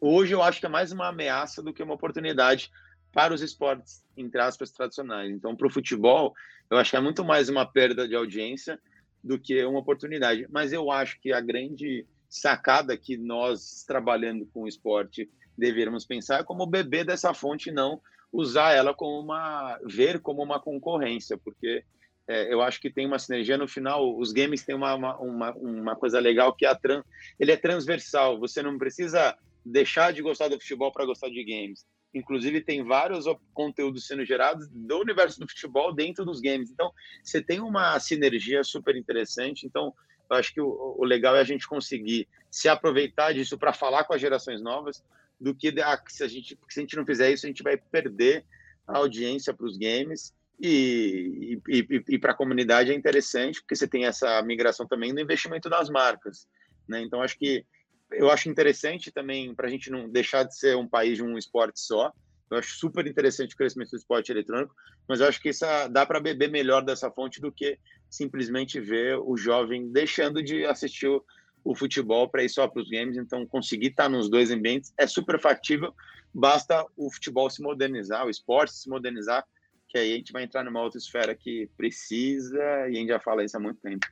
Hoje 0.00 0.34
eu 0.34 0.42
acho 0.42 0.60
que 0.60 0.66
é 0.66 0.68
mais 0.68 0.92
uma 0.92 1.08
ameaça 1.08 1.62
do 1.62 1.72
que 1.72 1.82
uma 1.82 1.94
oportunidade 1.94 2.70
para 3.12 3.32
os 3.32 3.40
esportes, 3.40 4.04
entre 4.16 4.40
aspas, 4.40 4.70
tradicionais. 4.70 5.32
Então, 5.32 5.56
para 5.56 5.66
o 5.66 5.70
futebol, 5.70 6.34
eu 6.70 6.76
acho 6.76 6.90
que 6.90 6.96
é 6.96 7.00
muito 7.00 7.24
mais 7.24 7.48
uma 7.48 7.64
perda 7.64 8.06
de 8.06 8.14
audiência 8.14 8.78
do 9.24 9.38
que 9.38 9.64
uma 9.64 9.78
oportunidade. 9.78 10.46
Mas 10.50 10.72
eu 10.72 10.90
acho 10.90 11.18
que 11.20 11.32
a 11.32 11.40
grande 11.40 12.06
sacada 12.28 12.96
que 12.96 13.16
nós, 13.16 13.84
trabalhando 13.86 14.44
com 14.46 14.62
o 14.62 14.68
esporte, 14.68 15.30
deveríamos 15.56 16.04
pensar 16.04 16.44
como 16.44 16.66
beber 16.66 17.04
dessa 17.04 17.32
fonte 17.34 17.70
não 17.70 18.00
usar 18.32 18.72
ela 18.72 18.94
como 18.94 19.20
uma. 19.20 19.78
ver 19.84 20.20
como 20.20 20.42
uma 20.42 20.60
concorrência, 20.60 21.38
porque 21.38 21.84
é, 22.28 22.52
eu 22.52 22.60
acho 22.60 22.80
que 22.80 22.90
tem 22.90 23.06
uma 23.06 23.18
sinergia. 23.18 23.56
No 23.56 23.68
final, 23.68 24.18
os 24.18 24.32
games 24.32 24.64
têm 24.64 24.74
uma, 24.74 24.94
uma, 24.94 25.52
uma, 25.54 25.96
coisa 25.96 26.18
legal 26.18 26.52
que 26.52 26.66
é 26.66 26.68
a 26.68 26.74
trans, 26.74 27.04
ele 27.38 27.52
é 27.52 27.56
transversal. 27.56 28.38
Você 28.40 28.62
não 28.62 28.78
precisa 28.78 29.36
deixar 29.64 30.12
de 30.12 30.22
gostar 30.22 30.48
do 30.48 30.60
futebol 30.60 30.92
para 30.92 31.06
gostar 31.06 31.28
de 31.28 31.42
games. 31.44 31.84
Inclusive, 32.14 32.60
tem 32.62 32.82
vários 32.82 33.26
conteúdos 33.52 34.06
sendo 34.06 34.24
gerados 34.24 34.68
do 34.70 34.98
universo 34.98 35.38
do 35.38 35.48
futebol 35.48 35.94
dentro 35.94 36.24
dos 36.24 36.40
games. 36.40 36.70
Então, 36.70 36.90
você 37.22 37.42
tem 37.42 37.60
uma 37.60 37.98
sinergia 38.00 38.64
super 38.64 38.96
interessante. 38.96 39.66
Então, 39.66 39.92
eu 40.30 40.36
acho 40.36 40.52
que 40.52 40.60
o, 40.60 40.96
o 40.98 41.04
legal 41.04 41.36
é 41.36 41.40
a 41.40 41.44
gente 41.44 41.68
conseguir 41.68 42.26
se 42.50 42.68
aproveitar 42.68 43.32
disso 43.34 43.58
para 43.58 43.72
falar 43.72 44.04
com 44.04 44.14
as 44.14 44.20
gerações 44.20 44.62
novas, 44.62 45.04
do 45.40 45.54
que 45.54 45.68
ah, 45.80 46.02
se, 46.08 46.22
a 46.22 46.28
gente, 46.28 46.58
se 46.68 46.80
a 46.80 46.82
gente 46.82 46.96
não 46.96 47.06
fizer 47.06 47.30
isso, 47.30 47.46
a 47.46 47.48
gente 47.48 47.62
vai 47.62 47.76
perder 47.76 48.44
a 48.86 48.98
audiência 48.98 49.52
para 49.52 49.66
os 49.66 49.76
games 49.76 50.34
E, 50.58 51.60
e, 51.68 51.78
e, 51.78 52.04
e 52.08 52.18
para 52.18 52.32
a 52.32 52.36
comunidade 52.36 52.90
é 52.90 52.94
interessante, 52.94 53.60
porque 53.60 53.76
você 53.76 53.86
tem 53.86 54.06
essa 54.06 54.40
migração 54.42 54.86
também 54.86 55.14
do 55.14 55.20
investimento 55.20 55.68
das 55.68 55.90
marcas. 55.90 56.48
Né? 56.88 57.02
Então, 57.02 57.20
acho 57.20 57.38
que 57.38 57.64
eu 58.10 58.30
acho 58.30 58.48
interessante 58.48 59.10
também 59.10 59.54
para 59.54 59.66
a 59.66 59.70
gente 59.70 59.90
não 59.90 60.08
deixar 60.08 60.44
de 60.44 60.56
ser 60.56 60.76
um 60.76 60.88
país 60.88 61.16
de 61.16 61.24
um 61.24 61.36
esporte 61.36 61.80
só. 61.80 62.12
Eu 62.50 62.58
acho 62.58 62.76
super 62.76 63.06
interessante 63.06 63.54
o 63.54 63.56
crescimento 63.58 63.90
do 63.90 63.96
esporte 63.96 64.30
eletrônico, 64.30 64.74
mas 65.08 65.20
eu 65.20 65.26
acho 65.26 65.40
que 65.42 65.48
isso 65.48 65.66
dá 65.90 66.06
para 66.06 66.20
beber 66.20 66.50
melhor 66.50 66.82
dessa 66.82 67.10
fonte 67.10 67.40
do 67.40 67.50
que 67.50 67.78
simplesmente 68.08 68.80
ver 68.80 69.18
o 69.18 69.36
jovem 69.36 69.90
deixando 69.90 70.42
de 70.42 70.64
assistir 70.64 71.08
o, 71.08 71.24
o 71.66 71.74
futebol 71.74 72.28
para 72.28 72.44
ir 72.44 72.48
só 72.48 72.68
para 72.68 72.80
os 72.80 72.88
games. 72.88 73.16
Então, 73.16 73.44
conseguir 73.44 73.88
estar 73.88 74.04
tá 74.04 74.08
nos 74.08 74.30
dois 74.30 74.52
ambientes 74.52 74.94
é 74.96 75.06
super 75.06 75.40
factível. 75.40 75.92
Basta 76.32 76.86
o 76.96 77.12
futebol 77.12 77.50
se 77.50 77.60
modernizar, 77.60 78.24
o 78.24 78.30
esporte 78.30 78.74
se 78.74 78.88
modernizar, 78.88 79.44
que 79.88 79.98
aí 79.98 80.12
a 80.12 80.16
gente 80.16 80.32
vai 80.32 80.44
entrar 80.44 80.62
numa 80.62 80.80
outra 80.80 80.98
esfera 80.98 81.34
que 81.34 81.68
precisa 81.76 82.58
e 82.88 82.90
a 82.90 82.92
gente 82.92 83.08
já 83.08 83.18
fala 83.18 83.44
isso 83.44 83.56
há 83.56 83.60
muito 83.60 83.80
tempo. 83.80 84.06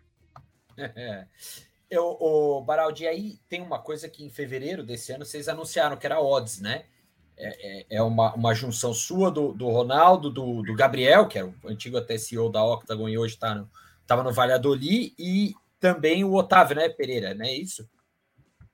Eu, 1.89 2.17
o 2.19 2.61
Baraldi, 2.63 3.07
aí 3.07 3.39
tem 3.49 3.63
uma 3.63 3.79
coisa 3.79 4.09
que 4.09 4.25
em 4.25 4.31
fevereiro 4.31 4.83
desse 4.83 5.13
ano 5.13 5.25
vocês 5.25 5.49
anunciaram 5.49 5.97
que 5.97 6.07
era 6.07 6.21
odds, 6.21 6.61
né? 6.61 6.87
É, 7.37 7.83
é, 7.93 7.97
é 7.99 8.03
uma, 8.03 8.35
uma 8.35 8.55
junção 8.55 8.93
sua 8.93 9.31
do, 9.31 9.53
do 9.53 9.69
Ronaldo, 9.69 10.29
do, 10.31 10.63
do 10.63 10.75
Gabriel, 10.75 11.29
que 11.29 11.39
é 11.39 11.45
o 11.45 11.55
antigo 11.67 11.97
até 11.99 12.17
CEO 12.19 12.51
da 12.51 12.65
Octagon 12.65 13.09
e 13.09 13.19
hoje 13.19 13.35
está 13.35 13.55
no, 13.55 13.69
no 14.25 14.33
Valladolid, 14.33 15.15
e 15.19 15.55
também 15.85 16.25
o 16.25 16.33
Otávio, 16.33 16.77
né, 16.77 16.89
Pereira, 16.89 17.35
não 17.35 17.45
é 17.45 17.55
isso? 17.55 17.87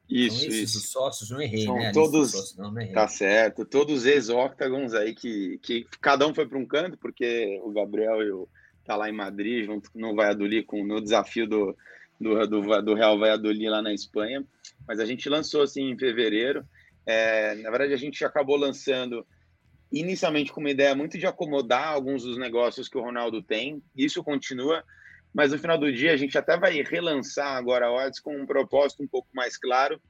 Isso, 0.09 0.49
isso. 0.49 0.79
Os 0.79 0.91
sócios, 0.91 1.29
não 1.29 1.43
errei, 1.43 1.65
São 1.65 1.75
né? 1.75 1.91
Todos, 1.91 2.31
sócios, 2.31 2.57
não, 2.57 2.71
não 2.71 2.81
errei. 2.81 2.95
Tá 2.95 3.09
certo, 3.09 3.65
todos 3.65 4.07
ex-Octagons 4.07 4.95
aí 4.95 5.13
que, 5.13 5.59
que 5.59 5.85
cada 6.01 6.25
um 6.25 6.33
foi 6.33 6.47
para 6.47 6.57
um 6.57 6.65
canto, 6.65 6.97
porque 6.99 7.61
o 7.65 7.73
Gabriel 7.73 8.23
e 8.23 8.31
o, 8.31 8.49
tá 8.85 8.95
lá 8.95 9.09
em 9.09 9.13
Madrid, 9.13 9.67
junto 9.67 9.91
no 9.93 10.15
Valladolid, 10.15 10.65
com, 10.65 10.85
no 10.85 11.01
desafio 11.01 11.49
do, 11.49 11.77
do, 12.21 12.47
do, 12.47 12.83
do 12.83 12.95
Real 12.95 13.19
Valladolid 13.19 13.69
lá 13.69 13.83
na 13.83 13.93
Espanha. 13.93 14.47
Mas 14.87 15.01
a 15.01 15.05
gente 15.05 15.29
lançou 15.29 15.63
assim 15.63 15.91
em 15.91 15.99
fevereiro. 15.99 16.65
É, 17.05 17.57
na 17.57 17.71
verdade, 17.71 17.93
a 17.93 17.97
gente 17.97 18.25
acabou 18.25 18.57
lançando 18.57 19.27
inicialmente 19.91 20.53
com 20.53 20.61
uma 20.61 20.71
ideia 20.71 20.95
muito 20.95 21.19
de 21.19 21.27
acomodar 21.27 21.89
alguns 21.89 22.23
dos 22.23 22.39
negócios 22.39 22.89
que 22.89 22.97
o 22.97 23.03
Ronaldo 23.03 23.43
tem. 23.43 23.83
Isso 23.97 24.23
continua, 24.23 24.85
mas 25.33 25.53
no 25.53 25.59
final 25.59 25.79
do 25.79 25.93
dia 25.93 26.13
a 26.13 26.17
gente 26.17 26.37
até 26.37 26.57
vai 26.59 26.83
relançar 26.83 27.57
agora 27.57 27.87
a 27.87 27.93
Odds 27.93 28.21
com 28.21 28.37
um 28.37 28.47
propósito 28.47 29.03
um 29.03 29.09
pouco 29.09 29.29
mais 29.33 29.57
claro, 29.57 30.01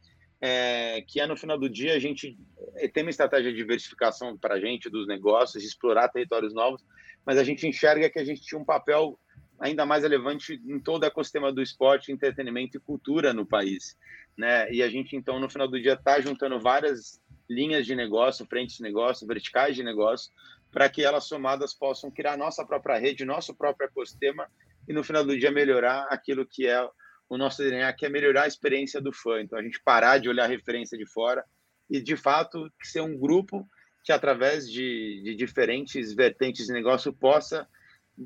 é, 0.41 1.03
que 1.03 1.21
é 1.21 1.27
no 1.27 1.37
final 1.37 1.59
do 1.59 1.69
dia 1.69 1.95
a 1.95 1.99
gente 1.99 2.39
é, 2.77 2.89
tem 2.89 3.03
uma 3.03 3.11
estratégia 3.11 3.51
de 3.51 3.57
diversificação 3.59 4.37
para 4.39 4.55
a 4.55 4.61
gente 4.61 4.89
dos 4.89 5.07
negócios, 5.07 5.63
de 5.63 5.69
explorar 5.69 6.09
territórios 6.09 6.55
novos, 6.55 6.83
mas 7.25 7.37
a 7.37 7.45
gente 7.45 7.67
enxerga 7.67 8.09
que 8.09 8.19
a 8.19 8.25
gente 8.25 8.41
tinha 8.41 8.59
um 8.59 8.65
papel 8.65 9.19
ainda 9.61 9.85
mais 9.85 10.03
relevante 10.03 10.55
em 10.67 10.81
todo 10.81 11.03
o 11.03 11.07
ecossistema 11.07 11.53
do 11.53 11.61
esporte, 11.61 12.11
entretenimento 12.11 12.79
e 12.79 12.81
cultura 12.81 13.35
no 13.35 13.45
país. 13.45 13.95
Né? 14.37 14.73
E 14.73 14.83
a 14.83 14.89
gente, 14.89 15.15
então, 15.15 15.39
no 15.39 15.51
final 15.51 15.69
do 15.69 15.79
dia, 15.79 15.93
está 15.93 16.19
juntando 16.19 16.59
várias 16.59 17.21
linhas 17.49 17.85
de 17.85 17.95
negócio, 17.95 18.47
frentes 18.47 18.79
de 18.79 18.83
negócio, 18.83 19.27
verticais 19.27 19.77
de 19.77 19.83
negócio, 19.83 20.33
para 20.73 20.89
que 20.89 21.05
elas 21.05 21.25
somadas 21.25 21.75
possam 21.75 22.11
criar 22.11 22.39
nossa 22.39 22.65
própria 22.65 22.97
rede, 22.97 23.25
nosso 23.25 23.55
próprio 23.55 23.87
ecossistema 23.87 24.49
e, 24.89 24.93
no 24.93 25.05
final 25.05 25.25
do 25.25 25.39
dia, 25.39 25.51
melhorar 25.51 26.07
aquilo 26.11 26.47
que 26.47 26.67
é 26.67 26.83
o 27.29 27.39
nosso 27.39 27.63
DNA, 27.63 27.93
que 27.93 28.07
é 28.07 28.09
melhorar 28.09 28.43
a 28.43 28.49
experiência 28.49 29.01
do 29.01 29.13
fã. 29.13 29.41
Então, 29.41 29.59
a 29.59 29.63
gente 29.63 29.81
parar 29.85 30.19
de 30.19 30.29
olhar 30.29 30.45
a 30.45 30.49
referência 30.49 30.99
de 30.99 31.07
fora 31.07 31.45
e, 31.89 32.01
de 32.01 32.17
fato, 32.17 32.71
ser 32.83 33.01
um 33.01 33.17
grupo 33.17 33.69
que, 34.05 34.13
através 34.13 34.71
de, 34.71 35.23
de 35.23 35.35
diferentes 35.35 36.13
vertentes 36.13 36.67
de 36.67 36.73
negócio, 36.73 37.13
possa 37.13 37.69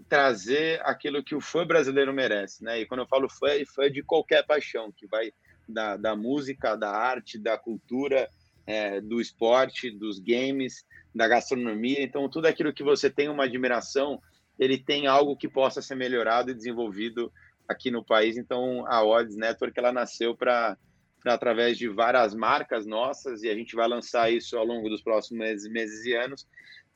trazer 0.09 0.81
aquilo 0.85 1.23
que 1.23 1.35
o 1.35 1.41
fã 1.41 1.67
brasileiro 1.67 2.13
merece, 2.13 2.65
né? 2.65 2.81
E 2.81 2.87
quando 2.87 3.01
eu 3.01 3.07
falo 3.07 3.29
fã, 3.29 3.49
é 3.49 3.65
fã 3.65 3.91
de 3.91 4.03
qualquer 4.03 4.45
paixão, 4.45 4.91
que 4.91 5.07
vai 5.07 5.33
da, 5.69 5.97
da 5.97 6.17
música, 6.17 6.77
da 6.77 6.91
arte, 6.91 7.39
da 7.39 7.57
cultura, 7.57 8.29
é, 8.67 9.01
do 9.01 9.21
esporte, 9.21 9.91
dos 9.91 10.19
games, 10.19 10.85
da 11.15 11.29
gastronomia. 11.29 12.03
Então, 12.03 12.29
tudo 12.29 12.47
aquilo 12.47 12.73
que 12.73 12.83
você 12.83 13.09
tem 13.11 13.29
uma 13.29 13.45
admiração, 13.45 14.21
ele 14.59 14.79
tem 14.79 15.07
algo 15.07 15.37
que 15.37 15.49
possa 15.49 15.83
ser 15.83 15.95
melhorado 15.95 16.51
e 16.51 16.55
desenvolvido 16.55 17.33
aqui 17.69 17.91
no 17.91 18.05
país. 18.05 18.37
Então, 18.37 18.87
a 18.87 19.05
Odds 19.05 19.37
Network 19.37 19.79
ela 19.79 19.93
nasceu 19.93 20.37
para 20.37 20.77
através 21.25 21.79
de 21.79 21.89
várias 21.89 22.35
marcas 22.35 22.85
nossas 22.85 23.43
e 23.43 23.49
a 23.49 23.55
gente 23.55 23.75
vai 23.75 23.89
lançar 23.89 24.31
isso 24.31 24.59
ao 24.59 24.65
longo 24.65 24.91
dos 24.91 25.01
próximos 25.01 25.39
meses, 25.39 25.73
meses 25.73 26.05
e 26.05 26.15
anos 26.15 26.47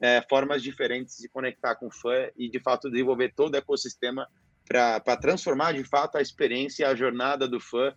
é, 0.01 0.23
formas 0.29 0.63
diferentes 0.63 1.19
de 1.19 1.29
conectar 1.29 1.75
com 1.75 1.87
o 1.87 1.91
fã 1.91 2.29
e, 2.37 2.49
de 2.49 2.61
fato, 2.61 2.91
desenvolver 2.91 3.33
todo 3.35 3.55
o 3.55 3.57
ecossistema 3.57 4.29
para 4.67 5.17
transformar, 5.17 5.73
de 5.73 5.83
fato, 5.83 6.17
a 6.17 6.23
experiência 6.23 6.83
e 6.83 6.87
a 6.87 6.95
jornada 6.95 7.49
do 7.49 7.59
fã 7.59 7.93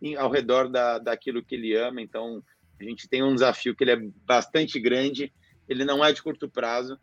em, 0.00 0.16
ao 0.16 0.30
redor 0.30 0.68
da, 0.68 0.98
daquilo 0.98 1.44
que 1.44 1.54
ele 1.54 1.76
ama. 1.76 2.00
Então, 2.00 2.42
a 2.80 2.84
gente 2.84 3.08
tem 3.08 3.22
um 3.22 3.34
desafio 3.34 3.74
que 3.74 3.84
ele 3.84 3.90
é 3.90 4.00
bastante 4.24 4.80
grande, 4.80 5.32
ele 5.68 5.84
não 5.84 6.04
é 6.04 6.12
de 6.12 6.22
curto 6.22 6.48
prazo, 6.48 6.98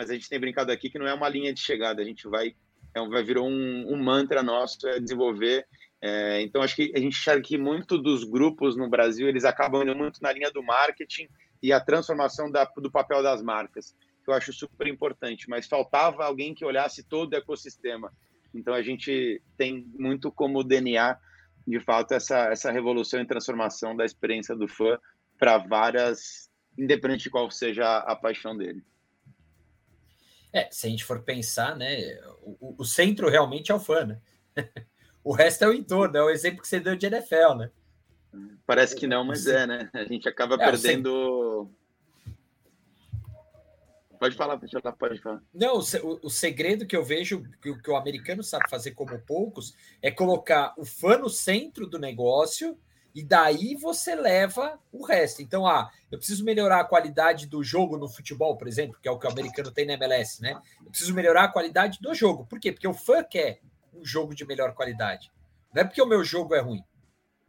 mas 0.00 0.10
a 0.10 0.14
gente 0.14 0.28
tem 0.28 0.40
brincado 0.40 0.72
aqui 0.72 0.88
que 0.88 0.98
não 0.98 1.06
é 1.06 1.12
uma 1.12 1.28
linha 1.28 1.52
de 1.52 1.60
chegada, 1.60 2.00
a 2.00 2.04
gente 2.04 2.26
vai, 2.26 2.54
é, 2.94 3.08
vai 3.08 3.22
virar 3.22 3.42
um, 3.42 3.92
um 3.92 4.02
mantra 4.02 4.42
nosso, 4.42 4.88
é 4.88 4.98
desenvolver 4.98 5.66
é, 6.02 6.40
então, 6.40 6.62
acho 6.62 6.76
que 6.76 6.92
a 6.94 6.98
gente 6.98 7.18
enxerga 7.18 7.42
que 7.42 7.58
muito 7.58 7.98
dos 7.98 8.24
grupos 8.24 8.74
no 8.74 8.88
Brasil, 8.88 9.28
eles 9.28 9.44
acabam 9.44 9.82
indo 9.82 9.94
muito 9.94 10.22
na 10.22 10.32
linha 10.32 10.50
do 10.50 10.62
marketing 10.62 11.28
e 11.62 11.72
a 11.72 11.80
transformação 11.80 12.50
da, 12.50 12.64
do 12.64 12.90
papel 12.90 13.22
das 13.22 13.42
marcas, 13.42 13.94
que 14.24 14.30
eu 14.30 14.34
acho 14.34 14.52
super 14.52 14.86
importante, 14.86 15.48
mas 15.48 15.66
faltava 15.66 16.24
alguém 16.24 16.54
que 16.54 16.64
olhasse 16.64 17.02
todo 17.02 17.34
o 17.34 17.36
ecossistema. 17.36 18.10
Então 18.54 18.72
a 18.72 18.82
gente 18.82 19.42
tem 19.58 19.86
muito 19.98 20.32
como 20.32 20.64
DNA, 20.64 21.18
de 21.66 21.80
fato, 21.80 22.14
essa, 22.14 22.50
essa 22.50 22.72
revolução 22.72 23.20
e 23.20 23.26
transformação 23.26 23.94
da 23.94 24.04
experiência 24.04 24.56
do 24.56 24.66
fã 24.66 24.98
para 25.38 25.58
várias, 25.58 26.50
independente 26.78 27.24
de 27.24 27.30
qual 27.30 27.50
seja 27.50 27.98
a, 27.98 28.16
paixão 28.16 28.56
dele. 28.56 28.82
É, 30.52 30.68
se 30.70 30.86
a 30.86 30.90
gente 30.90 31.04
for 31.04 31.22
pensar, 31.22 31.76
né, 31.76 32.18
o, 32.42 32.74
o 32.78 32.84
centro 32.84 33.28
realmente 33.28 33.70
é 33.70 33.74
o 33.74 33.80
fã, 33.80 34.04
né? 34.04 34.20
o 35.22 35.32
resto 35.32 35.64
é 35.64 35.68
o 35.68 35.72
entorno, 35.72 36.16
é 36.16 36.22
o 36.22 36.30
exemplo 36.30 36.60
que 36.60 36.68
você 36.68 36.80
deu 36.80 36.96
de 36.96 37.06
NFL, 37.06 37.54
né? 37.56 37.70
Parece 38.66 38.94
que 38.94 39.06
não, 39.06 39.24
mas 39.24 39.46
é, 39.46 39.66
né? 39.66 39.90
A 39.92 40.04
gente 40.04 40.28
acaba 40.28 40.54
é, 40.54 40.58
perdendo. 40.58 41.70
Pode 44.18 44.36
falar, 44.36 44.58
pode 44.98 45.20
falar. 45.20 45.42
Não, 45.52 45.78
o, 45.78 46.26
o 46.26 46.30
segredo 46.30 46.86
que 46.86 46.96
eu 46.96 47.02
vejo 47.02 47.42
que, 47.62 47.74
que, 47.74 47.90
o 47.90 47.96
americano 47.96 48.42
sabe 48.42 48.68
fazer 48.68 48.90
como 48.90 49.18
poucos 49.20 49.74
é 50.02 50.10
colocar 50.10 50.74
o 50.76 50.84
fã 50.84 51.16
no 51.16 51.30
centro 51.30 51.86
do 51.86 51.98
negócio 51.98 52.78
e 53.14 53.22
daí 53.22 53.74
você 53.74 54.14
leva 54.14 54.78
o 54.92 55.04
resto. 55.04 55.42
Então, 55.42 55.66
ah, 55.66 55.90
eu 56.10 56.18
preciso 56.18 56.44
melhorar 56.44 56.80
a 56.80 56.84
qualidade 56.84 57.46
do 57.46 57.62
jogo 57.62 57.96
no 57.96 58.08
futebol, 58.08 58.56
por 58.56 58.68
exemplo, 58.68 58.98
que 59.00 59.08
é 59.08 59.10
o 59.10 59.18
que 59.18 59.26
o 59.26 59.30
americano 59.30 59.70
tem 59.70 59.86
na 59.86 59.94
MLS, 59.94 60.40
né? 60.40 60.60
Eu 60.84 60.90
preciso 60.90 61.14
melhorar 61.14 61.44
a 61.44 61.48
qualidade 61.48 61.98
do 62.00 62.14
jogo. 62.14 62.46
Por 62.46 62.60
quê? 62.60 62.72
Porque 62.72 62.88
o 62.88 62.94
fã 62.94 63.22
quer 63.22 63.60
um 63.92 64.04
jogo 64.04 64.34
de 64.34 64.46
melhor 64.46 64.74
qualidade. 64.74 65.30
Não 65.74 65.82
é 65.82 65.84
porque 65.84 66.02
o 66.02 66.06
meu 66.06 66.24
jogo 66.24 66.54
é 66.54 66.60
ruim 66.60 66.84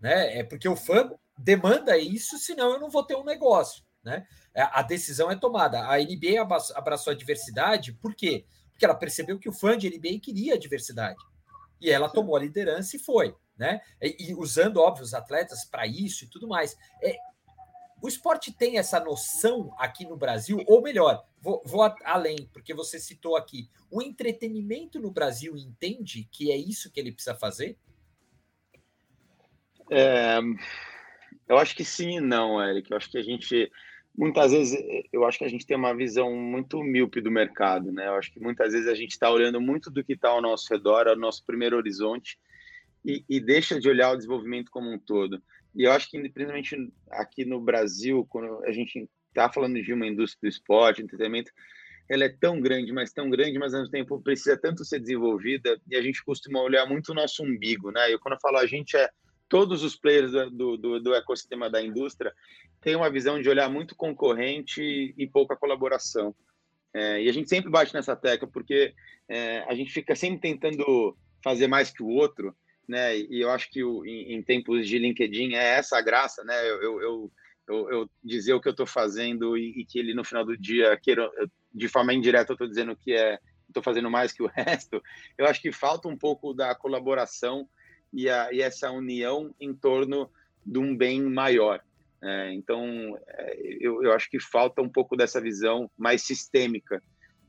né? 0.01 0.39
É 0.39 0.43
porque 0.43 0.67
o 0.67 0.75
fã 0.75 1.11
demanda 1.37 1.97
isso, 1.97 2.37
senão 2.39 2.73
eu 2.73 2.79
não 2.79 2.89
vou 2.89 3.03
ter 3.03 3.15
um 3.15 3.23
negócio, 3.23 3.83
né? 4.03 4.25
É, 4.53 4.63
a 4.63 4.81
decisão 4.81 5.29
é 5.29 5.35
tomada. 5.35 5.87
A 5.87 5.97
NBA 5.97 6.41
abraçou 6.75 7.11
a 7.11 7.15
diversidade, 7.15 7.93
por 7.93 8.15
quê? 8.15 8.45
Porque 8.71 8.83
ela 8.83 8.95
percebeu 8.95 9.37
que 9.37 9.47
o 9.47 9.53
fã 9.53 9.77
de 9.77 9.89
NBA 9.89 10.19
queria 10.19 10.55
a 10.55 10.59
diversidade. 10.59 11.23
E 11.79 11.89
ela 11.89 12.09
tomou 12.09 12.35
a 12.35 12.39
liderança 12.39 12.95
e 12.95 12.99
foi, 12.99 13.35
né? 13.57 13.81
E, 14.01 14.33
usando, 14.33 14.77
óbvio, 14.77 15.03
os 15.03 15.13
atletas 15.13 15.65
para 15.65 15.85
isso 15.85 16.25
e 16.25 16.27
tudo 16.27 16.47
mais. 16.47 16.77
É, 17.01 17.15
o 18.01 18.07
esporte 18.07 18.51
tem 18.51 18.77
essa 18.77 18.99
noção 18.99 19.73
aqui 19.77 20.05
no 20.05 20.17
Brasil, 20.17 20.63
ou 20.67 20.81
melhor, 20.81 21.23
vou, 21.39 21.61
vou, 21.63 21.83
além, 22.03 22.49
porque 22.51 22.73
você 22.73 22.99
citou 22.99 23.35
aqui, 23.35 23.69
o 23.91 24.01
entretenimento 24.01 24.99
no 24.99 25.11
Brasil 25.11 25.55
entende 25.55 26.27
que 26.31 26.51
é 26.51 26.57
isso 26.57 26.91
que 26.91 26.99
ele 26.99 27.11
precisa 27.11 27.35
fazer? 27.35 27.77
É, 29.91 30.39
eu 31.47 31.57
acho 31.57 31.75
que 31.75 31.83
sim 31.83 32.17
e 32.17 32.21
não, 32.21 32.63
Eric. 32.63 32.89
Eu 32.89 32.97
acho 32.97 33.11
que 33.11 33.17
a 33.17 33.21
gente, 33.21 33.69
muitas 34.17 34.51
vezes, 34.51 34.81
eu 35.11 35.25
acho 35.25 35.37
que 35.37 35.43
a 35.43 35.49
gente 35.49 35.65
tem 35.67 35.75
uma 35.75 35.93
visão 35.93 36.33
muito 36.33 36.81
míope 36.81 37.21
do 37.21 37.29
mercado, 37.29 37.91
né? 37.91 38.07
Eu 38.07 38.15
acho 38.15 38.31
que 38.31 38.39
muitas 38.39 38.71
vezes 38.71 38.87
a 38.87 38.95
gente 38.95 39.11
está 39.11 39.29
olhando 39.29 39.59
muito 39.59 39.91
do 39.91 40.03
que 40.03 40.13
está 40.13 40.29
ao 40.29 40.41
nosso 40.41 40.73
redor, 40.73 41.07
ao 41.07 41.17
nosso 41.17 41.45
primeiro 41.45 41.75
horizonte, 41.75 42.39
e, 43.03 43.23
e, 43.29 43.39
deixa 43.39 43.79
de 43.79 43.89
olhar 43.89 44.11
o 44.11 44.15
desenvolvimento 44.15 44.69
como 44.69 44.91
um 44.91 44.99
todo. 44.99 45.41
E 45.75 45.83
eu 45.83 45.91
acho 45.91 46.09
que, 46.09 46.17
principalmente 46.29 46.75
aqui 47.09 47.45
no 47.45 47.59
Brasil, 47.59 48.25
quando 48.29 48.63
a 48.65 48.71
gente 48.71 49.09
está 49.29 49.51
falando 49.51 49.81
de 49.81 49.93
uma 49.93 50.07
indústria 50.07 50.49
do 50.49 50.53
esporte, 50.53 51.01
entretenimento, 51.01 51.51
ela 52.09 52.25
é 52.25 52.29
tão 52.29 52.59
grande, 52.59 52.91
mas 52.91 53.13
tão 53.13 53.29
grande, 53.29 53.57
mas 53.57 53.73
ao 53.73 53.79
mesmo 53.79 53.91
tempo 53.91 54.21
precisa 54.21 54.57
tanto 54.57 54.83
ser 54.83 54.99
desenvolvida, 54.99 55.79
e 55.87 55.95
a 55.95 56.01
gente 56.01 56.23
costuma 56.23 56.61
olhar 56.61 56.85
muito 56.85 57.09
o 57.09 57.15
nosso 57.15 57.43
umbigo, 57.43 57.89
né? 57.91 58.11
E 58.11 58.17
quando 58.19 58.33
eu 58.35 58.39
falo 58.41 58.57
a 58.57 58.65
gente 58.65 58.97
é 58.97 59.09
todos 59.47 59.83
os 59.83 59.97
players 59.97 60.31
do, 60.31 60.77
do, 60.77 60.99
do, 61.01 61.13
ecossistema 61.13 61.69
da 61.69 61.81
indústria 61.83 62.33
têm 62.79 62.95
uma 62.95 63.09
visão 63.09 63.41
de 63.41 63.49
olhar 63.49 63.69
muito 63.69 63.95
concorrente 63.95 65.13
e 65.17 65.27
pouca 65.27 65.57
colaboração. 65.57 66.33
É, 66.93 67.21
e 67.21 67.29
a 67.29 67.33
gente 67.33 67.49
sempre 67.49 67.69
bate 67.69 67.93
nessa 67.93 68.15
tecla, 68.15 68.47
porque 68.47 68.93
é, 69.27 69.59
a 69.67 69.75
gente 69.75 69.91
fica 69.91 70.15
sempre 70.15 70.39
tentando 70.39 71.17
fazer 71.43 71.67
mais 71.67 71.91
que 71.91 72.01
o 72.01 72.07
outro, 72.07 72.55
né? 72.87 73.17
E 73.17 73.41
eu 73.41 73.49
acho 73.49 73.69
que 73.69 73.83
o, 73.83 74.05
em, 74.05 74.33
em, 74.33 74.41
tempos 74.41 74.87
de 74.87 74.97
LinkedIn 74.97 75.53
é 75.53 75.75
essa 75.75 75.97
a 75.97 76.01
graça, 76.01 76.43
né? 76.43 76.69
Eu, 76.69 76.81
eu, 76.81 77.31
eu, 77.67 77.89
eu 77.89 78.09
dizer 78.23 78.53
o 78.53 78.61
que 78.61 78.67
eu 78.67 78.71
estou 78.71 78.85
fazendo 78.85 79.57
e, 79.57 79.81
e, 79.81 79.85
que 79.85 79.99
ele 79.99 80.13
no 80.13 80.23
final 80.23 80.45
do 80.45 80.57
dia, 80.57 80.97
queira, 80.97 81.29
de 81.73 81.87
forma 81.87 82.13
indireta, 82.13 82.51
eu 82.51 82.55
estou 82.55 82.67
dizendo 82.67 82.95
que 82.95 83.13
é 83.13 83.39
estou 83.71 83.81
fazendo 83.81 84.11
mais 84.11 84.31
que 84.31 84.43
o 84.43 84.47
resto. 84.53 85.01
Eu 85.37 85.45
acho 85.45 85.61
que 85.61 85.71
falta 85.71 86.07
um 86.07 86.17
pouco 86.17 86.53
da 86.53 86.75
colaboração 86.75 87.67
e, 88.13 88.29
a, 88.29 88.51
e 88.51 88.61
essa 88.61 88.91
união 88.91 89.53
em 89.59 89.73
torno 89.73 90.29
de 90.65 90.77
um 90.77 90.95
bem 90.95 91.21
maior. 91.21 91.81
É, 92.23 92.53
então, 92.53 93.17
é, 93.27 93.77
eu, 93.79 94.03
eu 94.03 94.13
acho 94.13 94.29
que 94.29 94.39
falta 94.39 94.81
um 94.81 94.89
pouco 94.89 95.15
dessa 95.15 95.41
visão 95.41 95.89
mais 95.97 96.21
sistêmica 96.21 97.01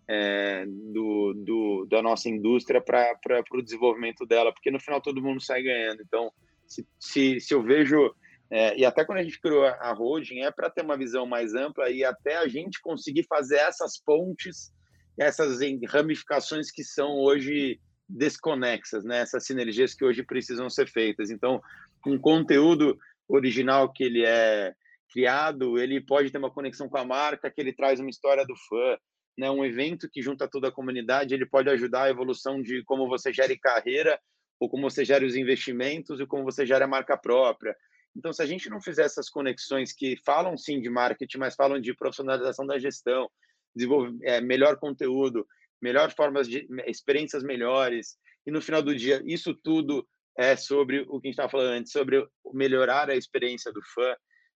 é, 0.08 0.64
do, 0.66 1.34
do, 1.34 1.86
da 1.88 2.02
nossa 2.02 2.28
indústria 2.28 2.80
para 2.80 3.44
o 3.52 3.62
desenvolvimento 3.62 4.26
dela, 4.26 4.52
porque 4.52 4.70
no 4.70 4.80
final 4.80 5.00
todo 5.00 5.22
mundo 5.22 5.40
sai 5.40 5.62
ganhando. 5.62 6.02
Então, 6.02 6.32
se, 6.66 6.86
se, 6.98 7.40
se 7.40 7.54
eu 7.54 7.62
vejo, 7.62 8.14
é, 8.50 8.76
e 8.76 8.84
até 8.84 9.04
quando 9.04 9.18
a 9.18 9.22
gente 9.22 9.40
criou 9.40 9.64
a, 9.64 9.92
holding, 9.92 10.40
é 10.40 10.50
para 10.50 10.70
ter 10.70 10.82
uma 10.82 10.96
visão 10.96 11.26
mais 11.26 11.54
ampla 11.54 11.90
e 11.90 12.04
até 12.04 12.36
a 12.36 12.48
gente 12.48 12.80
conseguir 12.80 13.24
fazer 13.24 13.56
essas 13.56 13.98
pontes, 13.98 14.72
essas 15.18 15.58
ramificações 15.88 16.70
que 16.70 16.82
são 16.82 17.18
hoje 17.18 17.80
desconexas, 18.08 19.04
né? 19.04 19.20
essas 19.20 19.46
sinergias 19.46 19.94
que 19.94 20.04
hoje 20.04 20.22
precisam 20.22 20.68
ser 20.68 20.88
feitas. 20.88 21.30
Então, 21.30 21.60
um 22.06 22.18
conteúdo 22.18 22.98
original 23.28 23.90
que 23.90 24.04
ele 24.04 24.24
é 24.24 24.74
criado, 25.10 25.78
ele 25.78 26.00
pode 26.00 26.30
ter 26.30 26.38
uma 26.38 26.50
conexão 26.50 26.88
com 26.88 26.96
a 26.96 27.04
marca, 27.04 27.50
que 27.50 27.60
ele 27.60 27.72
traz 27.72 28.00
uma 28.00 28.10
história 28.10 28.44
do 28.44 28.56
fã, 28.68 28.98
né? 29.36 29.50
Um 29.50 29.64
evento 29.64 30.08
que 30.10 30.22
junta 30.22 30.48
toda 30.48 30.68
a 30.68 30.72
comunidade, 30.72 31.34
ele 31.34 31.46
pode 31.46 31.68
ajudar 31.70 32.04
a 32.04 32.10
evolução 32.10 32.60
de 32.60 32.82
como 32.84 33.08
você 33.08 33.32
gere 33.32 33.58
carreira, 33.58 34.18
ou 34.60 34.68
como 34.68 34.88
você 34.88 35.04
gera 35.04 35.26
os 35.26 35.34
investimentos 35.34 36.20
e 36.20 36.26
como 36.26 36.44
você 36.44 36.64
gera 36.64 36.84
a 36.84 36.88
marca 36.88 37.16
própria. 37.16 37.76
Então, 38.14 38.32
se 38.32 38.42
a 38.42 38.46
gente 38.46 38.68
não 38.68 38.80
fizer 38.80 39.04
essas 39.04 39.28
conexões 39.28 39.92
que 39.92 40.16
falam 40.24 40.56
sim 40.56 40.80
de 40.80 40.90
marketing, 40.90 41.38
mas 41.38 41.54
falam 41.54 41.80
de 41.80 41.94
profissionalização 41.94 42.66
da 42.66 42.78
gestão, 42.78 43.28
desenvolver 43.74 44.16
é, 44.22 44.40
melhor 44.40 44.76
conteúdo, 44.76 45.46
melhor 45.80 46.12
formas 46.14 46.46
de 46.46 46.66
experiências 46.86 47.42
melhores, 47.42 48.16
e 48.46 48.50
no 48.50 48.60
final 48.60 48.82
do 48.82 48.94
dia, 48.94 49.22
isso 49.24 49.54
tudo 49.54 50.06
é 50.36 50.56
sobre 50.56 51.00
o 51.08 51.20
que 51.20 51.26
a 51.26 51.28
gente 51.28 51.30
estava 51.30 51.50
falando 51.50 51.72
antes, 51.72 51.92
sobre 51.92 52.26
melhorar 52.52 53.10
a 53.10 53.16
experiência 53.16 53.72
do 53.72 53.82
fã, 53.94 54.14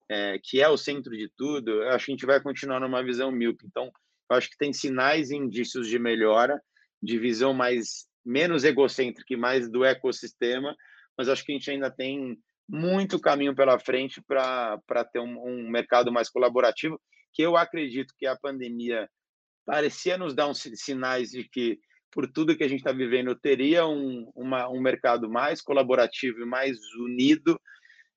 é, 0.08 0.38
que 0.42 0.60
é 0.60 0.68
o 0.68 0.76
centro 0.76 1.16
de 1.16 1.30
tudo, 1.36 1.82
acho 1.84 2.06
que 2.06 2.12
a 2.12 2.14
gente 2.14 2.26
vai 2.26 2.40
continuar 2.42 2.80
numa 2.80 3.02
visão 3.02 3.30
míope. 3.32 3.64
Então, 3.66 3.90
eu 4.30 4.36
acho 4.36 4.50
que 4.50 4.56
tem 4.56 4.72
sinais 4.72 5.30
e 5.30 5.36
indícios 5.36 5.88
de 5.88 5.98
melhora, 5.98 6.60
de 7.02 7.18
visão 7.18 7.52
mais 7.52 8.06
menos 8.24 8.64
egocêntrica 8.64 9.34
e 9.34 9.36
mais 9.36 9.70
do 9.70 9.84
ecossistema, 9.84 10.74
mas 11.16 11.28
acho 11.28 11.44
que 11.44 11.52
a 11.52 11.54
gente 11.54 11.70
ainda 11.70 11.90
tem 11.90 12.38
muito 12.68 13.20
caminho 13.20 13.54
pela 13.54 13.78
frente 13.78 14.22
para 14.22 15.04
ter 15.12 15.20
um, 15.20 15.38
um 15.46 15.70
mercado 15.70 16.10
mais 16.10 16.30
colaborativo, 16.30 16.98
que 17.32 17.42
eu 17.42 17.56
acredito 17.56 18.14
que 18.18 18.26
a 18.26 18.36
pandemia 18.36 19.08
parecia 19.66 20.16
nos 20.16 20.34
dar 20.34 20.48
uns 20.48 20.62
sinais 20.74 21.30
de 21.30 21.48
que 21.48 21.78
por 22.14 22.30
tudo 22.30 22.56
que 22.56 22.62
a 22.62 22.68
gente 22.68 22.78
está 22.78 22.92
vivendo, 22.92 23.34
teria 23.34 23.84
um, 23.86 24.30
uma, 24.36 24.68
um 24.70 24.80
mercado 24.80 25.28
mais 25.28 25.60
colaborativo 25.60 26.42
e 26.42 26.46
mais 26.46 26.78
unido, 27.00 27.60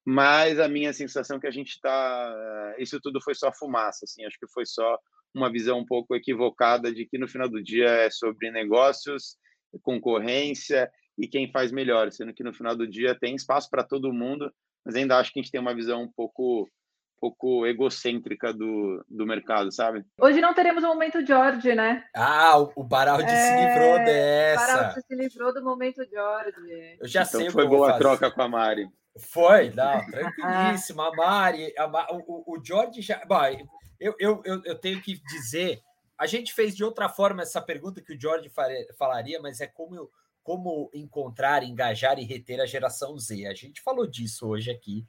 mas 0.06 0.60
a 0.60 0.68
minha 0.68 0.94
sensação 0.94 1.38
é 1.38 1.40
que 1.40 1.48
a 1.48 1.52
gente 1.52 1.70
está. 1.70 2.76
Isso 2.78 3.00
tudo 3.02 3.20
foi 3.20 3.34
só 3.34 3.52
fumaça, 3.52 4.06
assim, 4.06 4.24
acho 4.24 4.38
que 4.40 4.48
foi 4.48 4.68
só 4.68 5.00
uma 5.34 5.52
visão 5.52 5.80
um 5.80 5.86
pouco 5.86 6.16
equivocada 6.16 6.94
de 6.94 7.06
que 7.06 7.18
no 7.18 7.28
final 7.28 7.50
do 7.50 7.62
dia 7.64 7.88
é 7.88 8.10
sobre 8.10 8.52
negócios, 8.52 9.38
concorrência 9.82 10.92
e 11.18 11.28
quem 11.28 11.52
faz 11.52 11.72
melhor, 11.72 12.12
sendo 12.12 12.34
que 12.34 12.44
no 12.44 12.54
final 12.54 12.76
do 12.76 12.88
dia 12.88 13.18
tem 13.18 13.36
espaço 13.36 13.70
para 13.70 13.84
todo 13.84 14.14
mundo, 14.14 14.52
mas 14.86 14.96
ainda 14.96 15.18
acho 15.18 15.32
que 15.34 15.40
a 15.40 15.44
gente 15.44 15.52
tem 15.52 15.62
uma 15.62 15.76
visão 15.76 16.04
um 16.04 16.12
pouco 16.12 16.70
pouco 17.20 17.66
egocêntrica 17.66 18.54
do, 18.54 19.04
do 19.10 19.26
mercado, 19.26 19.72
sabe? 19.72 20.06
Hoje 20.22 20.40
não 20.40 20.54
teremos 20.54 20.84
o 20.84 20.88
momento 20.88 21.26
George, 21.26 21.74
né? 21.74 22.06
Ah, 22.16 22.60
o, 22.60 22.72
o 22.76 22.84
Baraldi 22.84 23.30
é... 23.30 23.36
se 23.36 23.66
livrou 23.66 23.98
dessa. 24.06 24.64
O 24.64 24.68
Baraldi 24.68 25.02
se 25.02 25.16
livrou 25.16 25.54
do 25.54 25.64
momento 25.64 26.06
George. 26.08 26.98
Eu 27.00 27.08
já 27.08 27.24
então 27.24 27.42
sei 27.42 27.50
foi 27.50 27.68
boa 27.68 27.92
a 27.92 27.98
troca 27.98 28.30
com 28.30 28.42
a 28.42 28.48
Mari. 28.48 28.88
Foi, 29.20 29.72
não, 29.76 30.06
tranquilíssima. 30.12 31.08
A 31.08 31.12
Mari, 31.16 31.74
a, 31.78 32.14
o, 32.14 32.56
o 32.56 32.64
George 32.64 33.02
já. 33.02 33.20
Bom, 33.26 33.42
eu, 34.00 34.16
eu, 34.20 34.42
eu, 34.46 34.64
eu 34.64 34.76
tenho 34.78 35.02
que 35.02 35.20
dizer, 35.24 35.82
a 36.18 36.26
gente 36.26 36.54
fez 36.54 36.76
de 36.76 36.84
outra 36.84 37.10
forma 37.10 37.42
essa 37.42 37.62
pergunta 37.62 38.02
que 38.02 38.14
o 38.14 38.20
George 38.20 38.52
falaria, 38.98 39.40
mas 39.42 39.62
é 39.62 39.68
como, 39.68 40.10
como 40.44 40.90
encontrar, 40.94 41.64
engajar 41.64 42.18
e 42.20 42.26
reter 42.26 42.60
a 42.60 42.66
geração 42.66 43.18
Z. 43.18 43.46
A 43.46 43.54
gente 43.54 43.82
falou 43.82 44.08
disso 44.08 44.48
hoje 44.48 44.72
aqui 44.72 45.06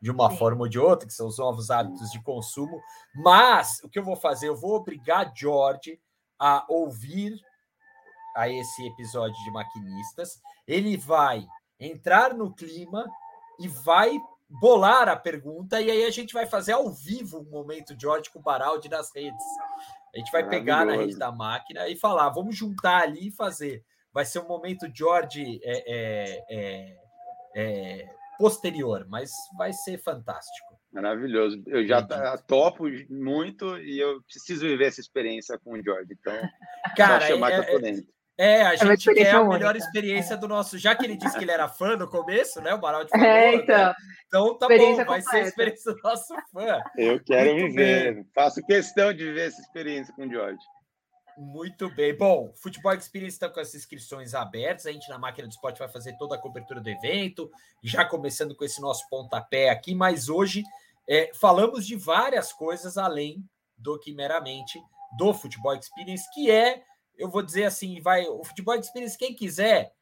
de 0.00 0.10
uma 0.10 0.30
Sim. 0.30 0.36
forma 0.36 0.62
ou 0.62 0.68
de 0.68 0.78
outra, 0.78 1.06
que 1.06 1.12
são 1.12 1.26
os 1.26 1.38
novos 1.38 1.70
hábitos 1.70 2.10
de 2.10 2.22
consumo. 2.22 2.80
Mas 3.14 3.80
o 3.84 3.88
que 3.88 3.98
eu 3.98 4.04
vou 4.04 4.16
fazer? 4.16 4.48
Eu 4.48 4.56
vou 4.56 4.74
obrigar 4.74 5.32
George 5.36 6.00
a 6.38 6.64
ouvir 6.68 7.38
a 8.34 8.48
esse 8.48 8.86
episódio 8.86 9.36
de 9.44 9.50
Maquinistas. 9.50 10.40
Ele 10.66 10.96
vai 10.96 11.46
entrar 11.78 12.34
no 12.34 12.54
clima 12.54 13.06
e 13.58 13.68
vai 13.68 14.18
bolar 14.50 15.08
a 15.08 15.16
pergunta, 15.16 15.80
e 15.80 15.90
aí 15.90 16.04
a 16.04 16.10
gente 16.10 16.34
vai 16.34 16.46
fazer 16.46 16.72
ao 16.72 16.90
vivo 16.90 17.40
um 17.40 17.50
momento 17.50 17.94
George 17.98 18.30
com 18.30 18.40
o 18.40 18.42
Baraldi 18.42 18.88
nas 18.88 19.14
redes. 19.14 19.44
A 20.14 20.18
gente 20.18 20.32
vai 20.32 20.48
pegar 20.48 20.84
na 20.84 20.96
rede 20.96 21.16
da 21.16 21.30
máquina 21.30 21.86
e 21.88 21.96
falar, 21.96 22.28
vamos 22.30 22.56
juntar 22.56 23.02
ali 23.02 23.28
e 23.28 23.32
fazer. 23.32 23.84
Vai 24.12 24.24
ser 24.24 24.40
um 24.40 24.48
momento 24.48 24.90
George 24.92 25.60
é, 25.62 25.84
é, 25.86 26.44
é, 26.50 26.96
é 27.54 28.08
posterior, 28.36 29.06
mas 29.08 29.30
vai 29.56 29.72
ser 29.72 29.98
fantástico. 29.98 30.70
Maravilhoso. 30.92 31.62
Eu 31.66 31.86
já 31.86 32.02
tá, 32.02 32.36
topo 32.38 32.84
muito 33.08 33.78
e 33.78 34.00
eu 34.00 34.20
preciso 34.22 34.66
viver 34.66 34.86
essa 34.86 35.00
experiência 35.00 35.56
com 35.58 35.74
o 35.74 35.82
Jorge. 35.82 36.16
Então, 36.18 36.34
Cara, 36.96 37.26
chamar 37.28 37.52
é, 37.52 37.62
que 37.62 37.70
eu 37.70 37.74
tô 37.74 37.78
dentro. 37.80 38.19
É, 38.40 38.62
a 38.62 38.72
é 38.72 38.76
gente 38.78 39.10
é 39.10 39.14
quer 39.14 39.34
a 39.34 39.44
melhor 39.44 39.76
experiência 39.76 40.34
do 40.34 40.48
nosso. 40.48 40.78
Já 40.78 40.94
que 40.96 41.04
ele 41.04 41.14
disse 41.14 41.36
que 41.36 41.44
ele 41.44 41.50
era 41.50 41.68
fã 41.68 41.94
no 41.94 42.08
começo, 42.08 42.58
né? 42.62 42.72
O 42.72 42.78
Baraldi 42.78 43.10
falou. 43.10 43.26
É, 43.26 43.54
então. 43.54 43.76
Né? 43.76 43.94
Então 44.26 44.58
tá 44.58 44.66
bom, 44.66 44.96
vai 44.96 45.04
completa. 45.04 45.30
ser 45.30 45.36
a 45.36 45.40
experiência 45.42 45.92
do 45.92 46.00
nosso 46.02 46.34
fã. 46.50 46.82
Eu 46.96 47.22
quero 47.22 47.52
Muito 47.52 47.66
viver. 47.66 48.14
Bem. 48.14 48.26
Faço 48.34 48.64
questão 48.64 49.12
de 49.12 49.24
viver 49.24 49.48
essa 49.48 49.60
experiência 49.60 50.14
com 50.14 50.26
o 50.26 50.32
Jorge. 50.32 50.58
Muito 51.36 51.94
bem. 51.94 52.16
Bom, 52.16 52.50
Futebol 52.56 52.94
Experience 52.94 53.36
está 53.36 53.46
com 53.50 53.60
as 53.60 53.74
inscrições 53.74 54.32
abertas. 54.32 54.86
A 54.86 54.92
gente 54.92 55.10
na 55.10 55.18
máquina 55.18 55.46
do 55.46 55.50
esporte 55.50 55.78
vai 55.78 55.88
fazer 55.90 56.16
toda 56.16 56.34
a 56.34 56.38
cobertura 56.38 56.80
do 56.80 56.88
evento, 56.88 57.50
já 57.84 58.06
começando 58.06 58.56
com 58.56 58.64
esse 58.64 58.80
nosso 58.80 59.06
pontapé 59.10 59.68
aqui, 59.68 59.94
mas 59.94 60.30
hoje 60.30 60.62
é, 61.06 61.30
falamos 61.34 61.86
de 61.86 61.94
várias 61.94 62.54
coisas 62.54 62.96
além 62.96 63.44
do 63.76 63.98
que 63.98 64.14
meramente 64.14 64.80
do 65.18 65.34
Futebol 65.34 65.74
Experience, 65.74 66.24
que 66.32 66.50
é, 66.50 66.82
eu 67.20 67.30
vou 67.30 67.42
dizer 67.42 67.64
assim, 67.64 68.00
vai, 68.00 68.26
o 68.26 68.42
Futebol 68.42 68.74
Experience, 68.74 69.16
quem 69.16 69.34
quiser, 69.34 69.94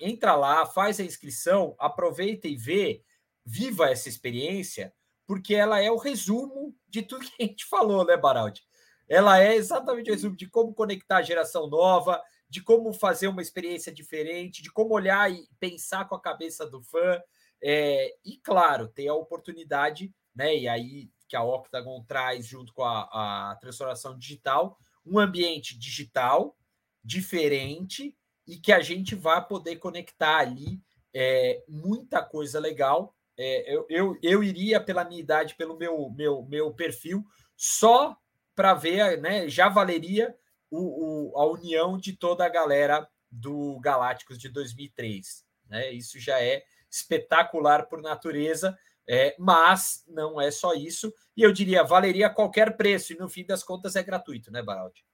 entra 0.00 0.34
lá, 0.34 0.64
faz 0.64 0.98
a 1.00 1.04
inscrição, 1.04 1.74
aproveita 1.78 2.48
e 2.48 2.56
vê, 2.56 3.02
viva 3.44 3.90
essa 3.90 4.08
experiência, 4.08 4.94
porque 5.26 5.54
ela 5.54 5.80
é 5.80 5.90
o 5.90 5.98
resumo 5.98 6.74
de 6.88 7.02
tudo 7.02 7.24
que 7.24 7.42
a 7.42 7.46
gente 7.46 7.66
falou, 7.66 8.04
né, 8.04 8.16
Baraldi? 8.16 8.62
ela 9.10 9.42
é 9.42 9.56
exatamente 9.56 10.08
o 10.08 10.14
resumo 10.14 10.36
de 10.36 10.48
como 10.48 10.72
conectar 10.72 11.16
a 11.16 11.22
geração 11.22 11.66
nova, 11.66 12.22
de 12.48 12.62
como 12.62 12.92
fazer 12.92 13.26
uma 13.26 13.42
experiência 13.42 13.92
diferente, 13.92 14.62
de 14.62 14.70
como 14.70 14.94
olhar 14.94 15.30
e 15.30 15.48
pensar 15.58 16.08
com 16.08 16.14
a 16.14 16.20
cabeça 16.20 16.64
do 16.64 16.80
fã. 16.80 17.20
É, 17.60 18.14
e, 18.24 18.38
claro, 18.38 18.86
ter 18.86 19.08
a 19.08 19.14
oportunidade, 19.14 20.14
né? 20.32 20.56
E 20.56 20.68
aí 20.68 21.10
que 21.28 21.34
a 21.34 21.42
Octagon 21.42 22.04
traz 22.04 22.46
junto 22.46 22.72
com 22.72 22.84
a, 22.84 23.50
a 23.50 23.56
transformação 23.56 24.16
digital, 24.16 24.78
um 25.04 25.18
ambiente 25.18 25.76
digital 25.76 26.56
diferente 27.02 28.16
e 28.46 28.56
que 28.56 28.72
a 28.72 28.80
gente 28.80 29.14
vai 29.14 29.44
poder 29.46 29.76
conectar 29.76 30.38
ali 30.38 30.80
é, 31.14 31.62
muita 31.68 32.22
coisa 32.22 32.58
legal. 32.58 33.14
É, 33.38 33.74
eu, 33.74 33.86
eu, 33.88 34.18
eu 34.22 34.44
iria 34.44 34.80
pela 34.80 35.04
minha 35.04 35.20
idade, 35.20 35.54
pelo 35.54 35.76
meu, 35.76 36.10
meu, 36.10 36.42
meu 36.44 36.72
perfil, 36.72 37.24
só 37.56 38.16
para 38.54 38.74
ver, 38.74 39.20
né? 39.20 39.48
Já 39.48 39.68
valeria 39.68 40.34
o, 40.70 41.32
o, 41.32 41.38
a 41.38 41.46
união 41.46 41.96
de 41.96 42.12
toda 42.12 42.44
a 42.44 42.48
galera 42.48 43.08
do 43.30 43.78
Galácticos 43.80 44.38
de 44.38 44.48
2003. 44.48 45.44
Né? 45.68 45.92
Isso 45.92 46.18
já 46.18 46.40
é 46.42 46.64
espetacular 46.90 47.86
por 47.86 48.02
natureza, 48.02 48.76
é, 49.08 49.34
mas 49.38 50.04
não 50.08 50.40
é 50.40 50.50
só 50.50 50.74
isso. 50.74 51.12
E 51.36 51.42
eu 51.42 51.52
diria, 51.52 51.84
valeria 51.84 52.28
qualquer 52.28 52.76
preço, 52.76 53.12
e 53.12 53.16
no 53.16 53.28
fim 53.28 53.44
das 53.44 53.62
contas 53.62 53.96
é 53.96 54.02
gratuito, 54.02 54.50
né, 54.50 54.62
Baraldi? 54.62 55.04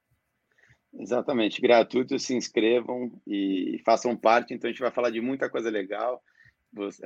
Exatamente, 0.99 1.61
gratuito, 1.61 2.18
se 2.18 2.34
inscrevam 2.34 3.11
e 3.26 3.80
façam 3.84 4.16
parte. 4.16 4.55
Então 4.55 4.68
a 4.68 4.72
gente 4.72 4.80
vai 4.80 4.90
falar 4.90 5.11
de 5.11 5.20
muita 5.20 5.49
coisa 5.51 5.70
legal. 5.70 6.22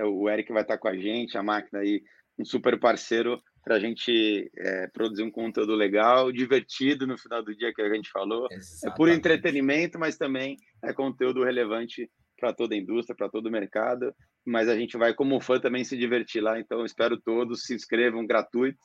O 0.07 0.28
Eric 0.28 0.53
vai 0.53 0.62
estar 0.62 0.78
com 0.78 0.88
a 0.88 0.97
gente, 0.97 1.36
a 1.36 1.43
máquina 1.43 1.80
aí, 1.80 2.03
um 2.38 2.45
super 2.45 2.78
parceiro 2.78 3.41
para 3.62 3.76
a 3.76 3.80
gente 3.80 4.51
é, 4.57 4.86
produzir 4.88 5.22
um 5.22 5.30
conteúdo 5.30 5.74
legal, 5.74 6.32
divertido 6.32 7.07
no 7.07 7.18
final 7.18 7.43
do 7.43 7.55
dia 7.55 7.72
que 7.74 7.82
a 7.82 7.93
gente 7.93 8.11
falou. 8.11 8.49
Exatamente. 8.51 8.86
É 8.86 8.97
por 8.97 9.09
entretenimento, 9.09 9.99
mas 9.99 10.16
também 10.16 10.57
é 10.82 10.93
conteúdo 10.93 11.45
relevante 11.45 12.11
para 12.38 12.55
toda 12.55 12.74
a 12.74 12.78
indústria, 12.78 13.14
para 13.14 13.28
todo 13.28 13.47
o 13.47 13.53
mercado. 13.53 14.14
Mas 14.47 14.68
a 14.68 14.76
gente 14.76 14.97
vai, 14.97 15.12
como 15.12 15.41
fã, 15.41 15.61
também 15.61 15.84
se 15.84 15.97
divertir 15.97 16.43
lá. 16.43 16.59
Então, 16.59 16.84
espero 16.84 17.20
todos 17.20 17.64
se 17.64 17.74
inscrevam 17.74 18.26
gratuito 18.26 18.78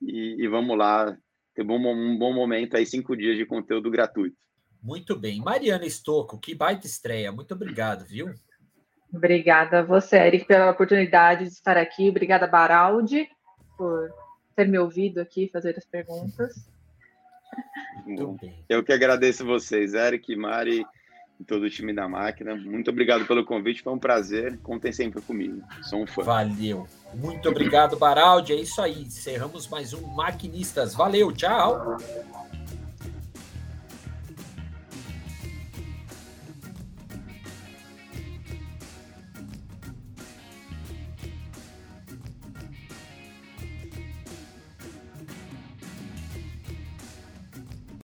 e, 0.00 0.44
e 0.44 0.48
vamos 0.48 0.78
lá 0.78 1.16
ter 1.54 1.62
um 1.62 1.66
bom, 1.66 1.94
um 1.94 2.18
bom 2.18 2.32
momento 2.32 2.76
aí, 2.76 2.84
cinco 2.84 3.16
dias 3.16 3.36
de 3.36 3.46
conteúdo 3.46 3.90
gratuito. 3.90 4.36
Muito 4.82 5.18
bem. 5.18 5.40
Mariana 5.40 5.86
Estocco, 5.86 6.38
que 6.38 6.54
baita 6.54 6.86
estreia. 6.86 7.32
Muito 7.32 7.54
obrigado, 7.54 8.04
viu? 8.04 8.34
Obrigada 9.12 9.80
a 9.80 9.82
você, 9.82 10.16
Eric, 10.16 10.44
pela 10.46 10.70
oportunidade 10.70 11.44
de 11.44 11.52
estar 11.52 11.76
aqui. 11.76 12.10
Obrigada, 12.10 12.46
Baraldi, 12.46 13.28
por 13.78 14.10
ter 14.56 14.66
me 14.66 14.78
ouvido 14.78 15.20
aqui 15.20 15.48
fazer 15.52 15.76
as 15.78 15.86
perguntas. 15.86 16.68
Eu 18.68 18.82
que 18.82 18.92
agradeço 18.92 19.46
vocês, 19.46 19.94
Eric, 19.94 20.34
Mari 20.36 20.84
e 21.40 21.44
todo 21.44 21.62
o 21.62 21.70
time 21.70 21.92
da 21.92 22.08
máquina. 22.08 22.54
Muito 22.54 22.90
obrigado 22.90 23.26
pelo 23.26 23.44
convite, 23.44 23.82
foi 23.82 23.92
um 23.92 23.98
prazer. 23.98 24.58
Contem 24.58 24.92
sempre 24.92 25.22
comigo. 25.22 25.62
Sou 25.82 26.02
um 26.02 26.06
fã. 26.06 26.22
Valeu. 26.22 26.86
Muito 27.16 27.48
obrigado, 27.48 27.96
Baraldi. 27.96 28.52
É 28.52 28.56
isso 28.56 28.80
aí. 28.80 29.02
Encerramos 29.02 29.68
mais 29.68 29.92
um 29.92 30.06
Maquinistas. 30.08 30.94
Valeu, 30.94 31.32
tchau. 31.32 31.96